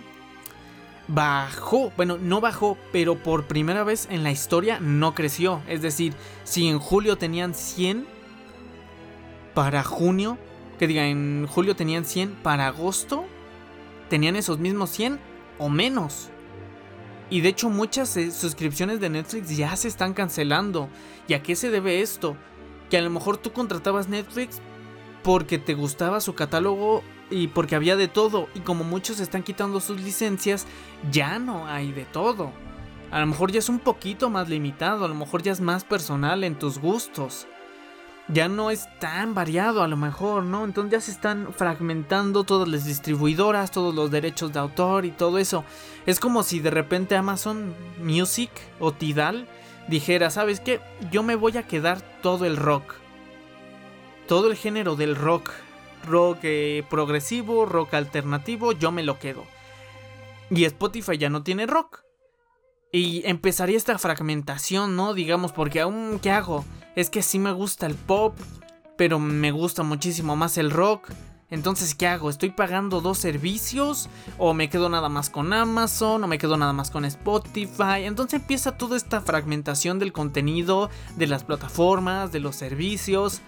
bajó, 1.08 1.92
bueno, 1.98 2.18
no 2.18 2.42
bajó, 2.42 2.78
pero 2.92 3.16
por 3.16 3.46
primera 3.46 3.84
vez 3.84 4.08
en 4.10 4.24
la 4.24 4.32
historia 4.32 4.80
no 4.80 5.14
creció. 5.14 5.62
Es 5.68 5.82
decir, 5.82 6.14
si 6.44 6.68
en 6.68 6.80
julio 6.80 7.18
tenían 7.18 7.54
100, 7.54 8.08
para 9.54 9.84
junio, 9.84 10.38
que 10.80 10.88
diga, 10.88 11.06
en 11.08 11.48
julio 11.48 11.76
tenían 11.76 12.06
100, 12.06 12.36
para 12.44 12.68
agosto 12.68 13.26
tenían 14.10 14.36
esos 14.36 14.60
mismos 14.60 14.90
100 14.92 15.20
o 15.60 15.70
menos. 15.70 16.30
Y 17.32 17.40
de 17.42 17.50
hecho 17.50 17.70
muchas 17.70 18.16
eh, 18.18 18.30
suscripciones 18.30 19.00
de 19.00 19.10
Netflix 19.10 19.56
ya 19.56 19.76
se 19.78 19.88
están 19.88 20.14
cancelando. 20.14 20.90
¿Y 21.28 21.34
a 21.34 21.42
qué 21.42 21.56
se 21.56 21.72
debe 21.72 22.02
esto? 22.02 22.36
Que 22.90 22.98
a 22.98 23.02
lo 23.02 23.10
mejor 23.10 23.38
tú 23.38 23.54
contratabas 23.54 24.10
Netflix 24.10 24.62
porque 25.24 25.58
te 25.58 25.74
gustaba 25.74 26.20
su 26.20 26.36
catálogo 26.36 27.04
y 27.30 27.48
porque 27.48 27.76
había 27.76 27.96
de 27.96 28.10
todo. 28.10 28.50
Y 28.54 28.60
como 28.60 28.84
muchos 28.84 29.22
están 29.22 29.44
quitando 29.44 29.80
sus 29.80 30.02
licencias, 30.02 30.68
ya 31.10 31.40
no 31.40 31.68
hay 31.68 31.94
de 31.94 32.04
todo. 32.04 32.52
A 33.12 33.22
lo 33.22 33.28
mejor 33.28 33.52
ya 33.52 33.60
es 33.60 33.70
un 33.70 33.80
poquito 33.80 34.30
más 34.30 34.50
limitado, 34.50 35.06
a 35.06 35.08
lo 35.08 35.16
mejor 35.16 35.42
ya 35.42 35.54
es 35.54 35.62
más 35.62 35.86
personal 35.86 36.44
en 36.44 36.60
tus 36.60 36.80
gustos. 36.80 37.48
Ya 38.34 38.48
no 38.48 38.72
es 38.72 38.88
tan 39.00 39.34
variado 39.34 39.84
a 39.84 39.88
lo 39.88 39.98
mejor, 39.98 40.44
¿no? 40.44 40.64
Entonces 40.64 40.92
ya 40.92 41.02
se 41.02 41.12
están 41.12 41.54
fragmentando 41.54 42.44
todas 42.44 42.68
las 42.68 42.86
distribuidoras, 42.86 43.72
todos 43.72 43.94
los 43.94 44.10
derechos 44.10 44.54
de 44.54 44.60
autor 44.60 45.06
y 45.06 45.12
todo 45.12 45.38
eso. 45.38 45.66
Es 46.06 46.20
como 46.20 46.44
si 46.44 46.60
de 46.60 46.72
repente 46.72 47.16
Amazon 47.16 47.76
Music 48.02 48.52
o 48.80 48.94
Tidal 48.94 49.48
dijera, 49.88 50.30
¿sabes 50.30 50.60
qué? 50.60 50.80
Yo 51.12 51.24
me 51.24 51.36
voy 51.36 51.58
a 51.58 51.68
quedar 51.68 52.02
todo 52.22 52.46
el 52.46 52.58
rock. 52.58 52.94
Todo 54.28 54.50
el 54.50 54.56
género 54.56 54.96
del 54.96 55.16
rock 55.16 55.52
rock 56.04 56.40
eh, 56.44 56.84
progresivo, 56.90 57.66
rock 57.66 57.94
alternativo, 57.94 58.72
yo 58.72 58.92
me 58.92 59.04
lo 59.04 59.20
quedo. 59.20 59.46
Y 60.50 60.66
Spotify 60.66 61.18
ya 61.18 61.30
no 61.30 61.44
tiene 61.44 61.66
rock. 61.66 62.04
Y 62.92 63.26
empezaría 63.26 63.78
esta 63.78 63.98
fragmentación, 63.98 64.96
¿no? 64.96 65.14
Digamos, 65.14 65.54
porque 65.54 65.80
aún, 65.80 66.20
¿qué 66.22 66.32
hago? 66.32 66.66
Es 66.96 67.10
que 67.10 67.22
sí 67.22 67.40
me 67.40 67.54
gusta 67.54 67.86
el 67.86 67.96
pop, 67.96 68.38
pero 68.98 69.18
me 69.18 69.52
gusta 69.52 69.84
muchísimo 69.84 70.36
más 70.36 70.58
el 70.58 70.72
rock. 70.72 71.10
Entonces, 71.50 71.96
¿qué 71.96 72.08
hago? 72.08 72.30
¿Estoy 72.30 72.52
pagando 72.52 73.02
dos 73.02 73.18
servicios? 73.18 74.10
¿O 74.38 74.54
me 74.54 74.70
quedo 74.70 74.88
nada 74.90 75.10
más 75.10 75.30
con 75.30 75.52
Amazon? 75.52 76.24
¿O 76.24 76.28
me 76.28 76.38
quedo 76.38 76.56
nada 76.56 76.72
más 76.72 76.92
con 76.92 77.04
Spotify? 77.04 78.04
Entonces 78.04 78.40
empieza 78.40 78.78
toda 78.78 78.96
esta 78.96 79.20
fragmentación 79.20 80.00
del 80.00 80.14
contenido, 80.14 80.90
de 81.18 81.28
las 81.28 81.44
plataformas, 81.44 82.32
de 82.32 82.40
los 82.40 82.56
servicios. 82.56 83.42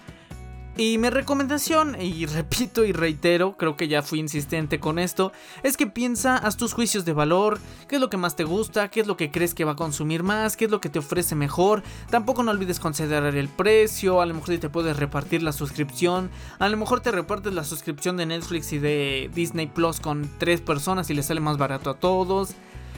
Y 0.75 0.97
mi 0.97 1.11
recomendación, 1.11 1.95
y 2.01 2.25
repito 2.25 2.83
y 2.83 2.93
reitero, 2.93 3.57
creo 3.57 3.77
que 3.77 3.87
ya 3.87 4.01
fui 4.01 4.19
insistente 4.19 4.79
con 4.79 4.97
esto, 4.97 5.31
es 5.61 5.77
que 5.77 5.85
piensa, 5.85 6.35
haz 6.35 6.57
tus 6.57 6.73
juicios 6.73 7.05
de 7.05 7.13
valor, 7.13 7.59
qué 7.87 7.95
es 7.95 8.01
lo 8.01 8.09
que 8.09 8.17
más 8.17 8.35
te 8.35 8.43
gusta, 8.43 8.89
qué 8.89 9.01
es 9.01 9.05
lo 9.05 9.15
que 9.15 9.29
crees 9.29 9.53
que 9.53 9.65
va 9.65 9.73
a 9.73 9.75
consumir 9.75 10.23
más, 10.23 10.57
qué 10.57 10.65
es 10.65 10.71
lo 10.71 10.81
que 10.81 10.89
te 10.89 10.97
ofrece 10.97 11.35
mejor. 11.35 11.83
Tampoco 12.09 12.41
no 12.41 12.49
olvides 12.49 12.79
considerar 12.79 13.35
el 13.35 13.49
precio, 13.49 14.19
a 14.19 14.25
lo 14.25 14.33
mejor 14.33 14.49
si 14.49 14.57
te 14.57 14.69
puedes 14.69 14.97
repartir 14.97 15.43
la 15.43 15.51
suscripción, 15.51 16.31
a 16.57 16.67
lo 16.69 16.77
mejor 16.77 17.01
te 17.01 17.11
repartes 17.11 17.53
la 17.53 17.63
suscripción 17.63 18.17
de 18.17 18.25
Netflix 18.25 18.73
y 18.73 18.79
de 18.79 19.29
Disney 19.31 19.67
Plus 19.67 19.99
con 19.99 20.27
tres 20.39 20.59
personas 20.59 21.07
y 21.11 21.13
le 21.13 21.21
sale 21.21 21.39
más 21.39 21.57
barato 21.57 21.91
a 21.91 21.99
todos. 21.99 22.55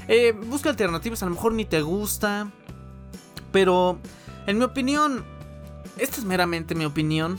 Eh, 0.08 0.32
busca 0.32 0.70
alternativas, 0.70 1.24
a 1.24 1.26
lo 1.26 1.32
mejor 1.32 1.52
ni 1.52 1.66
te 1.66 1.82
gusta, 1.82 2.50
pero 3.52 4.00
en 4.48 4.60
mi 4.60 4.64
opinión, 4.64 5.26
esta 5.98 6.20
es 6.20 6.24
meramente 6.24 6.74
mi 6.74 6.86
opinión 6.86 7.38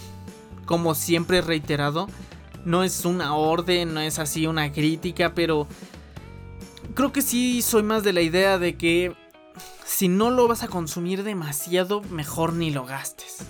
como 0.66 0.94
siempre 0.94 1.38
he 1.38 1.42
reiterado, 1.42 2.08
no 2.64 2.82
es 2.82 3.04
una 3.04 3.34
orden, 3.34 3.94
no 3.94 4.00
es 4.00 4.18
así 4.18 4.46
una 4.46 4.72
crítica, 4.72 5.34
pero 5.34 5.66
creo 6.94 7.12
que 7.12 7.22
sí 7.22 7.62
soy 7.62 7.82
más 7.82 8.02
de 8.02 8.12
la 8.12 8.20
idea 8.20 8.58
de 8.58 8.76
que 8.76 9.16
si 9.84 10.08
no 10.08 10.30
lo 10.30 10.48
vas 10.48 10.62
a 10.62 10.68
consumir 10.68 11.22
demasiado, 11.22 12.02
mejor 12.10 12.52
ni 12.52 12.70
lo 12.70 12.84
gastes. 12.84 13.46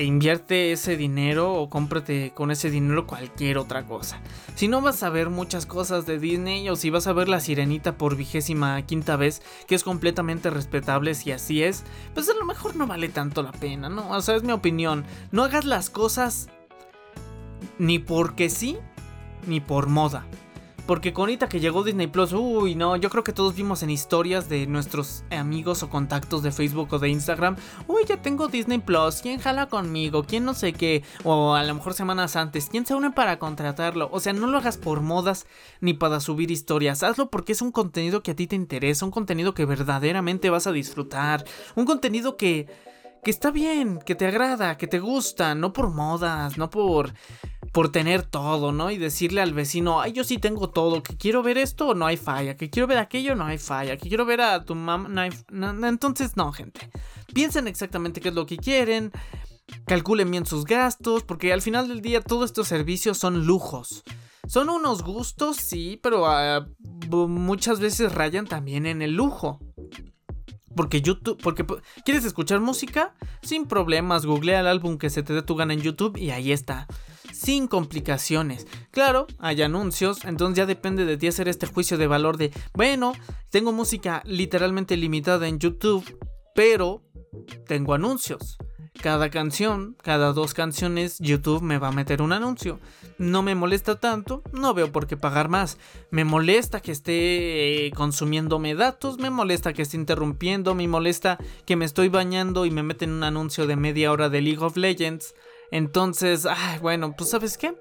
E 0.00 0.04
invierte 0.04 0.72
ese 0.72 0.96
dinero 0.96 1.52
o 1.52 1.68
cómprate 1.68 2.32
con 2.34 2.50
ese 2.50 2.70
dinero 2.70 3.06
cualquier 3.06 3.58
otra 3.58 3.84
cosa. 3.84 4.18
Si 4.54 4.66
no 4.66 4.80
vas 4.80 5.02
a 5.02 5.10
ver 5.10 5.28
muchas 5.28 5.66
cosas 5.66 6.06
de 6.06 6.18
Disney 6.18 6.70
o 6.70 6.76
si 6.76 6.88
vas 6.88 7.06
a 7.06 7.12
ver 7.12 7.28
La 7.28 7.38
Sirenita 7.38 7.98
por 7.98 8.16
vigésima 8.16 8.80
quinta 8.86 9.16
vez, 9.16 9.42
que 9.68 9.74
es 9.74 9.84
completamente 9.84 10.48
respetable 10.48 11.12
si 11.14 11.32
así 11.32 11.62
es, 11.62 11.84
pues 12.14 12.30
a 12.30 12.34
lo 12.34 12.46
mejor 12.46 12.76
no 12.76 12.86
vale 12.86 13.10
tanto 13.10 13.42
la 13.42 13.52
pena, 13.52 13.90
¿no? 13.90 14.08
O 14.08 14.22
sea, 14.22 14.36
es 14.36 14.42
mi 14.42 14.52
opinión. 14.52 15.04
No 15.32 15.44
hagas 15.44 15.66
las 15.66 15.90
cosas 15.90 16.48
ni 17.76 17.98
porque 17.98 18.48
sí, 18.48 18.78
ni 19.46 19.60
por 19.60 19.88
moda. 19.88 20.24
Porque 20.90 21.12
con 21.12 21.22
ahorita 21.22 21.48
que 21.48 21.60
llegó 21.60 21.84
Disney 21.84 22.08
Plus, 22.08 22.32
uy, 22.32 22.74
no, 22.74 22.96
yo 22.96 23.10
creo 23.10 23.22
que 23.22 23.32
todos 23.32 23.54
vimos 23.54 23.84
en 23.84 23.90
historias 23.90 24.48
de 24.48 24.66
nuestros 24.66 25.22
amigos 25.30 25.84
o 25.84 25.88
contactos 25.88 26.42
de 26.42 26.50
Facebook 26.50 26.88
o 26.92 26.98
de 26.98 27.10
Instagram, 27.10 27.54
uy, 27.86 28.02
ya 28.08 28.20
tengo 28.20 28.48
Disney 28.48 28.78
Plus, 28.78 29.20
¿quién 29.22 29.38
jala 29.38 29.66
conmigo? 29.66 30.24
¿Quién 30.24 30.44
no 30.44 30.52
sé 30.52 30.72
qué? 30.72 31.04
O 31.22 31.54
a 31.54 31.62
lo 31.62 31.76
mejor 31.76 31.94
semanas 31.94 32.34
antes, 32.34 32.68
¿quién 32.68 32.86
se 32.86 32.96
une 32.96 33.12
para 33.12 33.38
contratarlo? 33.38 34.08
O 34.10 34.18
sea, 34.18 34.32
no 34.32 34.48
lo 34.48 34.58
hagas 34.58 34.78
por 34.78 35.00
modas 35.00 35.46
ni 35.80 35.94
para 35.94 36.18
subir 36.18 36.50
historias, 36.50 37.04
hazlo 37.04 37.30
porque 37.30 37.52
es 37.52 37.62
un 37.62 37.70
contenido 37.70 38.24
que 38.24 38.32
a 38.32 38.34
ti 38.34 38.48
te 38.48 38.56
interesa, 38.56 39.04
un 39.04 39.12
contenido 39.12 39.54
que 39.54 39.66
verdaderamente 39.66 40.50
vas 40.50 40.66
a 40.66 40.72
disfrutar, 40.72 41.44
un 41.76 41.84
contenido 41.84 42.36
que 42.36 42.66
que 43.22 43.30
está 43.30 43.50
bien, 43.50 43.98
que 43.98 44.14
te 44.14 44.26
agrada, 44.26 44.78
que 44.78 44.86
te 44.86 44.98
gusta, 44.98 45.54
no 45.54 45.72
por 45.72 45.90
modas, 45.90 46.56
no 46.56 46.70
por 46.70 47.12
por 47.72 47.92
tener 47.92 48.22
todo, 48.22 48.72
¿no? 48.72 48.90
Y 48.90 48.98
decirle 48.98 49.40
al 49.40 49.54
vecino, 49.54 50.00
ay, 50.00 50.12
yo 50.12 50.24
sí 50.24 50.38
tengo 50.38 50.70
todo, 50.70 51.02
que 51.02 51.16
quiero 51.16 51.42
ver 51.42 51.58
esto, 51.58 51.94
no 51.94 52.06
hay 52.06 52.16
falla, 52.16 52.56
que 52.56 52.70
quiero 52.70 52.86
ver 52.86 52.98
aquello, 52.98 53.34
no 53.34 53.44
hay 53.44 53.58
falla, 53.58 53.96
que 53.96 54.08
quiero 54.08 54.24
ver 54.24 54.40
a 54.40 54.64
tu 54.64 54.74
mamá, 54.74 55.08
no 55.08 55.20
hay... 55.20 55.30
entonces, 55.88 56.36
no, 56.36 56.52
gente. 56.52 56.90
Piensen 57.32 57.68
exactamente 57.68 58.20
qué 58.20 58.30
es 58.30 58.34
lo 58.34 58.46
que 58.46 58.56
quieren, 58.56 59.12
calculen 59.86 60.30
bien 60.30 60.46
sus 60.46 60.64
gastos, 60.64 61.22
porque 61.22 61.52
al 61.52 61.62
final 61.62 61.86
del 61.86 62.00
día 62.00 62.20
todos 62.20 62.46
estos 62.46 62.66
servicios 62.66 63.18
son 63.18 63.46
lujos. 63.46 64.02
Son 64.48 64.68
unos 64.68 65.04
gustos, 65.04 65.58
sí, 65.58 66.00
pero 66.02 66.26
ah, 66.26 66.66
muchas 67.08 67.78
veces 67.78 68.12
rayan 68.12 68.46
también 68.46 68.84
en 68.86 69.00
el 69.00 69.14
lujo. 69.14 69.60
Porque 70.74 71.02
YouTube, 71.02 71.38
porque 71.40 71.64
quieres 72.04 72.24
escuchar 72.24 72.58
música 72.58 73.14
sin 73.42 73.66
problemas, 73.66 74.26
googlea 74.26 74.60
el 74.60 74.66
álbum 74.66 74.98
que 74.98 75.10
se 75.10 75.22
te 75.22 75.34
dé 75.34 75.42
tu 75.42 75.54
gana 75.54 75.74
en 75.74 75.82
YouTube 75.82 76.16
y 76.16 76.30
ahí 76.30 76.52
está 76.52 76.88
sin 77.40 77.68
complicaciones. 77.68 78.66
Claro, 78.90 79.26
hay 79.38 79.62
anuncios, 79.62 80.24
entonces 80.24 80.58
ya 80.58 80.66
depende 80.66 81.06
de 81.06 81.16
ti 81.16 81.26
hacer 81.26 81.48
este 81.48 81.66
juicio 81.66 81.96
de 81.96 82.06
valor 82.06 82.36
de, 82.36 82.52
bueno, 82.74 83.14
tengo 83.48 83.72
música 83.72 84.22
literalmente 84.26 84.96
limitada 84.96 85.48
en 85.48 85.58
YouTube, 85.58 86.04
pero 86.54 87.02
tengo 87.66 87.94
anuncios. 87.94 88.58
Cada 89.00 89.30
canción, 89.30 89.96
cada 90.02 90.34
dos 90.34 90.52
canciones, 90.52 91.18
YouTube 91.18 91.62
me 91.62 91.78
va 91.78 91.88
a 91.88 91.92
meter 91.92 92.20
un 92.20 92.32
anuncio. 92.32 92.78
No 93.16 93.42
me 93.42 93.54
molesta 93.54 93.98
tanto, 93.98 94.42
no 94.52 94.74
veo 94.74 94.92
por 94.92 95.06
qué 95.06 95.16
pagar 95.16 95.48
más. 95.48 95.78
Me 96.10 96.24
molesta 96.24 96.80
que 96.80 96.92
esté 96.92 97.86
eh, 97.86 97.90
consumiéndome 97.92 98.74
datos, 98.74 99.16
me 99.16 99.30
molesta 99.30 99.72
que 99.72 99.82
esté 99.82 99.96
interrumpiendo, 99.96 100.74
me 100.74 100.86
molesta 100.86 101.38
que 101.64 101.76
me 101.76 101.86
estoy 101.86 102.10
bañando 102.10 102.66
y 102.66 102.70
me 102.70 102.82
meten 102.82 103.12
un 103.12 103.24
anuncio 103.24 103.66
de 103.66 103.76
media 103.76 104.12
hora 104.12 104.28
de 104.28 104.42
League 104.42 104.62
of 104.62 104.76
Legends. 104.76 105.34
Entonces, 105.70 106.46
bueno, 106.80 107.14
pues 107.16 107.30
sabes 107.30 107.56
qué? 107.56 107.74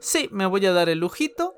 Sí, 0.00 0.28
me 0.32 0.46
voy 0.46 0.64
a 0.66 0.72
dar 0.72 0.88
el 0.88 0.98
lujito. 0.98 1.54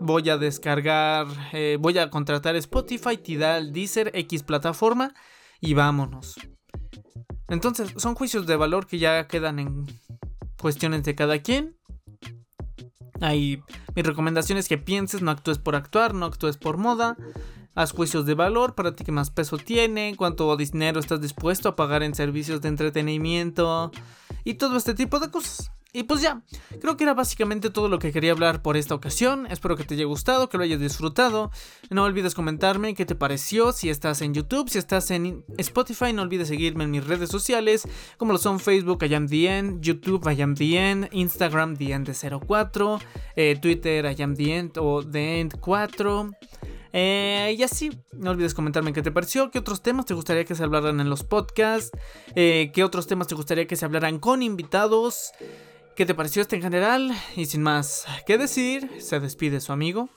Voy 0.00 0.28
a 0.30 0.38
descargar, 0.38 1.26
eh, 1.52 1.76
voy 1.80 1.98
a 1.98 2.08
contratar 2.08 2.54
Spotify, 2.56 3.16
Tidal, 3.16 3.72
Deezer, 3.72 4.12
X 4.14 4.44
plataforma 4.44 5.12
y 5.60 5.74
vámonos. 5.74 6.36
Entonces, 7.48 7.92
son 7.96 8.14
juicios 8.14 8.46
de 8.46 8.56
valor 8.56 8.86
que 8.86 8.98
ya 8.98 9.26
quedan 9.26 9.58
en 9.58 9.86
cuestiones 10.60 11.02
de 11.02 11.14
cada 11.16 11.40
quien. 11.40 11.76
Ahí, 13.20 13.60
mi 13.94 14.02
recomendación 14.02 14.56
es 14.56 14.68
que 14.68 14.78
pienses, 14.78 15.20
no 15.20 15.30
actúes 15.30 15.58
por 15.58 15.74
actuar, 15.74 16.14
no 16.14 16.26
actúes 16.26 16.56
por 16.56 16.76
moda. 16.76 17.16
Haz 17.74 17.92
juicios 17.92 18.26
de 18.26 18.34
valor 18.34 18.74
para 18.74 18.94
ti 18.94 19.02
que 19.02 19.12
más 19.12 19.30
peso 19.30 19.56
tiene, 19.58 20.14
cuánto 20.16 20.54
dinero 20.56 21.00
estás 21.00 21.20
dispuesto 21.20 21.70
a 21.70 21.76
pagar 21.76 22.02
en 22.02 22.14
servicios 22.14 22.60
de 22.60 22.68
entretenimiento 22.68 23.90
y 24.44 24.54
todo 24.54 24.76
este 24.76 24.94
tipo 24.94 25.20
de 25.20 25.30
cosas. 25.30 25.70
Y 25.94 26.04
pues 26.04 26.22
ya, 26.22 26.40
creo 26.80 26.96
que 26.96 27.04
era 27.04 27.12
básicamente 27.12 27.68
todo 27.68 27.90
lo 27.90 27.98
que 27.98 28.12
quería 28.12 28.32
hablar 28.32 28.62
por 28.62 28.78
esta 28.78 28.94
ocasión. 28.94 29.46
Espero 29.50 29.76
que 29.76 29.84
te 29.84 29.92
haya 29.92 30.06
gustado, 30.06 30.48
que 30.48 30.56
lo 30.56 30.64
hayas 30.64 30.80
disfrutado. 30.80 31.50
No 31.90 32.04
olvides 32.04 32.34
comentarme 32.34 32.94
qué 32.94 33.04
te 33.04 33.14
pareció, 33.14 33.72
si 33.72 33.90
estás 33.90 34.22
en 34.22 34.32
YouTube, 34.32 34.70
si 34.70 34.78
estás 34.78 35.10
en 35.10 35.44
Spotify, 35.58 36.14
no 36.14 36.22
olvides 36.22 36.48
seguirme 36.48 36.84
en 36.84 36.92
mis 36.92 37.06
redes 37.06 37.28
sociales, 37.28 37.86
como 38.16 38.32
lo 38.32 38.38
son 38.38 38.58
Facebook, 38.58 39.04
IamDN, 39.04 39.82
YouTube, 39.82 40.26
IamDN, 40.26 41.08
Instagram, 41.12 41.76
TheEnd04, 41.76 43.02
eh, 43.36 43.58
Twitter, 43.60 44.06
IamDN 44.18 44.72
o 44.78 45.02
TheEnd4. 45.02 46.34
Eh, 46.92 47.54
y 47.58 47.62
así, 47.62 47.90
no 48.12 48.30
olvides 48.30 48.54
comentarme 48.54 48.92
qué 48.92 49.02
te 49.02 49.10
pareció, 49.10 49.50
qué 49.50 49.58
otros 49.58 49.82
temas 49.82 50.06
te 50.06 50.14
gustaría 50.14 50.44
que 50.44 50.54
se 50.54 50.62
hablaran 50.62 51.00
en 51.00 51.08
los 51.08 51.24
podcasts, 51.24 51.90
eh, 52.34 52.70
qué 52.74 52.84
otros 52.84 53.06
temas 53.06 53.28
te 53.28 53.34
gustaría 53.34 53.66
que 53.66 53.76
se 53.76 53.84
hablaran 53.84 54.18
con 54.18 54.42
invitados, 54.42 55.32
qué 55.96 56.06
te 56.06 56.14
pareció 56.14 56.42
este 56.42 56.56
en 56.56 56.62
general. 56.62 57.12
Y 57.36 57.46
sin 57.46 57.62
más 57.62 58.04
que 58.26 58.38
decir, 58.38 58.90
se 58.98 59.20
despide 59.20 59.60
su 59.60 59.72
amigo 59.72 60.08